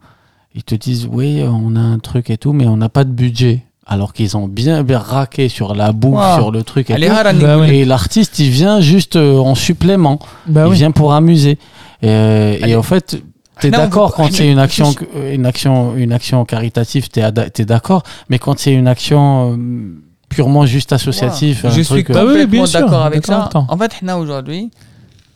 [0.57, 1.29] ils te disent oui,
[1.67, 3.55] on a un truc et tout, mais on n'a pas de budget.
[3.90, 6.34] Alors qu'ils ont bien, bien raqué sur la bouffe, Wow.
[6.36, 6.94] sur le truc et.
[7.08, 7.70] Bah oui.
[7.70, 10.18] Et l'artiste, il vient juste euh, en supplément.
[10.46, 11.58] bah il oui vient pour amuser.
[12.02, 12.76] Et, et Allez.
[12.76, 13.22] en fait,
[13.60, 14.94] t'es on d'accord quand c'est une action,
[15.32, 18.02] une action, une action caritative, t'es t'es d'accord.
[18.28, 19.94] Mais quand c'est une action euh,
[20.28, 23.48] purement juste associative, un Je suis euh, Bah oui, complètement d'accord avec ça.
[23.54, 24.70] En fait, aujourd'hui,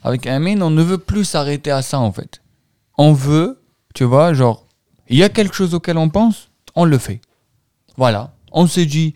[0.04, 2.42] avec Amin, on ne veut plus s'arrêter à ça, en fait.
[2.98, 3.60] On veut,
[3.94, 4.66] tu vois, genre,
[5.08, 7.20] il y a quelque chose auquel on pense, on le fait.
[7.96, 9.13] Voilà On se dit,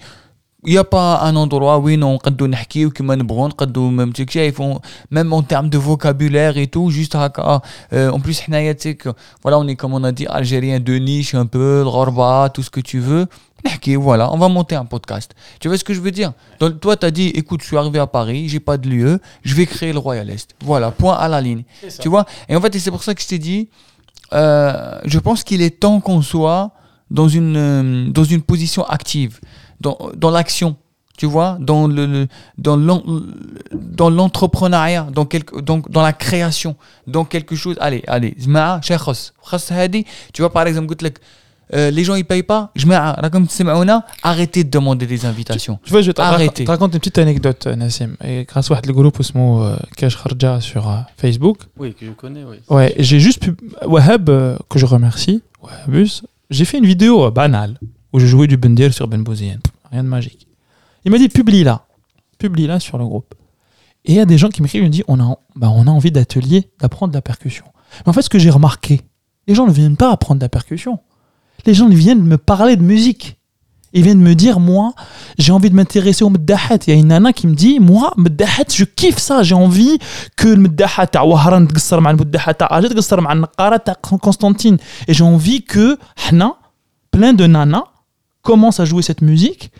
[0.63, 4.25] il n'y a pas un endroit, oui, non, نقدروا نحكيو كيما نبغوا نقدروا même tu
[4.29, 4.79] sais, ils font
[5.09, 7.61] même en termes de vocabulaire et tout, juste هكا.
[7.93, 9.09] Euh, en plus, حنايا, tu sais que,
[9.41, 12.69] voilà, on est comme on a dit, algérien de niche un peu, الغربة, tout ce
[12.69, 13.27] que tu veux.
[13.65, 15.31] نحكي, voilà, on va monter un podcast.
[15.59, 17.77] Tu vois ce que je veux dire Donc, Toi, tu as dit, écoute, je suis
[17.77, 20.49] arrivé à Paris, j'ai pas de lieu, je vais créer le Royal Est.
[20.63, 21.63] Voilà, point à la ligne.
[21.99, 23.69] Tu vois Et en fait, et c'est pour ça que je t'ai dit,
[24.33, 26.71] euh, je pense qu'il est temps qu'on soit
[27.10, 29.40] dans une, euh, dans une position active,
[29.80, 30.76] dans, dans l'action,
[31.16, 32.26] tu vois, dans le,
[32.58, 32.76] dans
[33.72, 35.26] dans l'entrepreneuriat, dans
[35.62, 36.76] dans, la création,
[37.06, 37.76] dans quelque chose.
[37.80, 38.34] Allez, allez,
[40.32, 40.94] tu vois, par exemple,
[41.74, 42.86] euh, les gens ils payent pas, je
[43.30, 43.48] comme
[44.22, 45.80] arrêtez de demander des invitations.
[45.84, 48.16] Tu, vois, je vais te raconter raconte une petite anecdote, euh, Nassim.
[48.46, 49.20] Grâce à le groupe
[49.96, 50.86] Cash Kharja sur
[51.16, 51.58] Facebook.
[51.78, 52.58] Oui, que je connais, oui.
[52.68, 53.56] Ouais, j'ai juste pu.
[53.84, 54.26] Wahab,
[54.68, 57.78] que je remercie, Wahabus, j'ai fait une vidéo banale
[58.12, 59.58] où je jouais du Bendir sur Ben Bouzien.
[59.90, 60.46] Rien de magique.
[61.04, 61.86] Il m'a dit publie-la.
[62.38, 63.34] Publie-la sur le groupe.
[64.04, 65.86] Et il y a des gens qui m'écrivent, ils me disent on a, bah, on
[65.86, 67.64] a envie d'atelier, d'apprendre la percussion.
[68.04, 69.00] Mais en fait, ce que j'ai remarqué,
[69.46, 71.00] les gens ne viennent pas apprendre la percussion.
[71.64, 73.38] Les gens viennent me parler de musique
[73.92, 74.92] il vient de me dire, moi,
[75.38, 76.78] j'ai envie de m'intéresser au Meddahat.
[76.86, 79.98] Il y a une nana qui me dit, moi, Meddahat, je kiffe ça, j'ai envie
[80.36, 83.78] que le Meddahat, Waharan t'gassar ma'al Meddahat, Ajat t'gassar ma'al Naqara
[84.20, 84.78] Constantine.
[85.08, 85.98] Et j'ai envie que
[86.30, 86.56] Hna,
[87.10, 87.84] plein de nanas,
[88.42, 89.70] commencent à jouer cette musique.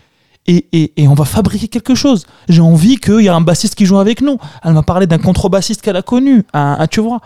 [0.49, 2.25] Et, et, on va fabriquer quelque chose.
[2.47, 4.37] J'ai envie qu'il y ait un bassiste qui joue avec nous.
[4.63, 7.19] Elle m'a parlé d'un contrebassiste qu'elle a connu, un, tu vois.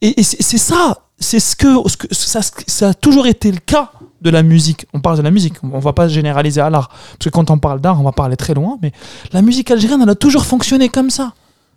[0.00, 3.92] Et c'est ça, c'est ce que, ce que ça, ça a toujours été le cas
[4.22, 4.86] de la musique.
[4.92, 6.88] On parle de la musique, on va pas généraliser à l'art.
[6.88, 8.92] Parce que quand on parle d'art, on va parler très loin, mais
[9.32, 11.34] la musique algérienne, elle a toujours fonctionné comme ça.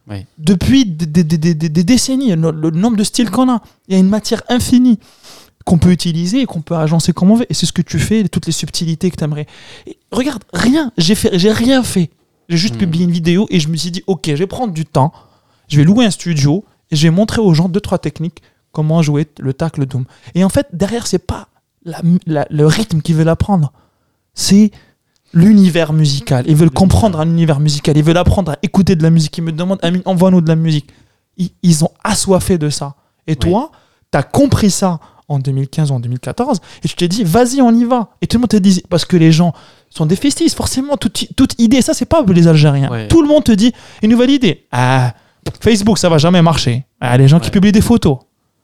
[0.09, 0.25] Oui.
[0.39, 3.61] Depuis des, des- des- des- des- des décennies, le, le nombre de styles qu'on a,
[3.87, 4.97] il y a une matière infinie
[5.65, 7.45] qu'on peut utiliser et qu'on peut agencer comme on veut.
[7.49, 9.45] Et c'est ce que tu fais, toutes les subtilités que tu aimerais.
[10.11, 12.09] regarde, rien, j'ai fait, j'ai rien fait.
[12.49, 12.79] J'ai juste Hmm.
[12.79, 15.13] publié une vidéo et je me suis dit, ok, je vais prendre du temps,
[15.67, 18.41] je vais louer un studio et je vais montrer aux gens deux trois techniques
[18.71, 20.05] comment jouer le tacle doom.
[20.35, 21.47] Et en fait, derrière, c'est pas
[21.83, 23.71] la- la- le rythme qu'ils veulent apprendre,
[24.33, 24.71] c'est
[25.33, 26.43] l'univers musical.
[26.47, 29.37] Ils veulent comprendre un univers musical, ils veulent apprendre à écouter de la musique.
[29.37, 30.89] Ils me demandent, Amine, envoie-nous de la musique.
[31.37, 32.95] Ils, ils ont assoiffé de ça.
[33.27, 33.71] Et toi,
[34.11, 34.99] tu as compris ça
[35.29, 38.09] en 2015 ou en 2014 et tu t'es dit, vas-y, on y va.
[38.21, 39.53] Et tout le monde te dit, parce que les gens
[39.89, 42.89] sont des festis, forcément, toute, toute idée, ça, c'est pas les Algériens.
[42.91, 43.07] Ouais.
[43.07, 43.71] Tout le monde te dit,
[44.03, 44.67] une nouvelle idée.
[44.73, 45.13] Ah,
[45.61, 46.85] Facebook, ça va jamais marcher.
[46.99, 48.17] Ah, les gens qui publient des photos.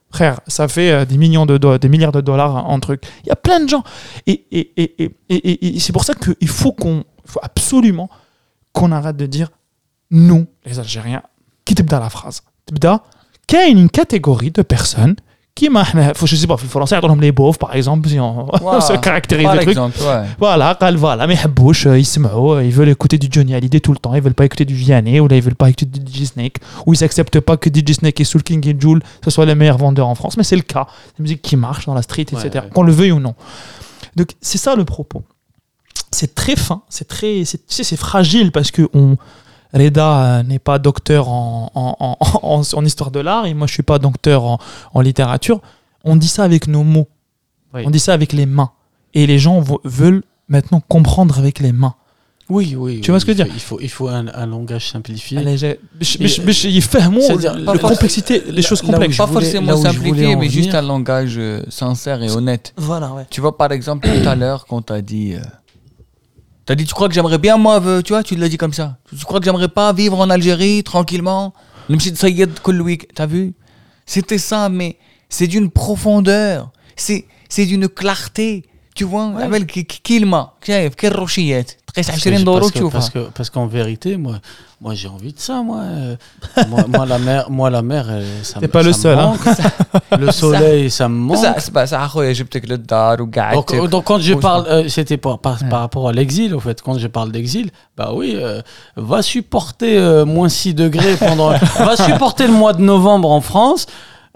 [0.09, 3.03] Frère, ça fait euh, des millions de dollars, des milliards de dollars hein, en truc.
[3.23, 3.83] Il y a plein de gens.
[4.25, 4.81] Et, et,
[5.29, 8.09] et, et c'est pour ça qu'il faut qu'on, faut absolument
[8.71, 9.49] qu'on arrête de dire
[10.11, 11.23] nous, les Algériens.
[11.65, 12.43] Qui t'ebda la phrase?
[12.65, 13.03] T'ebda,
[13.45, 15.15] qu'il y a une catégorie de personnes
[15.56, 15.84] qui m'a
[16.24, 19.44] je sais pas في الفرنسي يعطونهم les beaufs par exemple si on, on se caractérise
[19.44, 20.24] par le truc exemple ouais.
[20.40, 23.98] voilà قال voilà ما يحبوش euh, يسمعوا ils veulent écouter du Johnny Hallyday tout le
[23.98, 26.24] temps ils veulent pas écouter du Vianney ou là ils veulent pas écouter du DJ
[26.26, 26.56] Snake
[26.86, 29.54] ou ils acceptent pas que DJ Snake et Soul King et Joule ce soient les
[29.54, 32.02] meilleurs vendeurs en France mais c'est le cas c'est une musique qui marche dans la
[32.08, 32.70] street etc Ouais, ouais.
[32.74, 33.34] qu'on le veuille ou non
[34.16, 35.22] donc c'est ça le propos
[36.18, 39.16] c'est très fin c'est très c'est tu sais, c'est fragile parce que on
[39.77, 44.59] Reda euh, n'est pas docteur en, histoire de l'art et moi je suis pas docteur
[44.93, 45.61] en, littérature.
[46.03, 47.07] On dit ça avec nos mots.
[47.73, 48.71] On dit ça avec les mains.
[49.13, 51.95] Et les gens veulent maintenant comprendre avec les mains.
[52.49, 53.01] Oui, oui.
[53.01, 55.39] Tu vois ce que je veux dire Il faut, il faut un, langage simplifié.
[55.99, 59.17] Il fait un mot, la complexité, les choses complexes.
[59.17, 62.73] Pas forcément simplifié, mais juste un langage euh, sincère et honnête.
[62.77, 63.11] Voilà.
[63.29, 65.33] Tu vois, par exemple, tout à l'heure, quand tu as dit.
[65.33, 65.39] Euh,
[66.67, 68.73] T'as dit, tu crois que j'aimerais bien, moi, euh, tu vois, tu l'as dit comme
[68.73, 68.97] ça.
[69.17, 71.53] Tu crois que j'aimerais pas vivre en Algérie tranquillement?
[71.87, 72.49] Même si ça y est,
[73.15, 73.53] t'as vu?
[74.05, 74.97] C'était ça, mais
[75.29, 77.25] c'est d'une profondeur, c'est
[77.65, 78.65] d'une clarté,
[78.97, 79.31] tu vois,
[80.03, 81.77] Kilma, quelle rochillette.
[82.91, 84.35] Parce qu'en parce qu vérité, moi,
[84.81, 85.81] moi j'ai envie de ça, moi.
[85.81, 86.15] Euh,
[86.87, 88.07] moi, la mer, moi, la mer,
[88.41, 89.17] ça pas le seul.
[89.17, 89.35] Hein.
[90.19, 91.37] le soleil, ça me manque.
[93.53, 96.81] Donc, donc quand je parle, euh, c'était par, par, rapport à l'exil, au fait.
[96.81, 98.61] Quand je parle d'exil, bah oui, euh,
[98.95, 101.49] va supporter moins 6 degrés pendant.
[101.79, 103.85] va supporter le mois de novembre en France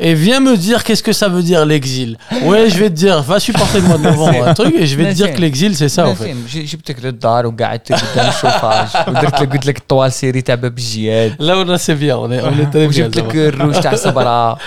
[0.01, 2.19] Et viens me dire qu'est-ce que ça veut dire l'exil.
[2.43, 4.95] Ouais, je vais te dire, va supporter le mois de novembre, un truc, et je
[4.95, 6.24] vais te dire que l'exil, c'est ça, en fait.
[6.24, 10.78] فين ج- جبتك للدار وقعدتك قدام الشوفاج ودرت لك قلت لك الطوال سيري تاع باب
[10.78, 13.07] الجياد Là, on a c'est bien, on est, on est très bien.
[13.07, 13.37] وجبت ça لك va.
[13.37, 14.59] الروج تاع صبرا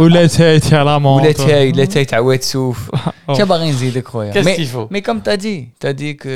[0.00, 2.90] ولا تايت على ولا مونط تاي لا تاي تاع واد سوف
[3.36, 5.92] شا باغي نزيدك خويا Qu'est-ce Mais- qu'il faut Mais comme tu as dit, tu as
[5.92, 6.34] dit que.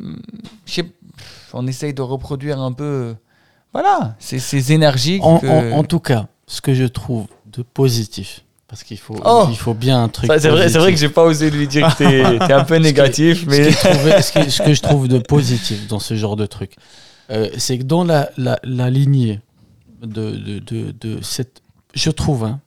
[0.00, 0.16] hum,
[0.66, 0.90] je sais-
[1.52, 3.14] on essaye de reproduire un peu.
[3.72, 3.96] Voilà,
[4.26, 5.18] ces, ces énergies.
[5.22, 9.15] En, que- en- en tout cas, ce que je trouve de positif, parce qu'il faut,
[9.23, 10.29] Oh il faut bien un truc.
[10.39, 12.77] C'est vrai, c'est vrai que j'ai pas osé lui dire que t'es t'es un peu
[12.77, 13.71] négatif, mais.
[13.71, 16.75] ce ce que je trouve de positif dans ce genre de truc,
[17.29, 19.39] euh, c'est que dans la, la, la lignée
[20.01, 21.61] de, de, de, de cette.
[21.93, 22.59] Je trouve, hein,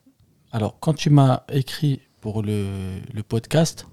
[0.52, 3.86] alors quand tu m'as écrit pour le, le podcast,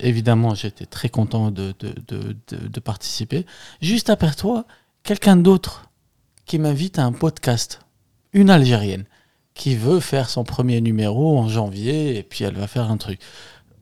[0.00, 3.46] évidemment j'étais très content de, de, de, de, de participer.
[3.80, 4.64] Juste après toi,
[5.02, 5.90] quelqu'un d'autre
[6.44, 7.80] qui m'invite à un podcast,
[8.36, 9.04] une Algérienne,
[9.54, 13.18] qui veut faire son premier numéro en janvier, et puis elle va faire un truc.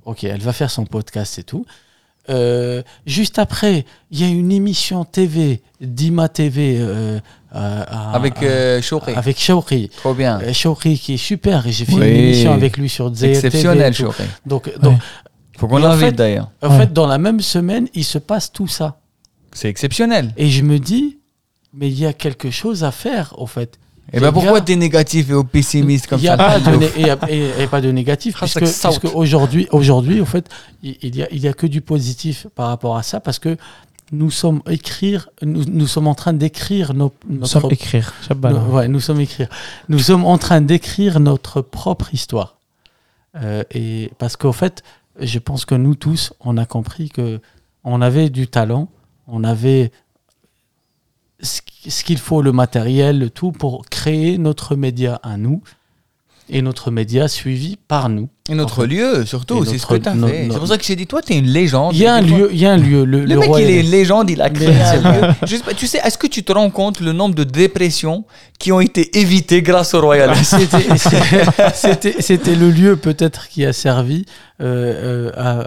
[0.04, 1.66] Ok, elle va faire son podcast et tout.
[2.30, 7.18] Euh, juste après, il y a une émission TV, Dima TV, euh,
[7.52, 9.12] Avec à- euh, Chouri.
[9.14, 9.90] avec Shawri.
[9.90, 10.38] Trop bien.
[10.40, 12.08] Qui est super, et j'ai fait Oui.
[12.08, 14.04] une émission avec lui sur et exceptionnel, tout.
[14.04, 14.24] Chouri.
[14.46, 14.98] Donc, donc
[15.58, 16.50] Faut qu'on l'invite fait- d'ailleurs.
[16.62, 16.78] en Ouais.
[16.78, 19.00] fait, dans la même semaine, il se passe tout ça.
[19.52, 20.32] C'est exceptionnel.
[20.36, 21.18] Et je me dis,
[21.74, 23.78] mais il y a quelque chose à faire, au fait.
[24.12, 26.44] Et ben Les pourquoi gars- t'es négatif et pessimiste comme il y a ça?
[26.44, 29.08] pas de né- et, y a- et- et pas de négatif Ah, puisque, ça que
[29.08, 30.48] aujourd'hui aujourd'hui en fait
[30.82, 33.38] il il y a il y a que du positif par rapport à ça parce
[33.38, 33.56] que
[34.12, 38.12] nous sommes écrire nous, nous sommes en train d'écrire nos Nous notre- sommes écrire.
[38.52, 39.48] Nos- ouais, nous sommes écrire.
[39.88, 42.58] Nous sommes en train d'écrire notre propre histoire.
[43.36, 44.82] Euh, et parce qu'au fait
[45.18, 47.40] je pense que nous tous on a compris que
[47.84, 48.88] on avait du talent
[49.26, 49.90] on avait
[51.44, 55.62] ce qui- ce qu'il faut, le matériel, le tout, pour créer notre média à nous
[56.50, 58.28] et notre média suivi par nous.
[58.50, 58.88] Et notre En fait.
[58.88, 60.44] lieu, surtout, c'est ce que t'as no- fait.
[60.46, 61.94] no- C'est pour ça que j'ai dit, toi, t'es une légende.
[61.94, 63.06] Il y a un lieu, il y a un lieu.
[63.06, 63.82] Le, Le, le mec, il est Est.
[63.84, 65.28] légende, il a créé un lieu.
[65.46, 68.24] Je sais pas, tu sais, est-ce que tu te rends compte le nombre de dépressions
[68.58, 70.44] qui ont été évitées grâce au Royal Est
[72.20, 74.26] C'était- le lieu peut-être qui a servi
[74.60, 75.60] euh, euh, à,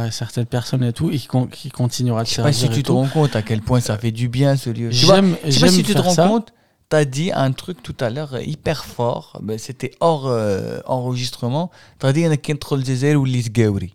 [0.00, 2.52] à- à certaines personnes et tout, et qui, con- qui continuera de Je sais pas
[2.52, 2.74] servir.
[2.74, 4.90] si tu te rends compte à quel point ça fait du bien ce lieu.
[4.90, 6.26] Tu J'aime je sais pas si tu te rends ça.
[6.26, 6.48] compte,
[6.89, 10.79] tu as dit un truc tout à l'heure euh, hyper fort, ben, c'était hors euh,
[10.85, 11.69] enregistrement.
[11.99, 13.89] Tu as dit أنا كي ندخل الجزائر وليت قاوري.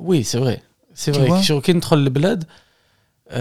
[0.00, 0.62] Oui, c'est vrai.
[0.94, 1.28] C'est Tu vrai.
[1.28, 2.44] vois que sur كي ندخل البلاد
[3.30, 3.34] euh,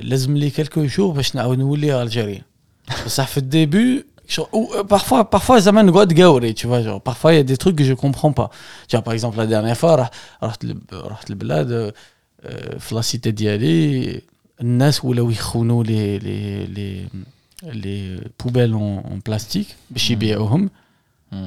[0.00, 2.42] لازم لي quelques jours باش نعاود نولي الجيري.
[3.06, 4.04] بصح في الديبut
[4.34, 7.42] genre, ou, euh, parfois parfois زعما نقعد قاوري tu vois genre parfois il y a
[7.42, 8.50] des trucs que je comprends pas.
[8.88, 10.10] Tu vois par exemple la dernière fois رح-
[10.42, 14.20] رحت لب- رحت البلاد euh, euh, في لا سيتي ديالي
[14.60, 17.08] الناس ولاو يخونوا لي لي لي
[17.73, 20.67] les euh, poubelles en, plastique, mmh.
[21.31, 21.37] Mmh.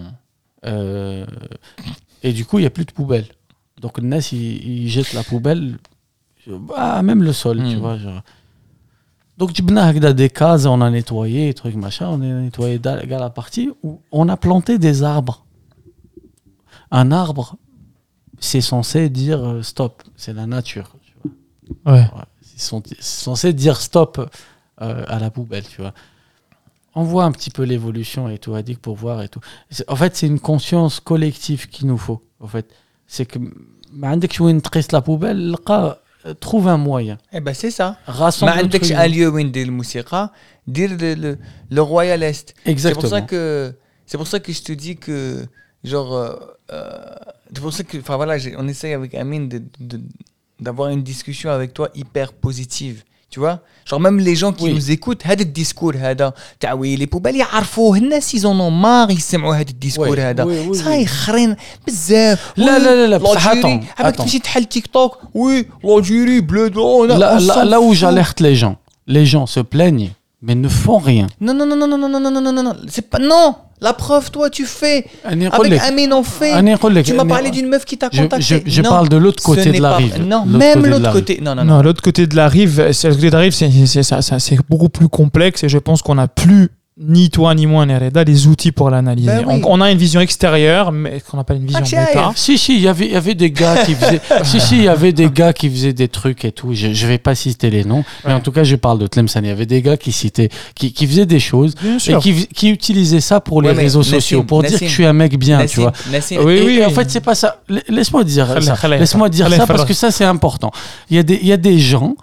[0.65, 1.27] Euh,
[2.23, 3.29] et du coup, il n'y a plus de poubelles.
[3.81, 5.79] Donc, Ness il, jette la poubelle,
[6.47, 7.71] bah, même le sol, mmh.
[7.71, 7.99] tu vois.
[7.99, 8.23] Genre.
[9.37, 13.31] Donc, tu as des cases, on a nettoyé, trucs, machin, on a nettoyé à la
[13.31, 15.45] partie où on a planté des arbres.
[16.91, 17.57] Un arbre,
[18.41, 20.97] c'est censé dire euh, stop, c'est la nature.
[21.05, 21.15] Tu
[21.85, 21.95] vois.
[21.95, 22.07] Ouais.
[22.43, 24.29] C'est censé dire stop
[24.82, 25.94] euh, à la poubelle, tu vois.
[26.96, 29.40] On voit un petit peu l'évolution et tout, Adik, pour voir et tout.
[29.72, 32.22] C'est- En fait, c'est une conscience collective qu'il nous faut.
[32.40, 32.68] En fait,
[33.08, 33.40] c'est que
[33.92, 36.00] ما عندكش وين تقيس la poubelle لقى
[36.40, 37.98] trouve un moyen Eh ben c'est ça.
[38.08, 38.98] rassemble ما le عندكش truc.
[38.98, 40.32] un lieu وين دير الموسيقى
[40.68, 41.38] دير le, le,
[41.76, 42.54] le Royal Est.
[42.54, 43.74] C'est pour ça exactement que
[44.06, 45.46] c'est pour ça que je te dis que
[45.84, 46.36] genre euh,
[46.72, 47.16] euh,
[47.54, 50.02] c'est pour ça que enfin voilà j'ai- on essaye avec Amine de- de-
[50.60, 53.60] d'avoir une discussion avec toi hyper positive Tu vois
[53.90, 54.74] Genre même les gens qui Oui.
[54.74, 59.56] nous écoutent, هذا الديسكور هذا تاع ويلي بوبال يعرفوه الناس ils en ont marre يسمعوا
[59.56, 61.10] هذا الديسكور Oui, هذا oui, oui, صاي oui.
[61.10, 61.56] خرين
[61.88, 64.18] بزاف لا، وي، لا، لا، لا، بصح l'Algérie، attends, عباك attends.
[64.24, 67.88] تمشي تحل تيك توك وي l'Algérie bleu on a- Là, on là, s'en là où
[67.90, 67.98] fout.
[67.98, 68.76] j'alerte les gens,
[69.08, 70.12] les gens se plaignent,
[70.42, 71.28] mais ne font rien.
[71.42, 73.20] Non, non, non, non, non, non, non, non, non, non, non, non, c'est pas.
[73.20, 75.07] Non la preuve, toi, tu fais.
[75.25, 76.53] Avec Amin, on fait.
[77.03, 78.63] Tu m'as parlé d'une meuf qui t'a contacté.
[78.67, 80.23] Je, je parle de l'autre côté de la rive.
[80.25, 81.39] Non, même l'autre côté.
[81.41, 81.77] Non, non, non.
[81.77, 83.09] non l'autre côté de la rive, c'est
[84.69, 86.71] beaucoup plus complexe et je pense qu'on n'a plus
[87.01, 89.29] ni toi ni moi Nereda les outils pour l'analyser.
[89.29, 89.63] Ben oui.
[89.65, 92.33] on, on a une vision extérieure, mais qu'on appelle une vision Ah, méta.
[92.35, 94.83] Si, si, il y avait, il y avait des gars qui faisaient, si, si, il
[94.85, 96.75] y avait des gars qui faisaient des trucs et tout.
[96.75, 99.45] Je, je vais pas citer les noms, mais en tout cas, je parle de Tlemcen.
[99.45, 101.75] Il y avait des gars qui citaient, qui, qui faisaient des choses
[102.09, 104.91] et qui, qui utilisaient ça pour les Ouais, réseaux Nassim, sociaux, pour dire que je
[104.91, 105.93] suis un mec bien, tu vois.
[106.11, 107.61] Nassim, Oui, Et- oui, et en fait, c'est pas ça.
[107.69, 108.89] La- Laisse-moi dire ça.
[108.89, 110.73] Laisse-moi dire ça parce que ça, c'est important.
[111.11, 112.17] Il y, a des, il y a des gens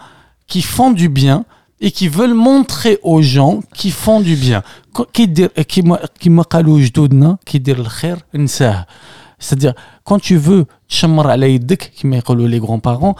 [0.47, 1.45] qui font du bien
[1.81, 4.63] et qui veulent montrer aux gens qui font du bien.
[9.37, 9.73] C'est-à-dire,
[10.03, 10.65] quand tu veux,
[12.47, 13.15] les grands-parents,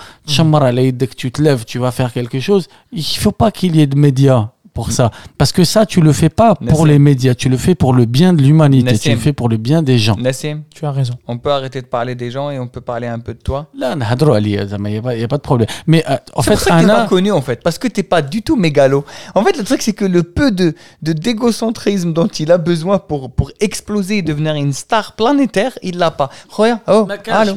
[1.16, 3.88] tu te lèves, tu vas faire quelque chose, il ne faut pas qu'il y ait
[3.88, 5.11] de médias pour ça.
[5.37, 6.87] Parce que ça, tu le fais pas pour Nassim.
[6.93, 9.11] les médias, tu le fais pour le bien de l'humanité, tu Nassim.
[9.11, 10.17] le fais pour le bien des gens.
[10.17, 11.15] Nassim, Tu as raison.
[11.27, 13.67] on peut arrêter de parler des gens et on peut parler un peu de toi.
[13.75, 16.43] لا نهضروا عليا زعما y a pas- y a pas de problème mais euh, en
[16.43, 18.23] C'est fait pour ça que t'es pas انا connu en fait, parce que t'es pas
[18.23, 19.05] du tout mégalo.
[19.35, 20.69] En fait, le truc c'est que le peu de,
[21.07, 25.99] de d'égocentrisme dont il a besoin pour, pour exploser et devenir une star planétaire, il
[26.03, 26.29] l'a pas.
[26.49, 27.07] Regarde, oh,
[27.41, 27.55] allô.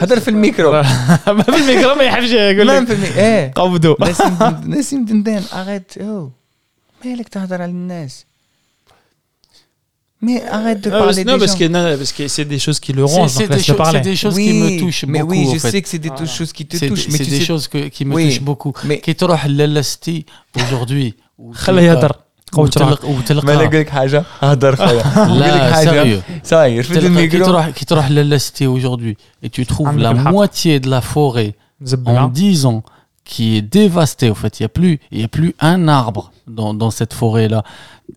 [0.00, 0.82] هذا في الميكرو ما
[1.42, 5.42] في الميكرو ما يحبش يقول même لك في الميكرو ايه قبضوا نسيم دن- نسيم دندان
[5.42, 6.13] arrête oh
[7.04, 8.24] مالك تهضر على الناس
[10.22, 12.44] mais arrête de Non, parler parce- non, des parce gens que, non, parce que c'est
[12.44, 14.00] des choses qui le c'est rongent, c'est donc des, laisse-le choses- c'est parler.
[14.00, 15.70] des choses oui, qui me touchent mais beaucoup oui, en je fait.
[15.70, 17.38] sais que c'est des tou- choses qui te c'est touchent, des, mais c'est tu des
[17.40, 20.24] sais, choses que, qui me Oui, touchent beaucoup mais- كي تروح للاستي
[20.56, 21.12] aujourd'hui
[21.52, 22.12] خليه يهدر
[22.52, 22.88] قوي تروح.
[22.88, 25.90] وتلقى وتلقى ما انا اقول لك حاجه هضر خويا نقول لك لا حاجه
[26.20, 29.16] sérieux صاير في تلقى كي الميكرو تروح كي تروح للاستي aujourd'hui
[29.46, 30.32] et tu trouves عندك la الحق.
[30.32, 31.52] moitié de la forêt
[31.82, 32.82] en زبلة 10 ans
[33.24, 34.30] qui est dévastée.
[34.30, 37.13] En fait, il y a plus, il y a plus un arbre dans, dans cette
[37.13, 37.63] forêt-là.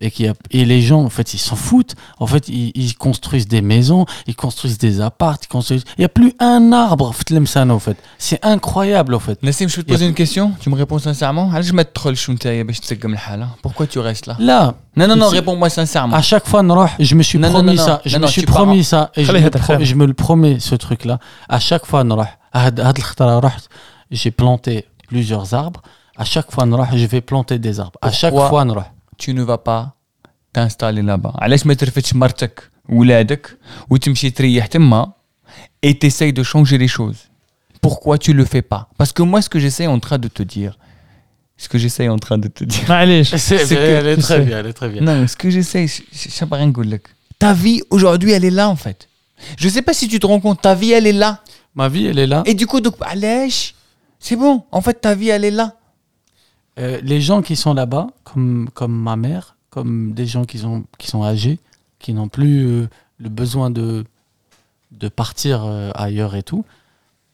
[0.01, 1.95] Et, qui a, et les gens, en fait, ils s'en foutent.
[2.19, 5.83] En fait, ils, ils, construisent des maisons, ils construisent des appartes, ils construisent...
[5.97, 7.97] Il n'y a plus un arbre, Flemsano, en fait.
[8.19, 9.41] C'est incroyable, en fait.
[9.41, 10.53] Nassim, je vais te poser une question.
[10.59, 11.51] Tu me réponds sincèrement.
[11.53, 11.61] Hein.
[13.63, 14.35] Pourquoi tu restes là?
[14.39, 14.75] Là.
[14.95, 16.15] Non, non, non, réponds-moi sincèrement.
[16.15, 16.61] À chaque fois,
[16.99, 18.01] je me suis promis ça.
[18.05, 19.11] Je me suis promis ça.
[19.15, 21.19] Et je me, le promets, ce truc-là.
[21.47, 22.03] À chaque fois,
[24.11, 25.81] j'ai planté plusieurs arbres.
[26.18, 27.98] À chaque fois, نروح, je vais planter des arbres.
[28.02, 28.92] À chaque Pourquoi fois, نروح.
[29.18, 29.94] Tu ne vas pas
[30.52, 31.32] t'installer là-bas.
[31.38, 33.58] علاش ما ترفدش مرتك ولادك
[33.90, 35.12] وتمشي تريح تما
[35.86, 37.18] et t'essayes de changer les choses
[37.80, 40.42] Pourquoi tu le fais pas Parce que moi, ce que j'essaie en train de te
[40.42, 40.78] dire,
[41.62, 44.36] ce que j'essaie en train de te dire, معليش C'est, C'est que- elle est très
[44.38, 45.02] c'est- bien, elle est très bien.
[45.02, 47.08] Non, ce que j'essaie, je- je sais pas rien نقول لك.
[47.38, 49.08] Ta vie aujourd'hui, elle est là en fait.
[49.58, 51.30] Je sais pas si tu te rends compte, ta vie, elle est là.
[51.74, 52.42] Ma vie, elle est là.
[52.46, 53.74] Et du coup, donc, علاش
[54.20, 54.62] c'est bon.
[54.72, 55.68] En fait, ta vie, elle est là.
[56.79, 60.85] Euh, les gens qui sont là-bas, comme, comme ma mère, comme des gens qui, ont,
[60.97, 61.59] qui sont âgés,
[61.99, 64.05] qui n'ont plus euh, le besoin de,
[64.91, 66.63] de partir euh, ailleurs et tout,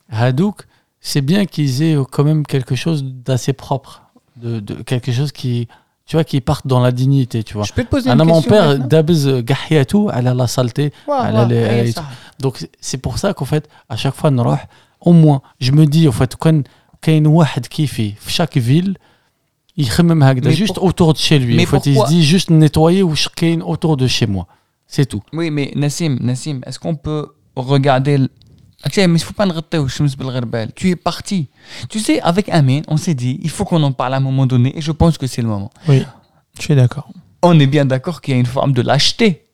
[0.10, 0.64] Hadouk,
[1.00, 4.04] c'est bien qu'ils aient quand même quelque chose d'assez propre,
[4.38, 5.68] de, de, quelque chose qui,
[6.08, 7.64] tu vois, qui partent dans la dignité, tu vois.
[7.66, 8.36] Je peux te poser ah une question.
[8.36, 10.92] Mon père, Dabz Gahiatou, elle a la saleté.
[12.40, 14.32] Donc, c'est pour ça qu'en fait, à chaque fois,
[15.02, 16.62] au moins, je me dis, en fait, quand
[17.08, 18.98] il y a qui fait chaque ville,
[19.78, 21.56] il même mais juste autour de chez lui.
[21.56, 21.92] Mais pourquoi...
[21.92, 24.48] il se dit juste nettoyer ou chacun autour de chez moi.
[24.88, 25.22] C'est tout.
[25.34, 28.14] Oui, mais Nassim, Nassim est-ce qu'on peut regarder.
[28.14, 28.30] L...
[28.84, 31.48] Ah, okay, mais il faut pas le Tu es parti.
[31.90, 34.46] Tu sais, avec Amin, on s'est dit, il faut qu'on en parle à un moment
[34.46, 35.72] donné, et je pense que c'est le moment.
[35.88, 36.04] Oui,
[36.58, 37.10] je suis d'accord.
[37.42, 39.46] On est bien d'accord qu'il y a une forme de lâcheté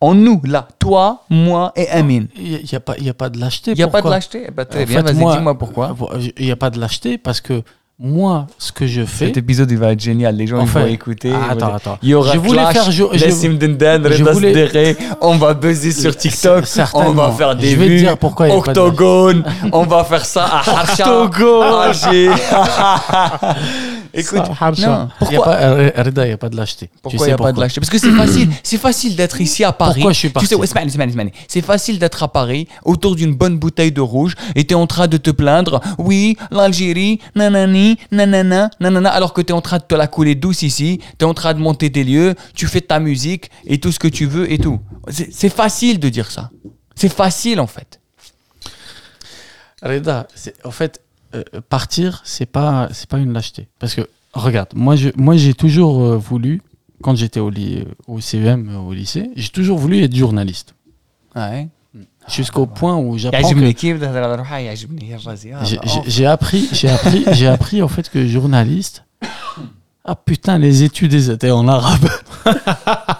[0.00, 2.28] en nous, là, toi, moi et Amine.
[2.36, 3.70] Il n'y a, a, pas de lâcheté.
[3.70, 5.96] Il n'y a pas de lâcheté, eh ben, Très bien, vas-y, dis-moi pourquoi.
[6.12, 7.62] Euh, il n'y a pas de lâcheté parce que
[7.98, 9.26] moi, ce que je fais.
[9.26, 10.34] Cet épisode, il va être génial.
[10.36, 11.30] Les gens, ils Enfin, vont écouter.
[11.32, 11.98] ah, ils vont attends, attends.
[12.02, 13.18] Il y aura Je voulais Clash, faire- je- je-
[14.16, 14.96] je voulais-.
[15.20, 16.64] On va buzzer sur TikTok.
[16.94, 17.98] On va faire des Je vais vues.
[17.98, 19.44] dire pourquoi Octogone.
[19.72, 20.62] on va faire ça à.
[21.22, 21.92] Octogone.
[24.16, 24.42] Écoute,
[24.78, 25.08] non, hein.
[25.18, 26.88] pourquoi euh, Reda, il n'y a pas de lâcheté.
[27.02, 27.80] Pourquoi il a pas de lâcheté?
[27.80, 29.94] Parce que c'est facile, c'est facile d'être ici à Paris.
[29.94, 30.46] Pourquoi je suis parti?
[31.48, 35.08] C'est facile d'être à Paris, autour d'une bonne bouteille de rouge, et t'es en train
[35.08, 35.80] de te plaindre.
[35.98, 40.62] Oui, l'Algérie, nanani, nanana, nanana, alors que t'es en train de te la couler douce
[40.62, 43.98] ici, t'es en train de monter des lieux, tu fais ta musique et tout ce
[43.98, 44.78] que tu veux et tout.
[45.08, 46.50] C'est facile de dire ça.
[46.94, 48.00] C'est facile en fait.
[49.82, 50.26] Reda,
[50.64, 51.02] en fait,
[51.34, 53.68] euh, partir, c'est pas, c'est pas une lâcheté.
[53.78, 56.62] Parce que, regarde, moi, je, moi, j'ai toujours euh, voulu,
[57.02, 60.74] quand j'étais au, li, au CEM, euh, au lycée, j'ai toujours voulu être journaliste.
[62.28, 63.38] Jusqu'au point où j'apprends.
[66.06, 69.04] J'ai appris, j'ai appris, j'ai appris en fait que journaliste.
[70.04, 72.08] Ah putain, les études, étaient en arabe.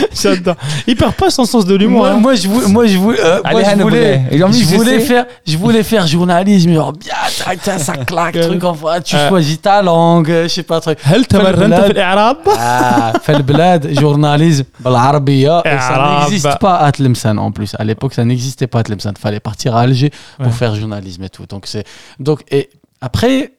[0.21, 0.55] J'adore.
[0.87, 1.99] Il perd pas son sens de l'humour.
[2.01, 2.19] Moi, hein.
[2.19, 4.37] moi, je voulais, moi, je voulais, euh, moi, Allez, je Hanno voulais, Boulet.
[4.37, 7.13] Et en plus, je je voulais sais- faire, je voulais faire journalisme, genre bien,
[7.43, 9.29] tac, tac, ça claque, Quel- truc, enfin, tu Euh.
[9.29, 10.97] choisis ta langue, je sais pas, truc.
[11.03, 11.85] هل تمرنت البلاد.
[11.85, 16.19] في الإعراب؟ Ah, fait le bled, journalisme, بالعربية, et ça Arabe.
[16.29, 17.75] n'existe pas à Tlemcen en plus.
[17.77, 19.13] À l'époque, ça n'existait pas à Tlemcen.
[19.19, 20.51] Fallait partir à Alger pour Ouais.
[20.51, 21.45] faire journalisme et tout.
[21.47, 21.85] Donc c'est,
[22.19, 22.69] donc et
[23.01, 23.53] après,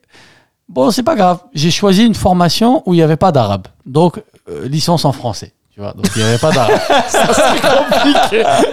[0.69, 1.39] bon, c'est pas grave.
[1.53, 3.67] J'ai choisi une formation où il y avait pas d'arabe.
[3.85, 4.13] Donc
[4.49, 5.51] euh, licence en français.
[5.74, 6.78] Tu vois, donc il y avait pas d'arabe.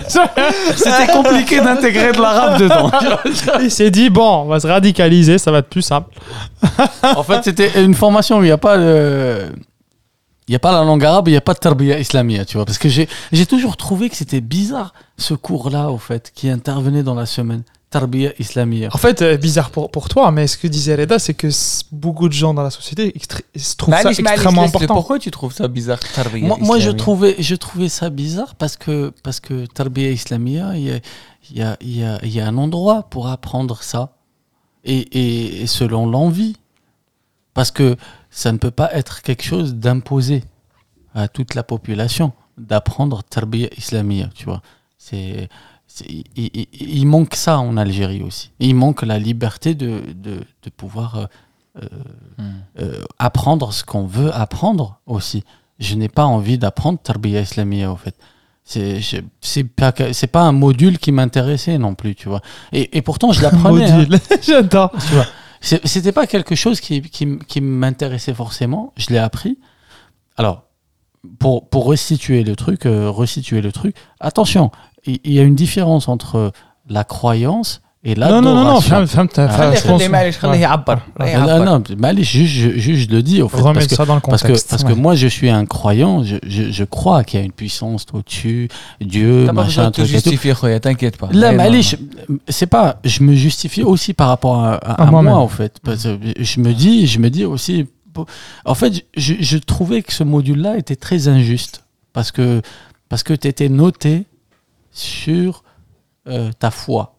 [0.76, 2.92] C'était compliqué d'intégrer de l'arabe dedans.
[3.62, 6.14] Il s'est dit, bon, on va se radicaliser, ça va être plus simple.
[7.02, 9.46] en fait, c'était une formation où il n'y a pas de.
[10.48, 12.58] Il n'y a pas la langue arabe, il n'y a pas de tarbiya islamia, tu
[12.58, 12.66] vois.
[12.66, 17.04] Parce que j'ai j'ai toujours trouvé que c'était bizarre, ce cours-là, au fait, qui intervenait
[17.04, 17.64] dans la semaine.
[17.90, 18.90] Tarbia islamia.
[18.94, 21.48] En fait, euh, bizarre pour, toi, mais ce que disait Reda, c'est que
[21.92, 23.14] beaucoup de gens dans la société
[23.56, 24.94] se trouvent ça extrêmement important.
[24.94, 28.78] Pourquoi tu trouves ça bizarre, Tarbia Moi, moi je, trouvais, je trouvais ça bizarre parce
[28.78, 30.84] que, parce que Tarbia islamia, il
[31.52, 34.14] y a, y, a, y a, un endroit pour apprendre ça.
[34.86, 36.56] Et, et, selon l'envie.
[37.54, 37.98] Parce que
[38.30, 40.44] ça ne peut pas être quelque chose d'imposé
[41.16, 44.62] à toute la population d'apprendre Tarbia islamia, tu vois.
[44.98, 45.50] C'est
[46.08, 48.52] il, il- il manque ça en Algérie aussi.
[48.60, 51.26] Il manque la liberté de, de, de pouvoir euh,
[51.82, 51.88] euh,
[52.80, 55.44] euh, apprendre ce qu'on veut apprendre aussi.
[55.80, 58.16] Je n'ai pas envie d'apprendre Tarbiya Islamia, au fait.
[58.64, 62.42] C'est pas, pas un module qui m'intéressait non plus, tu vois.
[62.72, 63.90] Et, et pourtant, je l'apprenais.
[63.90, 64.20] hein, Module.
[64.42, 64.92] J'adore.
[64.92, 65.26] tu vois.
[65.62, 68.94] C'est- C'était pas quelque chose qui, qui, m'intéressait forcément.
[68.98, 69.58] Je l'ai appris.
[70.38, 70.64] Alors,
[71.40, 74.72] pour, pour resituer le truc, euh, resituer le truc, attention,
[75.06, 76.52] il y a une différence entre
[76.90, 78.80] la croyance et non, non, non, non, ah,
[82.96, 83.62] je le dis au fait.
[83.62, 84.46] Parce que, ça dans le contexte.
[84.48, 87.44] Parce que, parce que moi, je suis un croyant, je, je, je crois qu'il y
[87.44, 88.70] a une puissance au-dessus,
[89.02, 90.06] Dieu, T'as machin, truc.
[90.06, 91.28] justifier, t'inquiète pas.
[91.34, 91.98] Là, Malish,
[92.48, 95.80] c'est pas, je me justifie aussi par rapport à, à, à moi, moi en fait.
[95.84, 97.86] Parce que je me dis, je me dis aussi.
[98.64, 101.84] En fait, je, je trouvais que ce module-là était très injuste.
[102.14, 102.62] Parce que,
[103.10, 104.26] parce que tu étais noté
[105.00, 105.64] sur
[106.28, 107.16] euh, ta foi.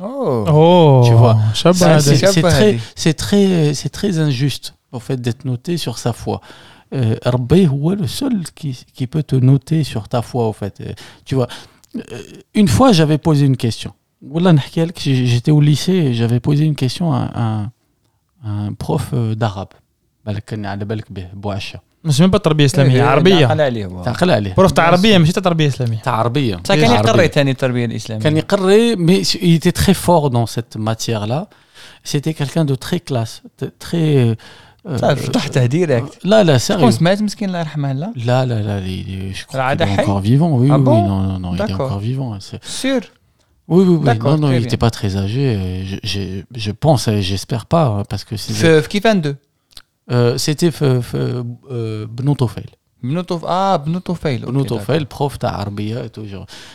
[0.00, 0.44] Oh.
[0.48, 5.98] oh tu vois, c'est très, c'est très, c'est très injuste en fait d'être noté sur
[5.98, 6.40] sa foi.
[6.92, 7.16] Euh,
[7.92, 10.80] est le seul qui, qui, peut te noter sur ta foi en fait?
[10.80, 10.92] Euh,
[11.24, 11.48] tu vois,
[11.96, 12.00] euh,
[12.54, 13.92] une fois j'avais posé une question.
[14.98, 17.68] J'étais au lycée et j'avais posé une question à, à
[18.48, 19.74] un prof d'arabe.
[22.03, 24.03] بالك كان على بالك به بوعشة مش même pas تربية إسلامية عقل عربية عليه هو.
[24.03, 27.09] تعقل عليه بروف تاع عربية ماشي تاع تربية إسلامية تاع عربية بصح كان عربية.
[27.09, 31.47] يقري ثاني التربيه الاسلاميه كان يقري mais il était très fort dans cette matière là
[32.03, 34.35] c'était quelqu'un de très classe de- très
[34.87, 38.61] euh, صافي فتحته ديريكت là là شكون sérieux سمعت مسكين الله يرحمه لا Là, là,
[38.67, 40.51] là, il est- je crois Rada qu'il est Hay encore vivant.
[40.59, 41.85] Oui, Ah oui, bon oui, non, non, non, il est D'accord.
[41.85, 42.39] encore vivant.
[42.39, 43.01] c'est- سور
[43.71, 44.05] Oui, oui, oui.
[44.05, 44.65] D'accord, Non, non, très il bien.
[44.65, 45.43] n'était pas très âgé.
[45.55, 49.07] euh, Je, j'ai- je pense, et j'espère pas, hein, parce que c'est- في في كيف
[49.07, 49.37] عنده
[50.10, 52.66] Euh, c'était euh, Bnotofel.
[53.46, 54.42] Ah, Bnotofel.
[54.42, 56.24] Okay, Bnotofel, prof d'arabia et tout.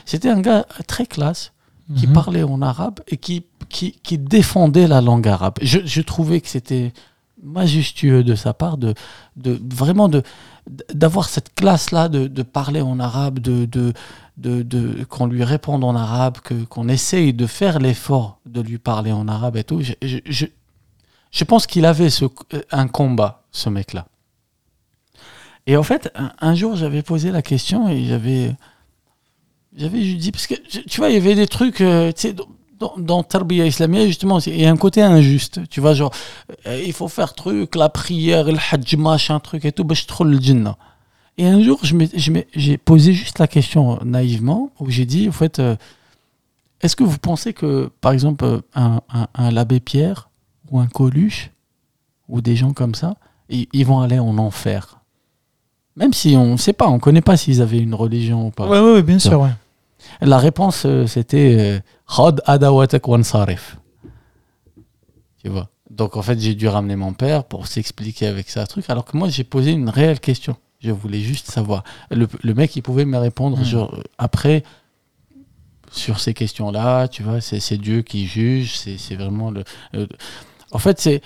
[0.05, 1.53] C'était un gars très classe
[1.97, 5.55] qui parlait en arabe et qui, qui, qui, défendait la langue arabe.
[5.59, 6.93] Je, je trouvais que c'était
[7.41, 8.93] majestueux de sa part de,
[9.37, 10.23] de vraiment de
[10.93, 13.93] d'avoir cette classe là de, de, parler en arabe de de,
[14.37, 16.37] de qu'on lui réponde en arabe
[16.69, 19.81] qu'on essaye de faire l'effort de lui parler en arabe et tout
[21.31, 24.07] je pense qu'il avait ce, euh, un combat, ce mec-là.
[25.67, 28.55] Et en fait, un, jour, j'avais posé la question et j'avais.
[29.75, 32.35] J'avais dit, parce que tu vois, il y avait des trucs, euh, tu sais,
[32.79, 35.61] dans, dans Tarbiya islamique, justement, il y a un côté injuste.
[35.69, 36.11] Tu vois, genre,
[36.65, 40.05] euh, il faut faire truc, la prière, le hajj, machin, truc et tout, bah, je
[40.05, 40.73] trouve le djinn.
[41.37, 45.61] Et un jour, j'ai posé juste la question naïvement, où j'ai dit, en fait,
[46.81, 50.28] est-ce que vous pensez que, par exemple, un, un, un l'abbé Pierre
[50.71, 51.51] ou un Coluche
[52.27, 53.15] ou des gens comme ça
[53.49, 54.95] ils, ils vont aller en enfer
[55.95, 58.51] même si on ne sait pas, on ne connaît pas s'ils avaient une religion ou
[58.51, 58.69] pas.
[58.69, 59.49] Ouais, ouais, ouais, bien sûr, ouais.
[60.21, 61.79] La réponse, euh, c'était euh,
[62.15, 63.75] Khad adawatak wansarif.
[65.43, 65.69] Tu vois.
[65.89, 68.89] Donc en fait, j'ai dû ramener mon père pour s'expliquer avec ça, truc.
[68.89, 70.55] Alors que moi, j'ai posé une réelle question.
[70.79, 71.83] Je voulais juste savoir.
[72.11, 73.65] Le, le mec, il pouvait me répondre Hmm.
[73.65, 74.63] genre, euh, après.
[75.91, 79.63] sur ces questions-là, tu vois, c'est Dieu qui juge, c'est c'est vraiment le.
[80.72, 81.20] en fait, c'est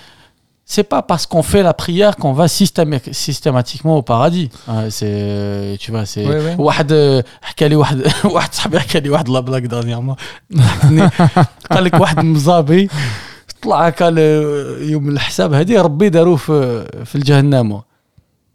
[0.74, 4.48] c'est pas parce qu'on fait la prière qu'on va systéma- systématiquement au paradis.
[4.70, 6.56] Hein, c'est tu vois, c'est Ouais, ouais.
[6.58, 10.16] واحد آه، حكى لي واحد واحد صاحبي حكى لي واحد لابلاك دانييرمون
[10.54, 11.10] ضحكني
[11.72, 12.88] قال لك واحد مزابي
[13.62, 14.18] طلع هكا ل-
[14.90, 17.80] يوم الحساب هذه ربي داروه في في الجهنم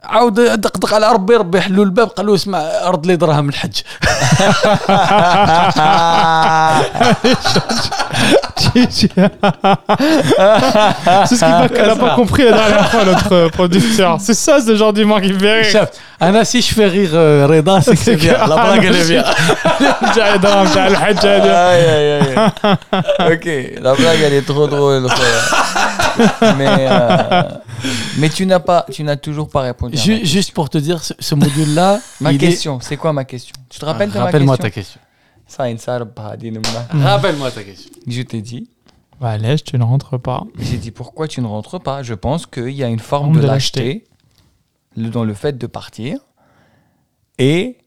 [0.04, 3.76] عاود دقدق على ربي ربي يحلوا الباب قال له اسمع ارد لي دراهم الحج
[8.59, 8.91] c'est
[11.35, 14.17] ce qu'il n'a pas compris la dernière fois, notre euh, producteur.
[14.19, 15.87] C'est ça, ce genre d'humour qui me fait rire.
[16.19, 18.33] Anna, si je fais rire euh, Reda, c'est que c'est bien.
[18.33, 19.33] La blague, elle est ah,
[20.37, 20.51] bien.
[21.53, 22.35] Aïe, aïe, aïe.
[23.31, 23.47] Ok,
[23.81, 25.05] la blague, elle est trop drôle.
[25.05, 25.09] Euh,
[28.17, 29.97] mais, tu n'as pas, tu n'as toujours pas répondu.
[30.23, 31.99] Juste pour te dire, ce, module-là.
[32.19, 33.55] ma question, c'est quoi ma question?
[33.69, 34.25] Tu te rappelles de ma question?
[34.25, 34.99] Rappelle-moi ta question.
[36.91, 37.91] Rappelle-moi ta question.
[38.07, 38.69] Je t'ai dit,
[39.19, 40.43] Bah, laisse, tu ne rentres pas.
[40.59, 42.03] j'ai dit pourquoi tu ne rentres pas?
[42.03, 44.05] Je pense qu'il y a une forme de de lâcheté
[44.95, 46.19] dans le fait de partir.
[47.37, 47.77] Et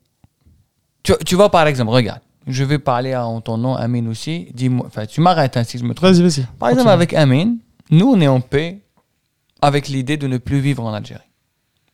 [1.03, 4.49] tu, tu vois, par exemple, regarde, je vais parler en ton nom, Amine aussi.
[4.55, 6.11] Dis-moi, enfin, tu m'arrêtes hein, si je me trompe.
[6.11, 6.47] Vas-y, vas-y.
[6.59, 7.59] Par exemple, avec Amine,
[7.91, 8.81] nous, on est en paix
[9.61, 11.21] avec l'idée de ne plus vivre en Algérie.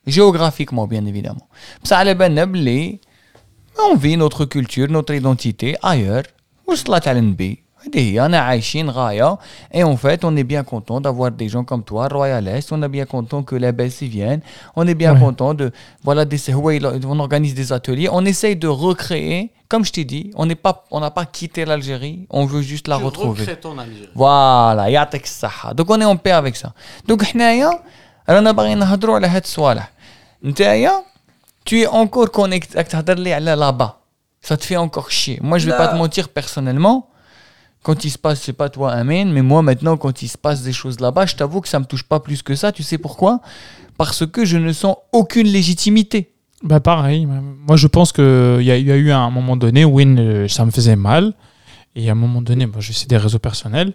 [0.06, 1.48] Géographiquement, bien évidemment.
[1.82, 3.00] Ça nabli,
[3.78, 6.24] on vit notre culture, notre identité ailleurs.
[9.72, 12.72] Et en fait, on est bien content d'avoir des gens comme toi, royaliste.
[12.72, 14.40] On est bien content que les Belges viennent.
[14.76, 15.20] On est bien ouais.
[15.20, 15.70] content de.
[16.02, 18.08] Voilà, des, on organise des ateliers.
[18.10, 19.52] On essaye de recréer.
[19.68, 22.26] Comme je t'ai dit, on n'a pas, on pas quitté l'Algérie.
[22.30, 23.46] On veut juste la tu retrouver.
[23.56, 24.08] Ton Algérie.
[24.14, 24.88] Voilà.
[25.74, 26.72] Donc on est en paix avec ça.
[27.06, 28.80] Donc, on a parlé de
[29.44, 29.78] ce sujet
[31.68, 34.00] tu es encore connecté à là-bas.
[34.40, 35.38] Ça te fait encore chier.
[35.42, 37.10] Moi, je vais pas te mentir personnellement.
[37.82, 40.62] Quand il se passe, c'est pas toi, amen, mais moi maintenant, quand il se passe
[40.62, 42.72] des choses là-bas, je t'avoue que ça me touche pas plus que ça.
[42.72, 43.40] Tu sais pourquoi?
[43.98, 46.32] Parce que je ne sens aucune légitimité.
[46.62, 47.26] Bah pareil.
[47.26, 50.70] Moi, je pense qu'il y, y, a eu un moment donné où euh, ça me
[50.70, 51.34] faisait mal.
[51.94, 53.92] Et à un moment donné, bah, je sais des réseaux personnels.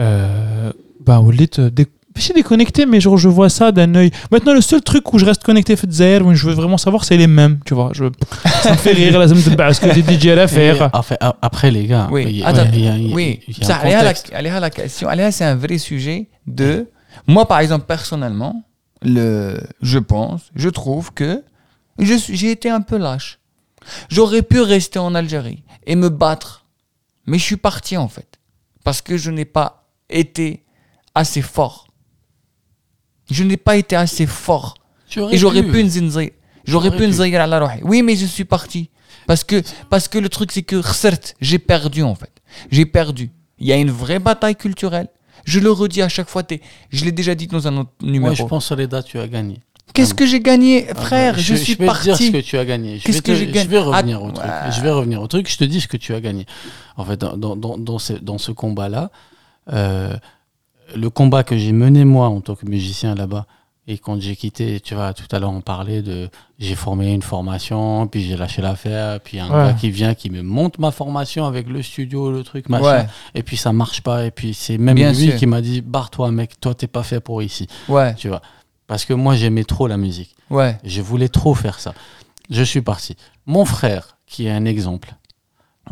[0.00, 1.86] Euh, bah, au lieu de, dès,
[2.16, 4.10] je suis déconnecté, mais genre, je vois ça d'un œil.
[4.30, 7.04] Maintenant, le seul truc où je reste connecté, fait Zaire, où je veux vraiment savoir,
[7.04, 7.58] c'est les mêmes.
[7.64, 8.04] Tu vois, je,
[8.62, 10.48] ça me fait rire, là, ça me dit, bah, ce que des DJ à la
[10.48, 10.90] faire.
[11.42, 13.40] Après, les gars, Oui, il y a- attends, il y a- il y a- oui.
[13.48, 14.32] il y a Ça, un Aléa, la, contexte.
[14.34, 16.88] Aléa, la question, c'est un vrai sujet de.
[17.26, 18.64] Moi, par exemple, personnellement,
[19.02, 21.42] le, je pense, je trouve que
[21.98, 23.38] je suis- j'ai été un peu lâche.
[24.08, 26.64] J'aurais pu rester en Algérie et me battre,
[27.26, 28.38] mais je suis parti en fait
[28.82, 30.64] parce que je n'ai pas été
[31.14, 31.83] assez fort.
[33.30, 34.74] Je n'ai pas été assez fort.
[35.30, 35.82] Et j'aurais pu.
[35.84, 36.30] nzinzir.
[36.64, 37.04] J'aurais pu
[37.36, 37.80] à la rohi.
[37.82, 38.90] Oui, mais je suis parti.
[39.26, 42.30] Parce que, parce que le truc, c'est que, certes, j'ai perdu, en fait.
[42.70, 43.30] J'ai perdu.
[43.58, 45.08] Il y a une vraie bataille culturelle.
[45.44, 46.42] Je le redis à chaque fois.
[46.90, 48.26] Je l'ai déjà dit dans un autre numéro.
[48.26, 49.60] Moi, je pense, Soledad, tu as gagné.
[49.92, 51.34] Qu'est-ce que j'ai gagné, frère?
[51.36, 52.32] Ah, Je, suis vais te dire ce parti.
[52.32, 52.98] que tu as gagné.
[52.98, 54.46] Je Qu'est-ce vais, que te- je vais revenir Ah, au truc.
[54.46, 54.72] ouais.
[54.72, 55.48] Je vais revenir au truc.
[55.50, 56.46] Je te dis ce que tu as gagné.
[56.96, 59.10] En fait, dans, dans, dans, dans ce, dans ce combat-là,
[59.72, 60.16] euh,
[60.94, 63.46] le combat que j'ai mené moi en tant que musicien là-bas,
[63.86, 67.20] et quand j'ai quitté, tu vois, tout à l'heure on parlait de, j'ai formé une
[67.20, 69.66] formation, puis j'ai lâché l'affaire, puis un Ouais.
[69.66, 73.06] gars qui vient, qui me monte ma formation avec le studio, le truc, machin, Ouais,
[73.34, 75.36] et puis ça marche pas, et puis c'est même Bien lui sûr.
[75.36, 78.40] qui m'a dit, barre-toi mec, toi t'es pas fait pour ici, ouais, tu vois.
[78.86, 80.34] Parce que moi j'aimais trop la musique.
[80.50, 80.78] ouais.
[80.84, 81.92] Je voulais trop faire ça.
[82.50, 83.16] Je suis parti.
[83.46, 85.14] Mon frère, qui est un exemple,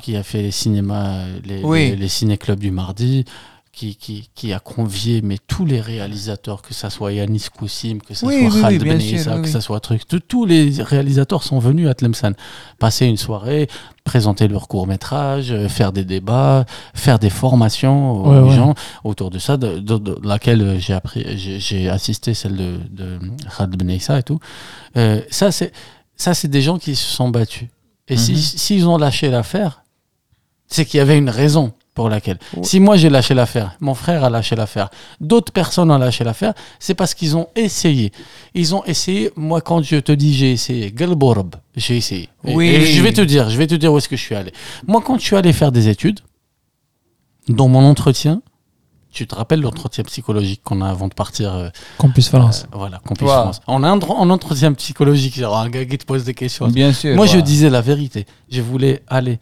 [0.02, 1.90] qui a fait les cinémas, les, Oui.
[1.90, 3.24] les, les ciné-clubs du mardi,
[3.72, 8.12] qui, qui, qui a convié mais tous les réalisateurs, que ça soit Yanis Koussim, que
[8.12, 10.06] ça Oui, soit oui, Khaled Ben Issa, que ça soit truc.
[10.06, 12.34] Tous- Tous les réalisateurs sont venus à Tlemcen,
[12.78, 13.68] passer une soirée,
[14.04, 18.56] présenter leur court-métrage, euh, faire des débats, faire des formations aux Ouais, ouais.
[18.56, 18.74] gens
[19.04, 23.18] autour de ça, de, de- de laquelle j'ai appris, j'ai assisté celle de, de
[23.56, 24.38] Khaled Ben Issa et tout.
[24.98, 25.72] Euh, ça, c'est
[26.14, 27.68] ça, c'est des gens qui se sont battus.
[28.06, 28.36] Et si- Mhm.
[28.38, 29.82] s'ils ont lâché l'affaire,
[30.66, 32.38] c'est qu'il y avait une raison pour laquelle.
[32.56, 32.64] Ouais.
[32.64, 34.88] Si moi j'ai lâché l'affaire, mon frère a lâché l'affaire,
[35.20, 38.12] d'autres personnes ont lâché l'affaire, c'est parce qu'ils ont essayé.
[38.54, 39.30] Ils ont essayé.
[39.36, 42.28] Moi, quand je te dis j'ai essayé, Galborb, j'ai essayé.
[42.46, 42.68] Et- Oui.
[42.68, 44.52] et je vais te dire, je vais te dire où est-ce que je suis allé.
[44.86, 46.20] Moi, quand je suis allé faire des études,
[47.48, 48.40] dans mon entretien,
[49.10, 52.62] tu te rappelles l'entretien psychologique qu'on a avant de partir euh, Campus Valence.
[52.62, 53.34] euh, Voilà, Campus Wow.
[53.34, 53.60] France.
[53.66, 56.68] En, un- en entretien psychologique, genre un gars qui te pose des questions.
[56.68, 57.14] Bien sûr.
[57.16, 58.24] Moi, je disais la vérité.
[58.50, 59.38] Je voulais aller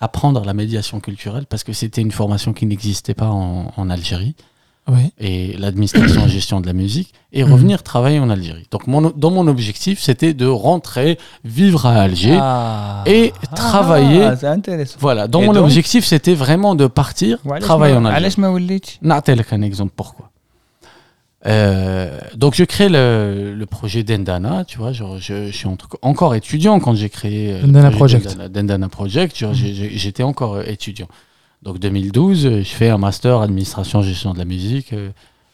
[0.00, 4.34] apprendre la médiation culturelle parce que c'était une formation qui n'existait pas en, Algérie.
[5.20, 8.66] Et l'administration et gestion de la musique, et revenir travailler en Algérie.
[8.72, 12.40] Donc, mon, dans mon objectif, c'était de rentrer, vivre à Alger
[13.06, 14.24] et travailler.
[14.98, 18.10] Voilà, dans mon objectif, c'était vraiment de partir, travailler en Algérie.
[18.10, 18.20] Je vais
[19.52, 20.29] un exemple pourquoi?
[21.46, 25.68] Euh, donc je crée le, le projet Dendana, tu vois, genre, je, je suis
[26.02, 28.24] encore étudiant quand j'ai créé euh, le Dendana projet Project.
[28.36, 31.08] Dendana, Dendana Project, tu vois, j'ai- j'ai- j'étais encore euh, étudiant.
[31.62, 35.10] Donc 2012, euh, je fais un master administration gestion de la musique, euh,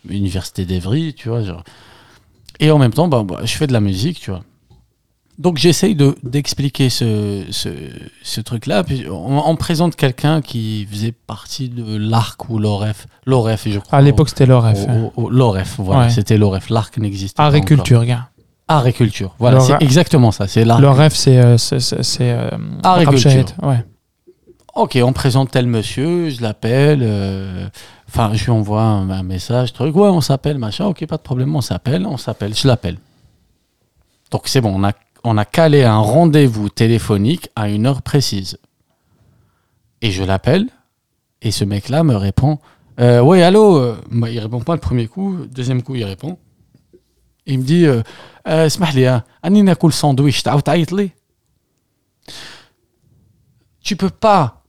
[0.09, 1.63] université d'Evry, tu vois, genre.
[2.59, 4.43] Et en même temps, bah, bah, je fais de la musique, tu vois.
[5.39, 7.69] Donc j'essaye de- d'expliquer ce, ce,
[8.23, 8.83] ce truc-là.
[8.85, 13.07] Puis on, on présente quelqu'un qui faisait partie de l'ARC ou l'OREF.
[13.27, 13.99] L'OREF, je crois.
[13.99, 16.11] À l'époque, c'était au- L'OREF, voilà, Ouais.
[16.11, 16.71] c'était l'OREF.
[16.71, 17.47] L'ARC n'existe pas.
[17.47, 18.29] Agriculture, gars.
[18.69, 20.47] Agriculture, voilà, L'OREF- c'est exactement ça.
[20.49, 20.81] C'est l'ARC.
[20.81, 21.39] L'ORF, c'est.
[21.39, 22.49] euh, c'est- euh,
[22.83, 23.45] Agriculture.
[23.63, 23.85] Ouais.
[24.75, 27.01] Ok, on présente tel monsieur, je l'appelle.
[27.03, 27.69] euh,
[28.09, 29.95] Enfin, je lui envoie un, un message, truc.
[29.97, 30.87] Ouais, on s'appelle, machin.
[30.87, 32.99] Ok, pas de problème, on s'appelle, on s'appelle, je l'appelle.
[34.31, 34.93] Donc c'est bon, on a,
[35.27, 38.59] on a calé un rendez-vous téléphonique à une heure précise.
[40.01, 40.69] Et je l'appelle,
[41.43, 42.61] et ce mec-là me répond
[43.01, 46.39] euh, Oui, allô bah, Il répond pas le premier coup, deuxième coup, il répond.
[47.45, 48.03] Il me dit euh,
[48.47, 48.69] euh
[49.43, 50.45] Anina cool sandwich,
[53.83, 54.63] Tu peux pas,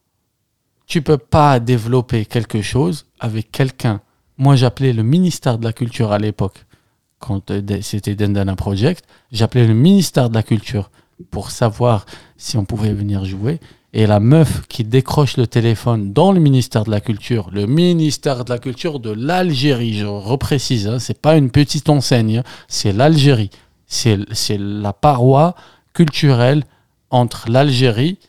[0.88, 4.02] tu peux pas développer quelque chose avec quelqu'un.
[4.40, 6.66] Moi, j'appelais le ministère de la Culture à l'époque
[7.20, 10.92] quand euh, c'était Dendana Project j'appelais le ministère de la culture
[11.32, 12.06] pour savoir
[12.38, 13.60] si on pouvait venir jouer
[13.94, 18.46] et la meuf qui décroche le téléphone dans le ministère de la culture le ministère
[18.46, 22.94] de la culture de l'Algérie je reprécise hein, c'est pas une petite enseigne hein, c'est
[22.94, 23.50] l'Algérie
[23.88, 25.56] c'est c'est la paroi
[25.94, 26.64] culturelle
[27.10, 28.20] entre l'Algérie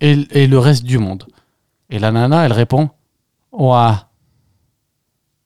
[0.00, 1.26] et, et le reste du monde.
[1.90, 2.90] Et la nana, elle répond
[3.52, 4.08] Ouah.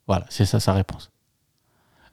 [0.06, 1.10] Voilà, c'est ça sa réponse.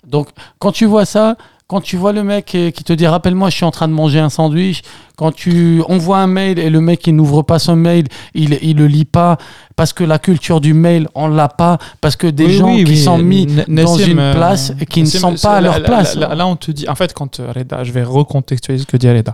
[0.07, 0.30] Donc,
[0.60, 1.36] quand tu vois ça,
[1.68, 4.19] quand tu vois le mec qui te dit Rappelle-moi, je suis en train de manger
[4.19, 4.84] un sandwich,
[5.15, 8.06] quand tu envoies un mail et le mec il n'ouvre pas son mail,
[8.36, 9.38] il, il le lit pas,
[9.76, 12.84] parce que la culture du mail, on l'a pas, parce que des Oui, gens oui,
[12.84, 12.98] qui oui.
[13.03, 15.80] sont mis N- dans Nassim, une euh, place et qui ne sont pas à leur
[15.80, 16.15] là- place.
[16.15, 16.88] Là, là, on te dit.
[16.88, 19.34] En fait, quand euh, Reda, je vais recontextualiser ce que dit Reda.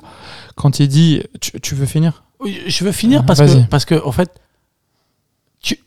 [0.56, 1.22] Quand il dit.
[1.42, 2.24] Tu, tu veux finir?
[2.66, 4.30] Je veux finir Ah, parce que, parce que, en fait,
[5.62, 5.78] tu...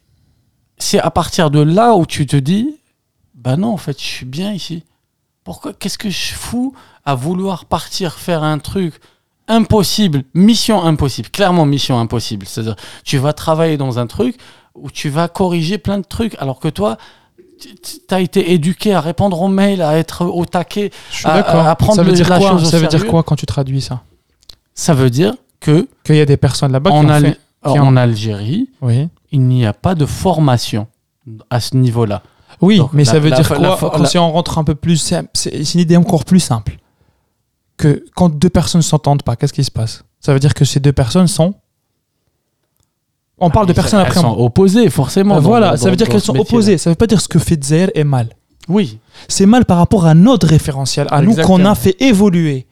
[0.78, 2.77] c'est à partir de là où tu te dis,
[3.44, 4.82] bah non, en fait, je suis bien ici.
[5.44, 8.94] Pourquoi Qu'est-ce que je fous à vouloir partir faire un truc
[9.48, 12.46] impossible, mission impossible, clairement mission impossible.
[12.46, 14.38] C'est-à-dire, tu vas travailler dans un truc
[14.74, 16.96] où tu vas corriger plein de trucs, alors que toi,
[17.60, 20.90] tu as été éduqué à répondre aux mails, à être au taquet.
[21.24, 23.22] À- à prendre Ça veut le- dire la quoi chose au Ça veut dire quoi
[23.22, 24.00] quand tu traduis ça?
[24.74, 27.38] Ça veut dire que Qu'il y a des personnes là-bas qui en, ont Al- fait.
[27.70, 29.08] qui en Algérie, Oui.
[29.30, 30.86] il n'y a pas de formation
[31.50, 32.22] à ce niveau-là.
[32.60, 34.74] Oui, Donc, mais la- ça veut la- dire la- quoi si on rentre un peu
[34.74, 34.97] plus,
[35.35, 36.78] c'est une idée encore plus simple.
[37.76, 40.05] Que quand deux personnes ne s'entendent pas, qu'est-ce qui se passe?
[40.20, 41.55] Ça veut dire que ces deux personnes sont.
[43.39, 44.20] On parle de personnes Elles après.
[44.20, 45.35] sont opposées, forcément.
[45.36, 46.78] Euh, dans- voilà, dans- ça veut dire qu'elles sont opposées.
[46.78, 48.28] Ça veut pas dire ce que fait Zaire est mal.
[48.68, 48.98] Oui.
[49.28, 52.66] C'est mal par rapport à notre référentiel, à nous qu'on a fait évoluer.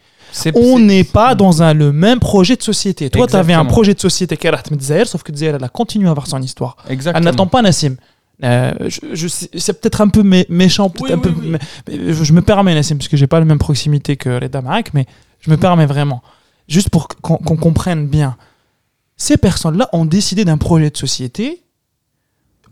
[0.54, 3.10] On n'est pas dans un, le même projet de société.
[3.10, 5.64] Toi, tu avais un projet de société qui est Rahmet Zaire, sauf que Zaire, elle
[5.64, 6.76] a continué à avoir son histoire.
[6.86, 7.24] Elle Exactement.
[7.24, 7.96] n'attend pas Nassim.
[8.44, 11.40] Euh, je, je sais- c'est peut-être un peu mé- méchant, peut-être Oui, un oui, peu.
[11.40, 11.48] oui.
[11.50, 11.58] mais-
[11.88, 14.60] mais je, je me permets Nassim parce que j'ai pas la même proximité que Reda
[14.60, 15.06] Maak, mais
[15.40, 16.22] je me permets vraiment,
[16.68, 18.36] juste pour qu'on comprenne bien.
[19.16, 21.62] Ces personnes-là ont décidé d'un projet de société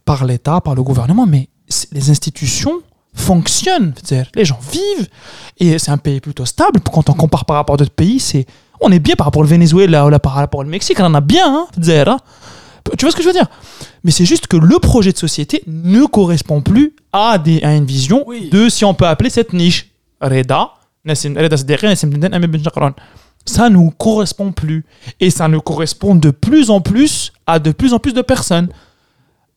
[0.05, 1.49] par l'État, par le gouvernement, mais
[1.93, 2.81] les institutions
[3.15, 3.93] fonctionnent.
[4.03, 5.09] C'est-à-dire, Les gens vivent
[5.59, 6.81] et c'est un pays plutôt stable.
[6.81, 8.47] Quand on compare par rapport à d'autres pays, c'est
[8.81, 11.21] on est bien par rapport au Venezuela ou par rapport au Mexique, on en a
[11.21, 11.47] bien.
[11.47, 12.17] Hein, hein.
[12.97, 13.47] Tu vois ce que je veux dire?
[14.05, 17.85] Mais c'est juste que le projet de société ne correspond plus à, des, à une
[17.85, 18.49] vision Oui.
[18.51, 19.91] de si on peut appeler cette niche
[20.21, 20.71] Reda,
[21.05, 22.95] Ben.
[23.47, 24.85] Ça nous correspond plus.
[25.19, 28.69] Et ça nous correspond de plus en plus à de plus en plus de personnes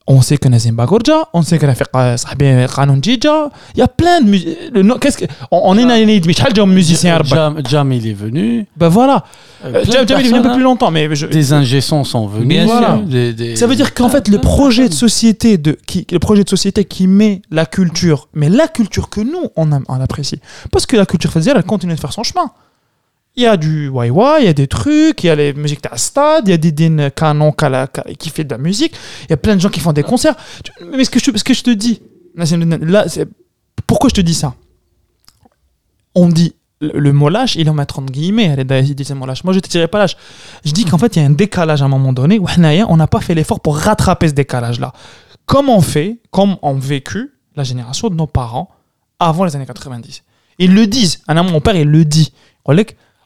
[0.06, 3.80] on sait que Nazim Bagorja, on sait que Rafiq euh, Sahbi Kanon euh, Djidja, il
[3.80, 4.56] y a plein de musiciens.
[4.76, 5.86] Euh, on est ah.
[5.86, 8.66] dans l'année de Michel, un musicien Jam, Jam, il est venu.
[8.76, 9.24] Ben voilà.
[9.64, 10.64] Jam, Jam, il est venu un peu plus hein.
[10.64, 10.92] longtemps.
[10.92, 11.26] mais je...
[11.28, 12.48] Des ingessons sont venus.
[12.48, 13.58] Bien sûr.
[13.58, 16.50] Ça veut dire qu'en fait, le ah, projet de société de, qui, le projet de
[16.50, 20.40] société qui met la culture, mais la culture que nous, on, a, on apprécie.
[20.72, 22.52] Parce que la culture faisait, elle continue de faire son chemin.
[23.36, 25.82] Il y a du waiwa, il y a des trucs, il y a les musiques
[25.84, 27.52] de stade, il y a des din canon
[28.20, 28.94] qui fait de la musique,
[29.24, 30.36] il y a plein de gens qui font des concerts.
[30.86, 32.02] Mais ce que je, te- dis,
[32.36, 33.06] là,
[33.88, 34.54] pourquoi je te dis ça?
[36.14, 38.54] On dit le, mot lâche, il en mettre entre guillemets.
[38.56, 39.44] Elle dit mot lâche.
[39.44, 40.16] Moi, je ne te dirais pas lâche.
[40.64, 43.08] Je dis qu'en fait, il y a un décalage à un moment donné on n'a
[43.08, 44.94] pas fait l'effort pour rattraper ce décalage-là.
[45.46, 48.70] comme on fait, comme ont vécu la génération de nos parents
[49.20, 50.24] avant les années 90.
[50.60, 51.22] Ils le disent.
[51.28, 52.32] Un mon père, il le dit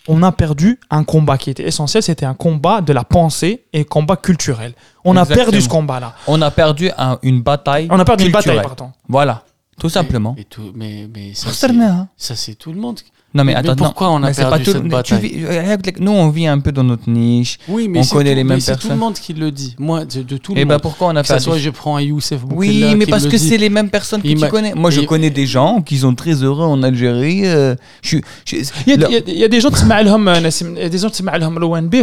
[0.08, 3.82] on a perdu un combat qui était essentiel, c'était un combat de la pensée et
[3.82, 4.74] un combat culturel.
[5.04, 6.16] On a perdu ce combat-là.
[6.28, 6.90] On a perdu
[7.24, 7.88] une bataille.
[7.92, 8.92] On a perdu une bataille, pardon.
[9.08, 9.44] Voilà,
[9.80, 10.36] tout simplement.
[10.76, 12.08] Mais, hein.
[12.18, 13.00] ça, c'est tout le monde.
[13.38, 13.76] Non mais Mais attends, non.
[13.86, 15.42] pourquoi on a Mais perdu cette bataille vis-
[15.86, 17.60] like, Nous, on vit un peu dans notre niche.
[17.68, 18.98] Oui, mais On c'est connaît tout- les mais mêmes C'est tout le personnes.
[18.98, 19.76] monde qui le dit.
[19.78, 20.82] Moi, de, de tout le Et ben monde.
[20.82, 23.12] pourquoi on a que ça perdu soit je prends un Youssef Boukela Oui, mais qui
[23.12, 24.74] parce me que c'est les mêmes personnes que Il tu connais.
[24.74, 27.46] Moi, je connais des gens qui sont très heureux en Algérie.
[27.46, 28.56] euh, je je-
[28.88, 31.24] Il y, a, il y a- il y a des gens qui qui
[31.60, 31.96] l'ONB,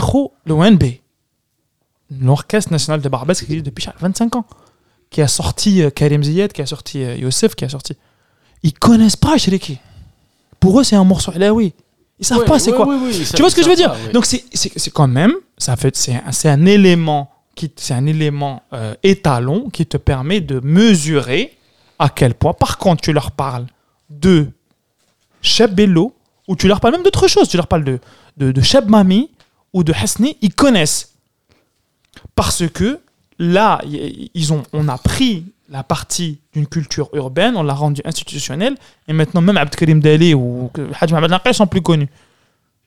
[0.46, 0.84] l'ONB,
[2.20, 4.44] l'Orchestre National de Barbès qui existe depuis 25 ans,
[5.10, 7.94] qui a sorti euh, Karim Ziyad, qui a sorti euh, Youssef, qui a sorti.
[8.62, 9.78] Ils connaissent pas Shriki.
[10.64, 11.74] Pour eux, c'est un morceau là oui.
[12.18, 12.86] Ils savent Ouais, pas c'est ouais, quoi.
[12.86, 13.92] ouais, tu vois ce que je veux dire?
[13.92, 14.12] pas.
[14.12, 18.94] Donc c'est quand même, ça fait c'est un, un élément qui c'est un élément euh,
[19.02, 21.56] étalon qui te permet de mesurer
[21.98, 22.52] à quel point.
[22.54, 23.66] Par contre, tu leur parles
[24.10, 24.46] de
[25.42, 26.14] Cheb Bello
[26.48, 27.48] ou tu leur parles même d'autre chose.
[27.48, 27.98] Tu leur parles de
[28.36, 29.30] de, de Cheb Mami
[29.72, 31.14] ou de Hasni, ils connaissent
[32.36, 33.00] parce que
[33.38, 33.80] là,
[34.34, 38.76] ils ont, on a pris la partie d'une culture urbaine, on l'a rendue institutionnelle,
[39.08, 40.70] et maintenant même Abdelkarim Dali ou
[41.00, 42.08] Hadj Mohamed sont plus connus.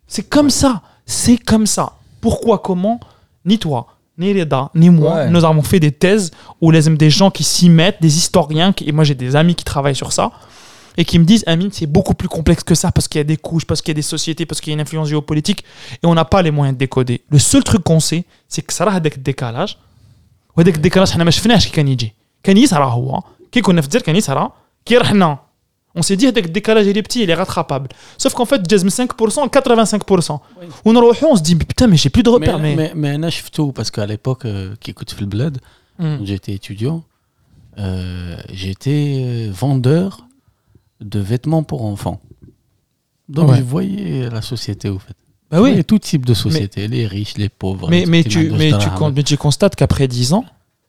[0.08, 1.94] C'est comme ça, c'est comme ça.
[2.22, 3.00] Pourquoi, comment?
[3.46, 3.88] Ni toi,
[4.18, 6.32] ni Reda, ni moi, nous avons fait des thèses
[6.62, 9.56] où les, des gens qui s'y mettent, des historiens, qui, et moi j'ai des amis
[9.56, 10.32] qui travaillent sur ça,
[10.98, 13.24] et qui me disent Amine, c'est beaucoup plus complexe que ça parce qu'il y a
[13.24, 15.64] des couches, parce qu'il y a des sociétés, parce qu'il y a une influence géopolitique,
[15.94, 17.22] et on n'a pas les moyens de décoder.
[17.30, 19.78] Le seul truc qu'on sait, c'est que ça a des décalages,
[20.58, 21.32] et décalages, on n'a pas
[22.47, 23.23] كان يجي كان يصرى هو
[23.53, 24.51] كي كنا في الجزائر كان يصرى
[24.85, 25.39] كي رحنا
[25.99, 28.85] on s'est dit هذاك الديكالاج il est petit il est rattrapable sauf qu'en fait جاز
[28.85, 29.49] من 5%
[30.31, 30.39] 85%
[30.85, 33.15] ونروحوا on se dit mais putain mais j'ai plus de repères mais, mais, mais, mais
[33.15, 35.59] أنا شفته parce qu'à l'époque euh, qui écoute في البلاد
[35.99, 36.03] Hmm.
[36.19, 37.03] quand j'étais étudiant
[37.79, 40.11] euh, j'étais euh, vendeur
[41.13, 42.19] de vêtements pour enfants
[43.29, 43.59] donc Ouais.
[43.59, 45.17] je voyais la société au fait
[45.51, 48.23] bah Je oui voyais tout type de société les riches les pauvres mais, les mais,
[48.23, 48.99] petits tu, mandos mais, de tu, drame.
[48.99, 50.45] con- mais tu constates qu'après 10 ans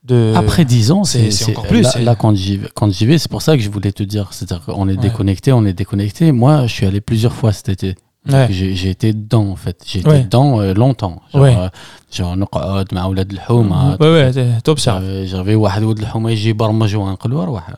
[0.08, 2.58] de Après 10 ans, c'est- c'est c'est c'est- encore plus, Là, c'est- là, quand j'y
[2.58, 4.28] vais, quand j'y vais, c'est pour ça que je voulais te dire.
[4.32, 4.98] C'est-à-dire qu'on est Ouais.
[4.98, 6.32] déconnecté, on est déconnecté.
[6.34, 7.95] Moi, je suis allé plusieurs fois cet été.
[8.30, 8.48] Ouais.
[8.50, 9.78] J'ai j'ai été dedans, en fait.
[9.90, 10.22] J'ai été Ouais.
[10.24, 11.22] dedans euh, longtemps.
[11.34, 11.56] Genre, Ouais.
[11.58, 11.70] euh,
[12.18, 13.98] genre نقعد مع أولاد الحومة.
[13.98, 17.70] ouais ouais t'observes Euh, J'avais واحد ولد الحومة يجي يبرمج ونقول له روح.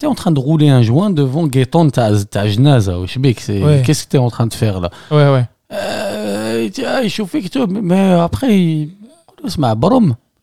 [0.00, 3.62] T'es en train de rouler un joint devant Gaëtan تاع تاع جنازة وش بيك c'est-
[3.62, 3.82] Ouais.
[3.86, 7.10] Qu'est-ce que t'es en train de faire là ouais ouais euh, il dit, ah, il
[7.10, 8.88] chauffe يكتب mais après il
[9.46, 10.14] اسمع برم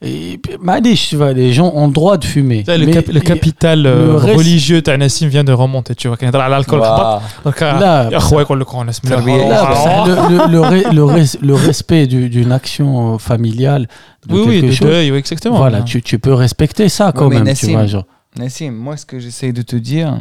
[0.00, 0.40] Et,
[1.16, 2.62] vois, les gens ont le droit de fumer.
[2.68, 5.96] Le, capital le euh, religieux de Nassim vient de remonter.
[5.96, 6.82] Tu vois, quand il euh, y a l'alcool,
[11.42, 13.88] le respect d'une action euh, familiale.
[14.30, 15.56] Oui, oui, exactement.
[15.56, 17.54] Voilà, tu, peux respecter ça quand oui, même.
[18.36, 20.16] Nassim, moi, ce que j'essaye de te dire,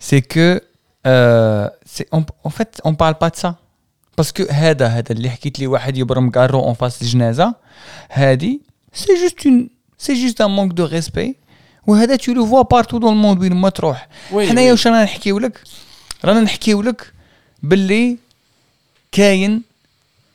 [0.00, 0.60] c'est que.
[1.04, 3.58] En fait, on ne parle pas de ça.
[4.22, 7.54] Que هذا هذا اللي حكيت لي واحد يبرم كارو en face الجنازة
[8.10, 8.58] هذه
[8.94, 9.68] c'est juste une
[9.98, 11.34] c'est juste un manque de respect.
[11.86, 14.08] وهذا le vois partout dans le monde وين ما تروح.
[14.32, 15.60] حنايا واش رانا نحكيو لك؟
[16.24, 17.12] رانا نحكيو لك
[17.62, 18.16] باللي
[19.12, 19.62] كاين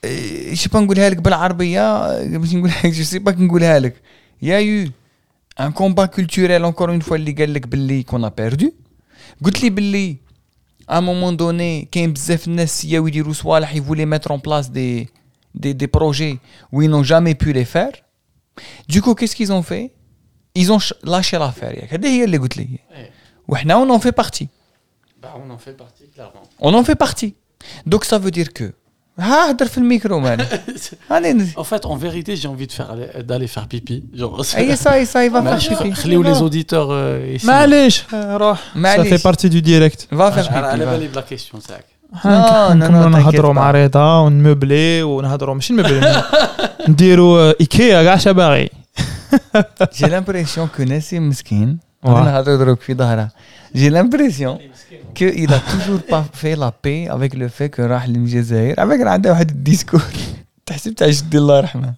[0.04, 3.94] إيه، شي با نقولها لك بالعربية إيه، باش نقولها لك جو سي با نقولها لك.
[4.42, 4.90] يا يو
[5.60, 8.72] ان كومبا كولتوريل انكور اون فوا اللي قال لك باللي كون بيردو
[9.44, 10.16] قلت لي باللي
[10.92, 11.88] à un moment donné,
[13.74, 15.08] ils voulaient mettre en place des,
[15.54, 16.38] des, des projets
[16.70, 17.92] où ils n'ont jamais pu les faire.
[18.88, 19.94] Du coup, qu'est-ce qu'ils ont fait?
[20.54, 21.72] Ils ont lâché l'affaire.
[23.48, 24.50] On en fait partie.
[25.22, 26.42] Bah, on en fait partie, clairement.
[26.58, 27.36] On en fait partie.
[27.86, 28.74] Donc ça veut dire que
[29.19, 30.61] ها هدر في الميكرو مالك
[31.11, 34.03] هاني En fait, en vérité, j'ai envie de faire aller- d'aller faire pipi.
[34.19, 37.45] Genre, اي صاي صاي va معليش، faire pipi خليو les auditeurs euh, ici.
[37.45, 39.13] معليش آه، روح ça معليش.
[39.13, 40.91] fait partie du direct va faire على- على pipi va.
[40.91, 41.85] بالي بلا كيستيون تاعك
[42.23, 42.27] non,
[42.75, 43.75] نكملوا non, نهضروا t'inquiète مع pas.
[43.75, 46.23] رضا ونمبلي ونهضروا ماشي نمبلي
[46.87, 48.69] نديروا ايكيا كاع شباغي
[49.81, 52.09] j'ai l'impression que Nassim مسكين Ouais.
[52.09, 53.29] انا هضرب في ظهره
[53.75, 54.59] j'ai l'impression
[55.15, 58.97] que il a toujours pas fait la paix avec le fait que راح للجزائر على
[58.97, 60.01] فكره عنده واحد الديسكور
[60.65, 61.93] تحسب تاع جدي الله يرحمه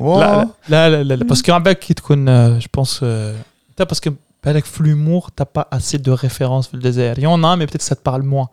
[0.00, 2.24] لا لا لا لا لا باسكو عم بالك كي تكون
[2.58, 4.12] جو بونس انت باسكو
[4.44, 7.82] بالك في l'humour t'as pas assez de références في الجزائر y en a mais peut-être
[7.82, 8.48] ça te parle moins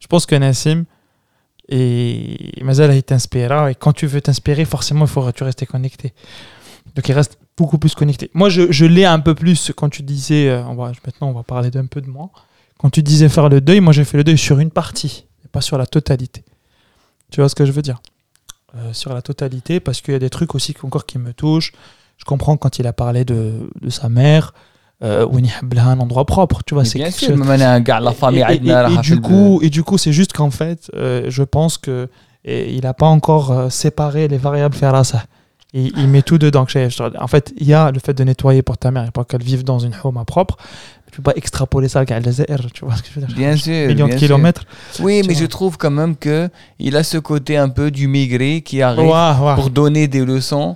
[0.00, 0.84] je pense que Nassim
[1.72, 6.12] et مازال هي t'inspirera et quand tu veux t'inspirer forcément il faut tu rester connecté
[6.95, 8.29] Donc il reste beaucoup plus connecté.
[8.33, 11.85] Moi, je, l'ai un peu plus quand tu disais, euh, maintenant on va parler d'un
[11.85, 12.29] peu de moi,
[12.77, 15.61] quand tu disais faire le deuil, moi j'ai fait le deuil sur une partie, pas
[15.61, 16.43] sur la totalité.
[17.31, 17.99] Tu vois ce que je veux dire?
[18.75, 21.71] Euh, sur la totalité, parce qu'il y a des trucs aussi encore qui me touchent.
[22.17, 24.53] Je comprends quand il a parlé de, sa mère.
[25.03, 25.25] Euh,
[25.77, 29.83] un endroit propre, tu vois, c'est bien sûr, la famille et, du coup, et du
[29.83, 32.09] coup, c'est juste qu'en fait, euh, je pense que
[32.43, 35.23] il n'a pas encore séparé les variables faire ça.
[35.73, 36.65] Il met tout dedans.
[37.19, 39.63] En fait, il y a le fait de nettoyer pour ta mère, pour qu'elle vive
[39.63, 40.57] dans une home à propre.
[41.11, 43.35] Tu peux pas extrapoler ça à l'Azer, tu vois ce que je veux dire?
[43.35, 43.87] Bien sûr.
[43.87, 44.65] Millions bien de kilomètres.
[44.91, 45.05] Sûr.
[45.05, 46.49] Oui, mais je trouve quand même que
[46.79, 49.13] il a ce côté un peu du migré qui arrive
[49.55, 50.75] pour donner des leçons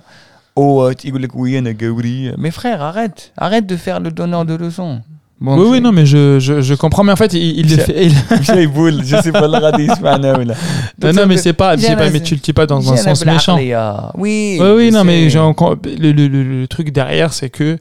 [0.56, 5.02] aux Mes frères, arrête, arrête de faire le donneur de leçons.
[5.42, 7.02] Bon, oui, oui, non, mais je, je, je, comprends.
[7.02, 8.06] Mais en fait, il, il le fait.
[8.06, 8.12] Il...
[9.04, 9.88] je sais pas le radis.
[9.88, 13.24] Non, non, mais c'est pas, c'est pas, mais tu le dis pas dans un sens
[13.24, 13.56] méchant.
[13.56, 17.76] Oui, oui, oui non, mais encore, le, le, le, le, truc derrière, c'est que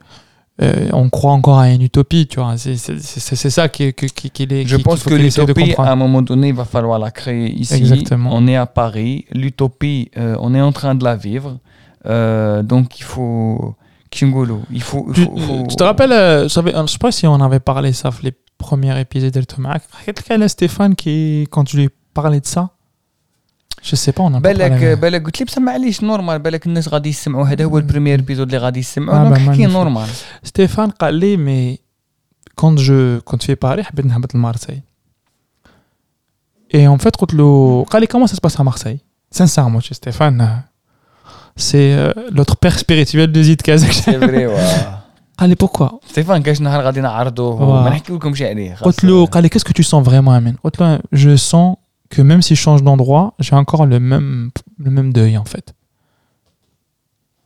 [0.61, 2.55] euh, on croit encore à une utopie, tu vois.
[2.57, 4.67] C'est ça qui, qui, qui, est.
[4.67, 7.11] Je qui, pense qu faut que l'utopie, à un moment donné, il va falloir la
[7.11, 7.75] créer ici.
[7.75, 8.31] Exactement.
[8.33, 9.25] On est à Paris.
[9.31, 11.57] L'utopie, euh, on est en train de la vivre.
[12.07, 13.75] Euh, donc, il faut
[14.10, 14.58] Kingolo.
[14.78, 15.04] Il faut.
[15.08, 17.40] il Tu, faut- faut- tu te rappelles, euh, je savais- je sais pas si on
[17.48, 18.34] avait parlé ça, les
[18.64, 19.82] premiers épisodes de Tomac.
[20.04, 21.14] Quelqu'un, Stéphane, qui,
[21.52, 22.62] quand tu lui parlais de ça,
[23.88, 24.94] je sais pas, on a pas بالك parlé.
[24.96, 28.58] بالك قلت لي بصح معليش نورمال بالك الناس غادي يسمعوا هذا هو البريمير بيزود اللي
[28.58, 29.70] غادي يسمعوا آه، دونك bah, حكي magnifique.
[29.72, 30.06] نورمال
[30.46, 31.78] Stéphane قال لي mais
[32.62, 34.80] quand je quand tu es Paris حبيت نهبط لمارسيل
[36.74, 39.00] et en fait قلت له قال لي comment ça se passe à Marseille
[39.30, 40.69] sincèrement chez Stéphane euh,
[41.56, 44.98] c'est euh, l'autre père spirituel de Zid Kazak سي فري واه
[45.38, 47.84] قال لي pourquoi ستيفان كاش نهار غادي نعرضوه واه.
[47.84, 48.94] ما نحكي لكمش عليه خلاص.
[48.94, 51.76] قلت له قال لي qu'est-ce que tu sens vraiment Amin قلت له je sens
[52.14, 54.50] que même si je change d'endroit j'ai encore le même
[54.84, 55.74] le même deuil en fait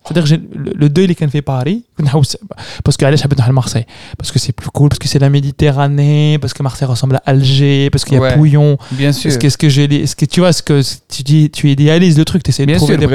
[0.06, 1.84] C'est-à-dire que le deuil les fait Paris,
[2.84, 3.86] parce que j'habite à Marseille,
[4.18, 7.24] parce que c'est plus cool, parce que c'est la Méditerranée, parce que Marseille ressemble à
[7.26, 8.78] Alger, parce qu'il y a ouais, Pouillon.
[8.92, 9.30] Bien sûr.
[9.30, 12.18] Parce que, ce que j'ai, ce que tu vois, ce que tu dis, tu idéalises
[12.20, 13.08] le truc, tu essaies de trouver sûr, des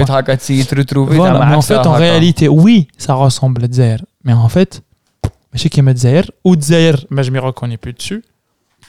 [1.17, 4.83] Voilà, mais en fait, en réalité, oui, ça ressemble à Zaire, mais en fait,
[5.53, 8.25] je sais qu'il y a Zaire ou Zaire, mais je m'y reconnais plus dessus.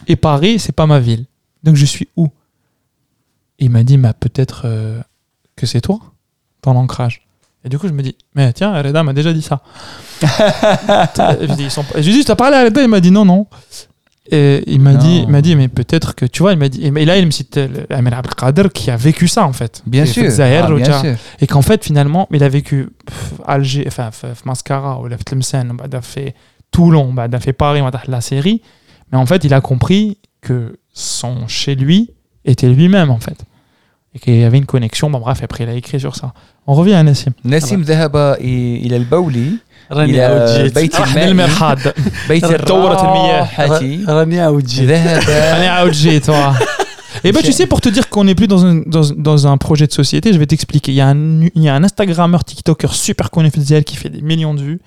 [0.08, 1.26] Et Paris, c'est pas ma ville,
[1.62, 2.30] donc je suis où?
[3.60, 5.00] Il m'a dit, peut-être euh,
[5.56, 6.00] que c'est toi,
[6.64, 7.28] ton ancrage.
[7.64, 9.62] Et du coup, je me dis, mais tiens, Reda m'a déjà dit ça.
[10.22, 10.26] et
[12.02, 13.48] je parlé à Reda, il m'a dit non, non.
[14.30, 16.86] Et il m'a dit, il m'a dit, mais peut-être que, tu vois, il m'a dit,
[16.86, 17.60] et là, il me cite
[17.90, 19.82] Amir Abdelkader qui a vécu ça, en fait.
[19.86, 20.30] Bien, sûr.
[20.30, 21.16] Zahir, ah, bien sûr.
[21.40, 22.90] Et qu'en fait, finalement, il a vécu
[23.46, 24.12] Alger, enfin,
[24.46, 26.36] Mascara, ou la bah, il a fait
[26.72, 28.62] Toulon, bah, il a fait Paris, la série.
[29.12, 32.12] Mais en fait, il a compris que son chez lui
[32.46, 33.44] était lui-même, en fait
[34.15, 36.29] et qu'il y avait une connexion bon bref après il a écrit sur ça
[36.67, 38.41] on revient à Nassim نسيم ذهب إي-
[38.87, 39.51] الى البولي
[39.93, 41.79] راني الى عاود جيت بيت رحنا الماء المرحاض
[42.29, 43.43] بيت دورة المياه.
[43.43, 46.55] الراحة راني عاود جيت ذهب Allez, out, j'ai, toi.
[47.25, 49.57] Et ben tu sais, pour te dire qu'on n'est plus dans un, dans, dans un
[49.67, 50.91] projet de société, je vais t'expliquer.
[50.93, 53.97] Il y, a un, il y a un Instagrammeur, TikToker super connu في الجزائر qui
[53.97, 54.81] fait des millions de vues.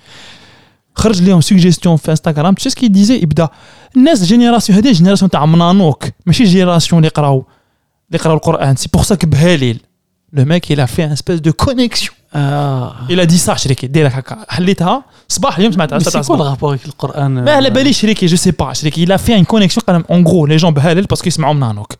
[0.94, 2.54] خرج لي en suggestion في Instagram.
[2.54, 3.48] Tu sais ce qu'il disait يبدا
[3.96, 7.46] الناس جينيراسيون هذه جينيراسيون تاع منانوك ماشي جينيراسيون اللي يقراو
[8.08, 9.80] اللي يقراو القران سي بور سا que بهاليل
[10.36, 13.86] le mec il a fait un espèce de connexion اه il a dit ça شريكي
[13.86, 18.00] ديرك هكا حليتها صباح اليوم سمعتها سي صباح كوا الرابور avec القران ما على باليش
[18.00, 20.58] شريكي جو سي با شريكي il a fait une connexion quand même en gros les
[20.58, 21.92] gens بهاليل parce qu'ils يسمعوا منانوك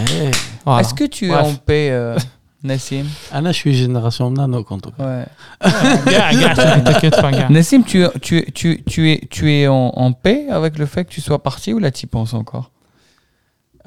[0.00, 0.30] إيه.
[0.66, 0.80] Voilà.
[0.80, 1.46] Est-ce que tu es Bref.
[1.46, 2.20] en paix, euh,
[2.64, 5.26] Nassim انا شوي جينيراسيون نانوك en tout cas Ouais.
[6.06, 7.48] Gars, gars, t'inquiète pas, gars.
[7.48, 11.10] Nassim, tu, tu, tu, tu es, tu es en, en paix avec le fait que
[11.16, 12.66] tu sois parti ou là tu y penses encore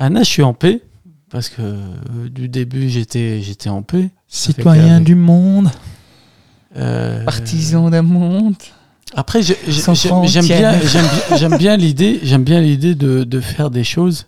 [0.02, 0.82] انا je suis en paix
[1.31, 4.11] Parce que euh, du début, j'étais, j'étais en paix.
[4.27, 5.71] Citoyen du monde.
[6.77, 8.57] Euh, Partisan d'un monde.
[9.15, 10.81] Après, j'aime bien,
[11.37, 14.27] j'aime bien l'idée, j'aime bien l'idée de, de, faire des choses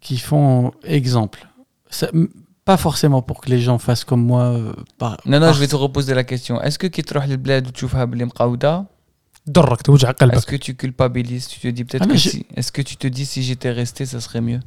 [0.00, 1.46] qui font exemple.
[2.64, 4.44] Pas forcément pour que les gens fassent comme moi.
[4.44, 4.72] Euh,
[5.26, 6.60] non, non, je vais te reposer la question.
[6.62, 6.86] Est-ce que
[10.36, 11.48] Est-ce que tu culpabilises?
[11.48, 12.14] Tu te dis peut-être ah,
[12.56, 14.60] Est-ce que tu te dis si j'étais resté, ça serait mieux?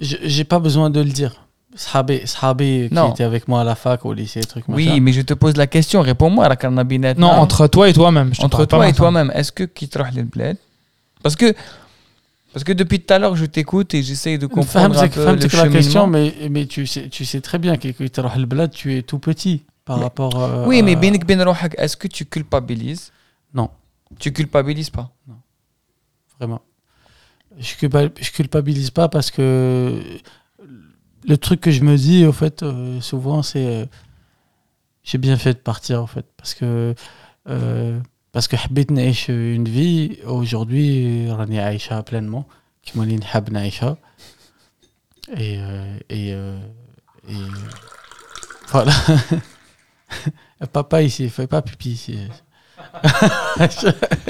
[0.00, 1.46] J'ai pas besoin de le dire.
[1.74, 2.24] Sahabé,
[2.90, 5.56] qui était avec moi à la fac, au lycée, truc Oui, mais je te pose
[5.56, 7.14] la question, réponds-moi à la.
[7.14, 8.32] Non, entre toi et toi-même.
[8.38, 9.98] Entre toi et toi-même, est-ce que qui te
[11.22, 11.54] Parce que
[12.56, 15.24] parce que depuis tout à l'heure, je t'écoute et j'essaye de comprendre femme, un peu
[15.24, 15.64] femme, le cheminement.
[15.64, 19.18] la question, mais, mais tu, sais, tu sais très bien que quand tu es tout
[19.18, 20.42] petit par rapport.
[20.42, 21.14] Euh, oui, mais ben
[21.76, 23.12] est-ce que tu culpabilises?
[23.52, 23.68] Non.
[24.18, 25.10] Tu culpabilises pas?
[25.28, 25.34] Non.
[26.38, 26.62] Vraiment
[27.58, 30.00] je culpabilise pas parce que
[31.26, 33.86] le truc que je me dis, au fait, euh, souvent, c'est euh,
[35.02, 36.94] j'ai bien fait de partir, en fait, parce que
[37.48, 38.00] euh,
[38.32, 42.46] parce que euh, une vie aujourd'hui, rani aisha pleinement,
[42.82, 43.18] qui m'ont dit
[45.36, 46.34] et euh, et,
[48.68, 48.92] voilà.
[50.72, 52.18] papa ici, fait pas pipi ici.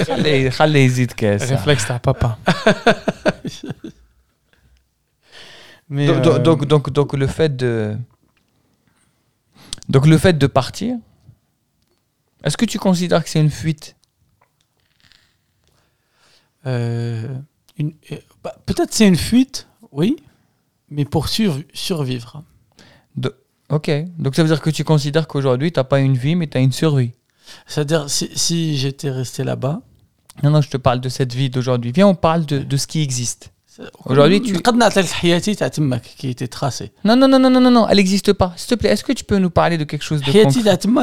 [0.06, 2.36] خليه خليه يزيد كاس Réflexe تاع بابا
[5.90, 7.96] mais donc, euh, donc, donc, donc le fait de
[9.88, 10.96] donc le fait de partir
[12.44, 13.96] est-ce que tu considères que c'est une fuite
[16.64, 17.26] Euh,
[17.76, 20.14] une- euh, bah, Peut-être c'est une fuite, oui,
[20.90, 22.44] mais pour sur- survivre.
[23.78, 23.88] ok
[24.22, 26.70] donc ça veut dire que tu considères qu'aujourd'hui t'as pas une vie mais t'as une
[26.82, 27.12] survie
[27.65, 29.81] c'est-à-dire, si, si j'étais resté là-bas,
[30.43, 31.91] non je te parle de cette vie d'aujourd'hui.
[31.91, 33.51] Viens on parle de, ce qui existe
[34.05, 34.53] Aujourd'hui, tu.
[37.03, 38.53] Non, non, non, non, non, non, elle n'existe pas.
[38.55, 40.47] S'il te plaît, est-ce que tu peux nous parler de quelque chose de concret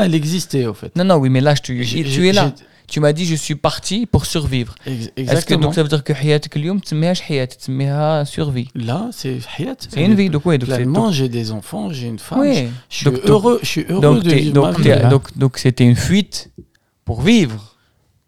[0.05, 0.95] elle existait, en fait.
[0.97, 2.53] Non, non, oui, mais là, tu, es là.
[2.87, 4.75] Tu m'as dit, je suis parti pour survivre.
[5.17, 5.59] Exactement.
[5.59, 7.91] Que, donc, ça veut dire que Hayatek Lyoum, tu mets Hayat, tu mets
[8.27, 8.69] survie?
[8.75, 9.77] Là, c'est Hayat.
[9.89, 10.29] C'est une vie.
[10.29, 12.41] Donc, oui, Finalement, j'ai des enfants, j'ai une femme.
[12.41, 12.69] Oui.
[12.91, 16.51] Je suis heureux, je suis heureux de vivre Donc, c'était une fuite
[17.05, 17.77] pour vivre.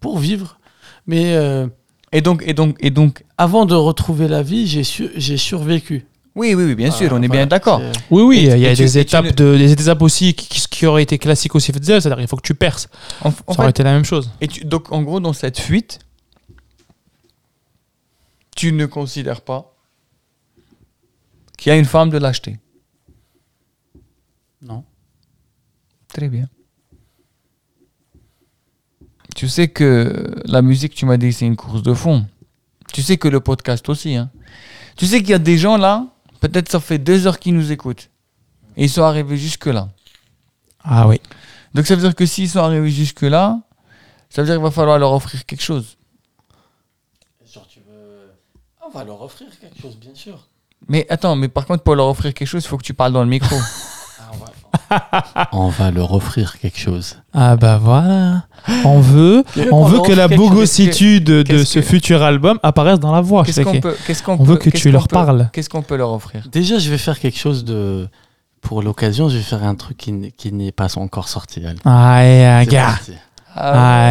[0.00, 0.58] Pour vivre.
[1.06, 1.34] Mais.
[1.34, 1.66] Euh,
[2.12, 6.06] et donc et donc et donc avant de retrouver la vie, j'ai su- j'ai survécu.
[6.34, 8.58] oui oui oui bien sûr Ah, on est voilà, bien d'accord c'est- Oui, oui, il
[8.58, 11.72] y a des étapes, de, des étapes aussi qui, qui- qui auraient été classiques aussi
[11.72, 12.88] c'est-à-dire il faut que tu perces.
[13.22, 14.30] en, en Ça aurait fait, été la même chose.
[14.40, 15.98] et tu- donc en gros dans cette fuite
[18.54, 19.74] tu ne considères pas
[21.58, 22.58] qu'il y a une forme de lâcheté
[24.62, 24.84] Non.
[26.08, 26.48] Très bien.
[29.36, 32.24] Tu sais que la musique, tu m'as dit, c'est une course de fond.
[32.94, 34.16] Tu sais que le podcast aussi.
[34.16, 34.30] Hein.
[34.96, 36.06] Tu sais qu'il y a des gens là,
[36.40, 38.08] peut-être ça fait deux heures qu'ils nous écoutent.
[38.78, 39.90] Et ils sont arrivés jusque-là.
[40.82, 41.20] Ah oui.
[41.74, 43.60] Donc ça veut dire que s'ils sont arrivés jusque-là,
[44.30, 45.98] ça veut dire qu'il va falloir leur offrir quelque chose.
[47.52, 48.30] Genre, tu veux.
[48.86, 50.48] On va leur offrir quelque chose, bien sûr.
[50.88, 53.12] Mais attends, mais par contre, pour leur offrir quelque chose, il faut que tu parles
[53.12, 53.54] dans le micro.
[55.52, 57.16] on va leur offrir quelque chose.
[57.32, 58.44] Ah bah voilà.
[58.84, 63.20] On veut, on veut que la bogossitude de, ce que- futur album apparaisse dans la
[63.20, 63.44] voix.
[63.44, 65.50] Qu'est-ce qu'on peut, qu'est-ce qu'on On veut que tu leur peut- parles.
[65.52, 68.08] Qu'est-ce qu'on peut leur offrir Déjà, je vais faire quelque chose de.
[68.62, 71.64] Pour l'occasion, je vais faire un truc qui, n'est pas encore sorti.
[71.64, 71.78] Allez.
[71.84, 72.86] Ah, et, C'est gars.
[72.86, 73.12] parti.
[73.56, 73.60] Ah,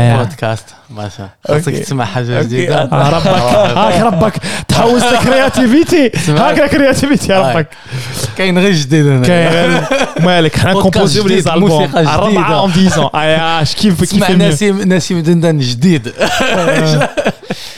[0.09, 0.17] يا.
[0.23, 1.61] بودكاست ماشي أوكي.
[1.63, 2.41] خاصك تسمع حاجة.
[2.41, 3.27] جديدة آه، ربك
[3.77, 4.33] هاك ربك
[4.67, 6.11] تحوست كرياتيفيتي.
[6.29, 7.51] هاك كرياتيفيتي آه.
[7.51, 7.67] ربك
[8.37, 9.81] كاين غير جديد هنا كاين
[10.25, 12.05] مالك حنا كومبوزيو لي موسيقى.
[12.07, 16.13] أربعة اون ديزون اش كيف كيف نسيم نسيم دندن جديد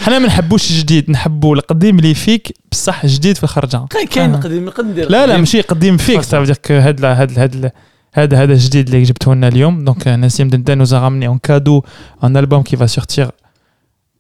[0.02, 4.38] حنا ما نحبوش الجديد نحبوا القديم اللي فيك بصح جديد في الخرجة كاين آه.
[4.39, 5.38] قديم نقدر لا لا.
[5.38, 7.72] ماشي قديم فيك que هاد هاد هاد
[8.16, 11.82] هذا هذا جديد اللي جبته لنا اليوم دونك نسيم دندان nous a ramené en cadeau
[12.22, 13.30] un album qui va sortir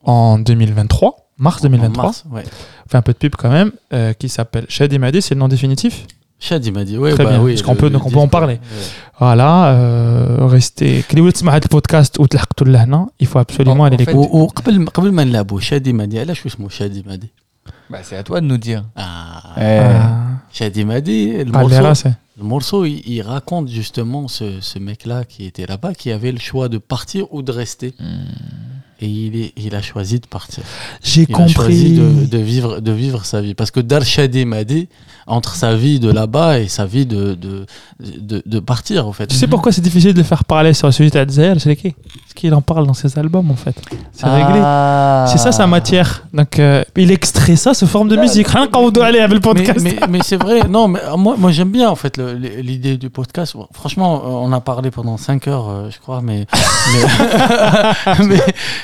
[0.04, 2.42] en 2023 mars 2023 Mars, ouais.
[2.86, 5.40] on fait un peu de pub quand même euh, qui s'appelle Shadi Madi c'est le
[5.40, 6.06] nom définitif
[6.48, 7.52] Shadi m'a dit, ouais, Très bah bien, oui.
[7.52, 8.54] parce qu'on le- peut- le donc on peut en disque, parler.
[8.54, 8.88] ouais.
[9.20, 13.96] voilà euh, restez كي وليت تسمع هذا البودكاست وتلحقتوا لهنا il faut absolument En- aller
[13.96, 17.32] en fait, l'écouter و- وقبل قبل ما نلعبوا شادي مادي علاش اسمه شادي مادي
[17.89, 18.83] bah, c'est à toi de nous dire.
[18.95, 19.41] Ah.
[19.57, 19.61] Eh.
[19.61, 19.99] Euh,
[20.51, 25.93] Shadi Madi, le, morceau, le morceau il, raconte justement ce, ce mec-là qui était là-bas,
[25.93, 27.93] qui avait le choix de partir ou de rester.
[27.99, 28.25] Hmm.
[28.99, 30.63] Et il, a choisi de partir.
[31.03, 31.99] J'ai compris.
[31.99, 33.53] A de, vivre, de vivre sa vie.
[33.53, 34.89] Parce que Dar Darshadi Madi,
[35.27, 37.65] entre sa vie de là-bas et sa vie de, de,
[37.99, 39.27] de, de partir, en fait.
[39.27, 41.75] tu sais pourquoi c'est difficile de le faire parler sur le sujet de Alzaïr c'est
[41.75, 41.91] qui?
[41.91, 43.75] Parce qu'il en parle dans ses albums en fait?
[44.13, 45.25] C'est réglé Ah.
[45.29, 46.23] C'est ça sa matière.
[46.33, 48.47] Donc euh, il extrait ça sous forme de musique.
[48.47, 49.79] Rien qu'on doit aller avec le podcast.
[49.83, 53.09] mais, mais c'est vrai, non, mais euh, moi, moi j'aime bien en fait l'idée du
[53.09, 53.55] podcast.
[53.73, 56.45] Franchement, euh, on a parlé pendant 5 heures, je crois, mais.
[56.93, 58.41] mais, mais-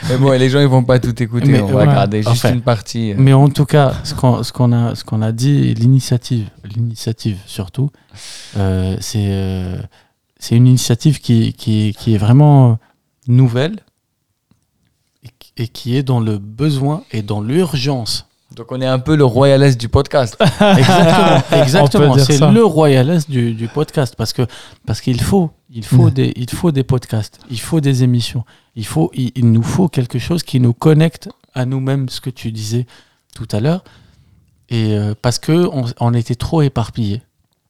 [0.09, 1.47] Mais bon, les gens, ils vont pas tout écouter.
[1.47, 1.85] Mais on va ouais.
[1.85, 3.13] garder juste Enfin, une partie.
[3.17, 6.32] Mais en tout cas, ce qu'on ce qu'on a, ce qu'on a dit, l'initiative,
[6.63, 7.89] l'initiative surtout,
[8.57, 9.81] euh, c'est euh,
[10.39, 12.77] c'est une initiative qui, qui, qui est vraiment
[13.27, 13.77] nouvelle
[15.57, 18.27] et qui- est dans le besoin et dans l'urgence.
[18.55, 20.35] Donc, on est un peu le royaliste du podcast.
[20.61, 22.17] Exactement, exactement.
[22.17, 24.43] C'est le royaliste du, du podcast parce que
[24.85, 28.43] parce qu'il faut, il faut des, il faut des podcasts, il faut des émissions,
[28.75, 32.29] il faut, il, il nous faut quelque chose qui nous connecte à nous-mêmes, ce que
[32.29, 32.85] tu disais
[33.35, 33.83] tout à l'heure,
[34.73, 35.69] et euh, parce que
[35.99, 37.21] on, était trop éparpillés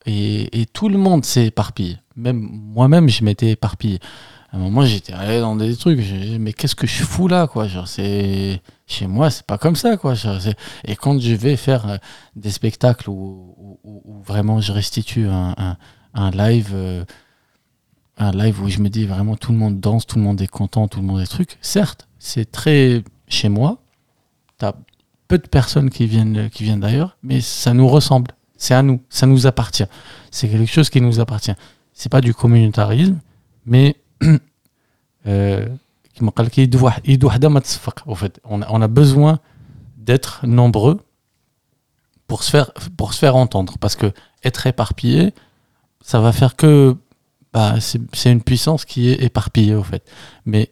[0.05, 1.97] et, tout le monde s'est éparpillé.
[2.15, 3.99] Même moi-même, je m'étais éparpillé.
[4.51, 5.99] À un moment, j'étais allé dans des trucs.
[6.39, 7.67] mais qu'est-ce que je fous là, quoi?
[7.67, 10.13] Genre, c'est chez moi, c'est pas comme ça, quoi.
[10.85, 11.97] Et quand je vais faire euh,
[12.37, 13.79] des spectacles où,
[14.25, 17.03] vraiment je restitue un live, euh,
[18.17, 20.47] un live où je me dis vraiment tout le monde danse, tout le monde est
[20.47, 21.57] content, tout le monde est truc.
[21.61, 23.79] Certes, c'est très chez moi.
[24.57, 24.73] T'as
[25.27, 28.31] peu de personnes qui viennent, d'ailleurs, mais ça nous ressemble.
[28.57, 29.85] C'est à nous, ça nous appartient.
[30.31, 31.55] C'est quelque chose qui nous appartient.
[31.93, 33.19] C'est pas du communautarisme,
[33.65, 33.97] mais
[38.45, 39.39] on a besoin
[39.97, 40.99] d'être nombreux
[42.27, 42.49] pour se
[43.19, 44.11] faire entendre, parce que
[44.43, 45.33] être éparpillé,
[46.01, 46.95] ça va faire que
[47.53, 50.03] bah, c'est une puissance qui est éparpillée au fait.
[50.45, 50.71] Mais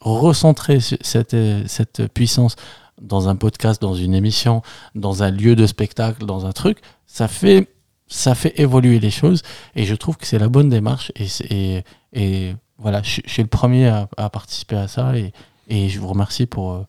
[0.00, 1.36] recentrer cette,
[1.66, 2.56] cette puissance
[3.00, 4.62] dans un podcast dans une émission
[4.94, 7.68] dans un lieu de spectacle dans un truc ça fait
[8.12, 9.42] ça fait évoluer les choses.
[9.76, 11.12] Et je trouve que c'est la bonne démarche.
[11.14, 14.88] Et c'est- et, et voilà je, suis- je suis le premier à, à participer à
[14.88, 15.16] ça.
[15.16, 15.32] Et,
[15.68, 16.86] et je vous remercie pour euh,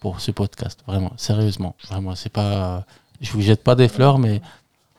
[0.00, 0.80] pour ce podcast.
[0.86, 1.76] Vraiment sérieusement.
[1.90, 2.86] Vraiment c'est pas
[3.20, 4.40] je vous jette pas des fleurs mais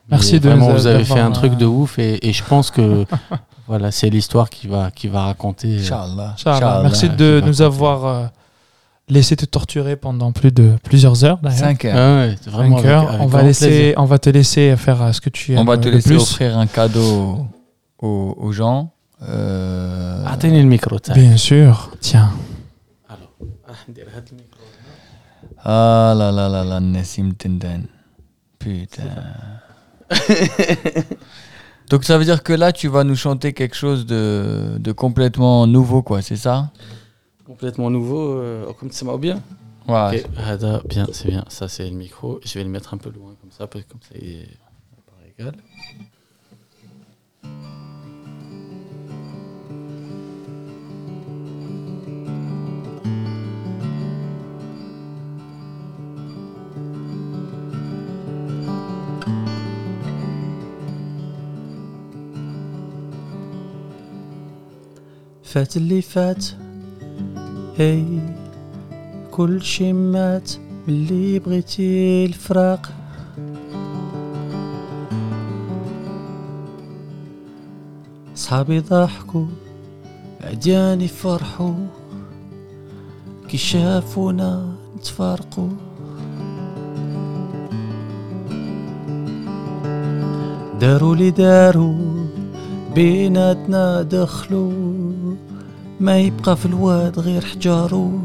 [0.10, 1.98] Merci mais de vraiment nous vous avez fait un truc euh, de ouf.
[1.98, 3.06] Et, et je pense que
[3.68, 6.34] voilà c'est l'histoire qui va qui va raconter euh, Inch'Allah.
[6.36, 6.58] Inch'Allah.
[6.58, 6.80] Inch'Allah.
[6.84, 8.32] Merci de nous avoir
[9.10, 11.40] laisser te torturer pendant plus de plusieurs heures.
[11.44, 12.38] 5 heures.
[12.42, 13.18] Cinq heures.
[13.22, 15.60] On, va te laisser faire euh, ce que tu aimes.
[15.60, 17.48] On va te laisser offrir un cadeau
[18.00, 18.92] aux, gens.
[19.22, 20.24] Euh...
[20.26, 20.98] Ah, Attendez le micro.
[21.14, 21.92] Bien sûr.
[22.00, 22.32] Tiens.
[23.08, 23.32] Alors.
[25.66, 27.86] Ah là là là là, Nassim Tenden.
[28.60, 29.04] Putain.
[31.90, 35.68] Donc ça veut dire que là, tu vas nous chanter quelque chose de, de complètement
[35.68, 36.72] nouveau, quoi, c'est ça?
[37.47, 39.43] complètement nouveau euh, comme tu m'as bien
[39.89, 40.23] Ouais.
[40.23, 43.11] Ok, Hada, bien c'est bien ça c'est le micro je vais le mettre un peu
[43.11, 44.49] loin comme ça parce que comme ça il est
[44.99, 45.57] à part égale
[65.43, 66.45] فات اللي فات
[67.78, 68.06] هي
[69.32, 70.52] كل شي مات
[70.88, 72.90] ملي بغيتي الفراق.
[78.36, 79.46] صحابي ضحكوا
[80.42, 81.74] عدياني فرحوا
[83.48, 85.70] كي شافونا نتفارقوا.
[90.80, 91.32] داروا لي
[92.96, 95.03] بيناتنا دخلوا.
[96.04, 98.20] ما يبقى في الواد غير حجارو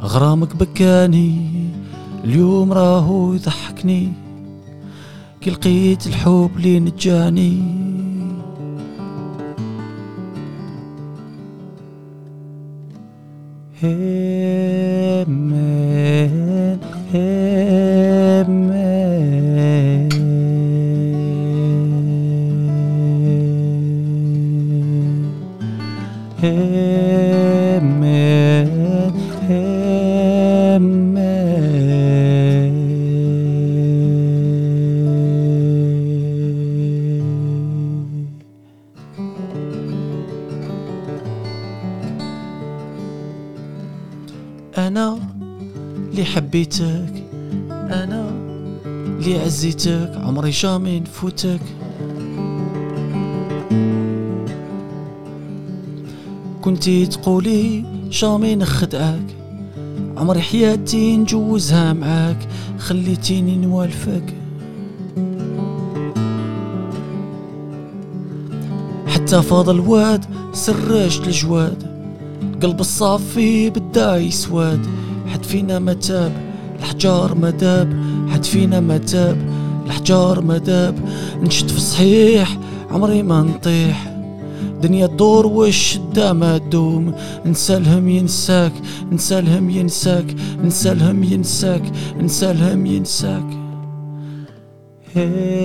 [0.00, 1.48] غرامك بكاني
[2.24, 4.12] اليوم راهو يضحكني.
[5.40, 7.62] كي لقيت الحب اللي نجاني.
[13.82, 15.58] همان
[46.34, 47.12] حبيتك
[47.70, 48.30] أنا
[48.96, 51.60] اللي عزيتك عمري جامي نفوتك
[56.62, 59.36] كنتي تقولي جامي نخدعك
[60.16, 62.48] عمري حياتي نجوزها معاك
[62.78, 64.34] خليتيني نوالفك.
[69.06, 71.82] حتى فاض الواد سرجت الجواد
[72.62, 74.97] قلب الصافي بدا يسواد.
[75.48, 76.32] فينا ما تاب
[76.78, 77.88] الحجار ما داب.
[78.28, 79.36] حد فينا ما تاب
[79.86, 80.58] الحجار ما
[81.42, 82.58] نشد في صحيح
[82.90, 84.14] عمري ما نطيح.
[84.82, 87.14] دنيا تدور والشدة ما تدوم
[87.46, 88.72] نسالهم ينساك
[89.12, 90.34] نسالهم ينساك
[90.64, 91.82] نسالهم ينساك
[92.20, 93.46] نسالهم ينساك.
[95.16, 95.58] أنا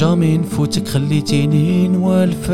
[0.00, 2.50] جامي نفوتك خليتيني نوالفك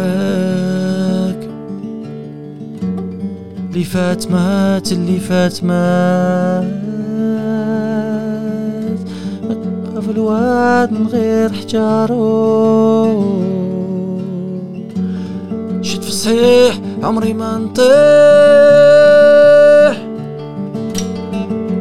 [3.71, 6.65] اللي فات مات اللي فات مات
[10.05, 13.23] في الواد من غير حجارو
[15.83, 17.87] شد في صحيح عمري ما نطيح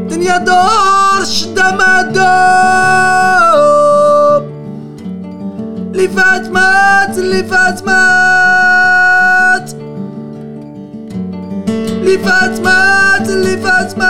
[0.10, 3.55] دنيا دور الشدة ما دوب
[6.06, 9.66] Tzlifat Mat, Tzlifat Mat.
[12.04, 14.05] Tzlifat Mat, Tzlifat Mat.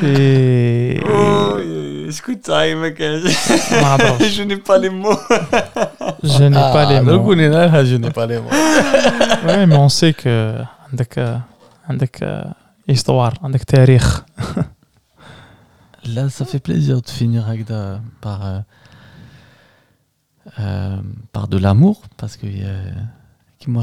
[0.00, 1.00] C'est-
[2.18, 3.00] Écoute ça, mec.
[3.72, 4.36] ما أعرفش.
[4.38, 5.18] Je n'ai pas les mots.
[6.22, 7.12] Je n'ai pas les mots.
[7.12, 8.50] نقول لها je n'ai pas les mots.
[9.46, 11.40] Ouais, mais on sait que عندك
[11.90, 12.44] عندك
[12.90, 14.24] histoire, عندك تاريخ.
[16.16, 18.60] Là, ça fait plaisir de finir avec de- par, euh,
[20.60, 20.96] euh,
[21.32, 22.90] par de l'amour, parce que euh,
[23.58, 23.82] qui m'a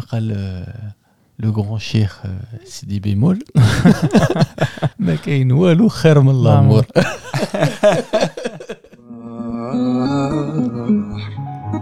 [1.39, 2.23] لو غران شيخ
[2.65, 3.45] سيدي بيمول
[4.99, 6.85] ما كاين والو خير من الأمور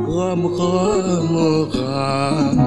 [0.09, 2.67] غام غام غام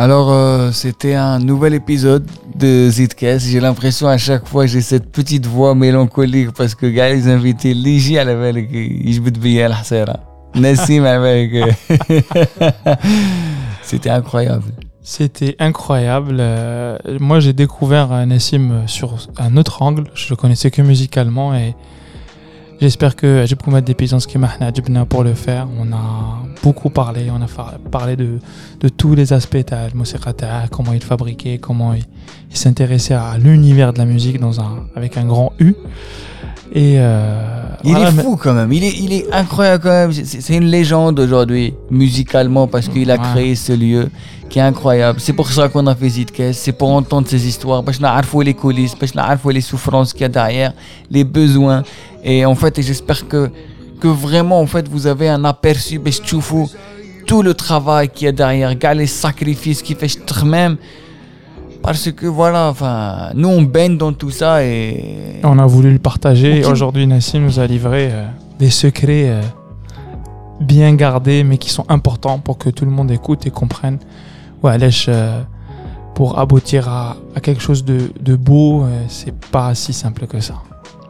[0.00, 3.48] Alors, euh, c'était un nouvel épisode de Zidcast.
[3.48, 7.74] J'ai l'impression à chaque fois j'ai cette petite voix mélancolique parce que gars, les invités,
[7.74, 9.20] Ligi à la veille, ils.
[10.54, 11.50] Nassim avec.
[13.82, 14.66] C'était incroyable.
[15.02, 16.36] C'était incroyable.
[16.38, 20.04] Euh, moi, j'ai découvert euh, Nassim sur un autre angle.
[20.14, 21.74] Je le connaissais que musicalement et
[22.80, 24.48] j'espère que j'ai pu mettre des pièces qui m'a
[25.06, 25.66] pour le faire.
[25.78, 27.30] On a beaucoup parlé.
[27.30, 27.48] On a
[27.90, 28.38] parlé de,
[28.80, 29.64] de tous les aspects de
[30.70, 32.04] comment il fabriquait, comment il,
[32.50, 35.74] il s'intéressait à l'univers de la musique dans un, avec un grand U.
[36.74, 38.72] Et euh, Il voilà, est fou quand même.
[38.72, 40.12] Il est, il est incroyable quand même.
[40.12, 43.20] C'est une légende aujourd'hui, musicalement, parce qu'il a Ouais.
[43.32, 44.10] créé ce lieu
[44.50, 45.18] qui est incroyable.
[45.20, 46.60] C'est pour ça qu'on a fait Zidcast.
[46.60, 47.82] C'est pour entendre ces histoires.
[47.82, 50.72] Parce que les coulisses, parce que les souffrances qu'il y a derrière,
[51.10, 51.82] les besoins.
[52.28, 53.50] Et en fait, j'espère que,
[54.00, 55.98] que vraiment, en fait, vous avez un aperçu.
[57.26, 60.76] tout le travail qu'il y a derrière, les sacrifices qu'il fait même.
[61.82, 65.40] Parce que voilà, enfin, nous on baigne dans tout ça et.
[65.42, 66.64] On a voulu le partager.
[66.66, 68.26] Aujourd'hui, Nassim nous a livré euh,
[68.58, 69.40] des secrets euh,
[70.60, 73.98] bien gardés, mais qui sont importants pour que tout le monde écoute et comprenne.
[74.62, 75.40] Ouais, Alèche, euh,
[76.14, 80.56] pour aboutir à, à quelque chose de, de beau, c'est pas si simple que ça.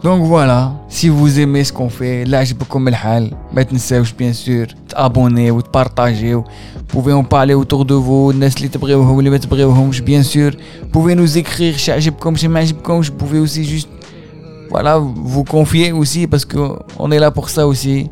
[0.03, 3.63] Donc voilà, si vous aimez ce qu'on fait, là je peux comme le hal, ما
[3.63, 6.33] تنساوش bien sûr t'abonner ou de partager.
[6.33, 6.43] Vous
[6.87, 10.51] pouvez en parler autour de vous, الناس اللي تبغيوهم واللي ما تبغيوهمش bien sûr.
[10.51, 13.09] Vous pouvez nous écrire شي عجبكم شي ما عجبكمش.
[13.09, 13.89] Vous pouvez aussi juste
[14.69, 14.97] voilà,
[15.33, 16.59] vous confier aussi parce que
[16.99, 18.09] on est là pour ça aussi.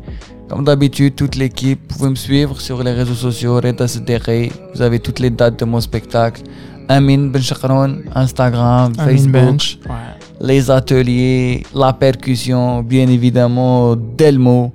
[0.48, 4.52] Comme d'habitude, toute l'équipe, vous pouvez me suivre sur les réseaux sociaux, Reda Sederi.
[4.72, 6.42] Vous avez toutes les dates de mon spectacle.
[6.88, 9.78] Amin Ben Chakron, Instagram, Amin Facebook Bench.
[9.88, 10.15] Ouais.
[10.40, 14.72] les ateliers, la percussion, bien évidemment, Delmo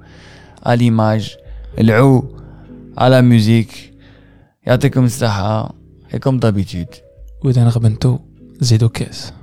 [0.63, 1.37] à l'image,
[1.77, 2.29] l'ou
[2.95, 3.87] à la musique.
[4.67, 5.75] يعطيكم الصحة
[6.13, 6.89] et comme d'habitude.
[7.43, 8.19] Oudan Rabento,
[8.61, 9.33] Zedo Kes.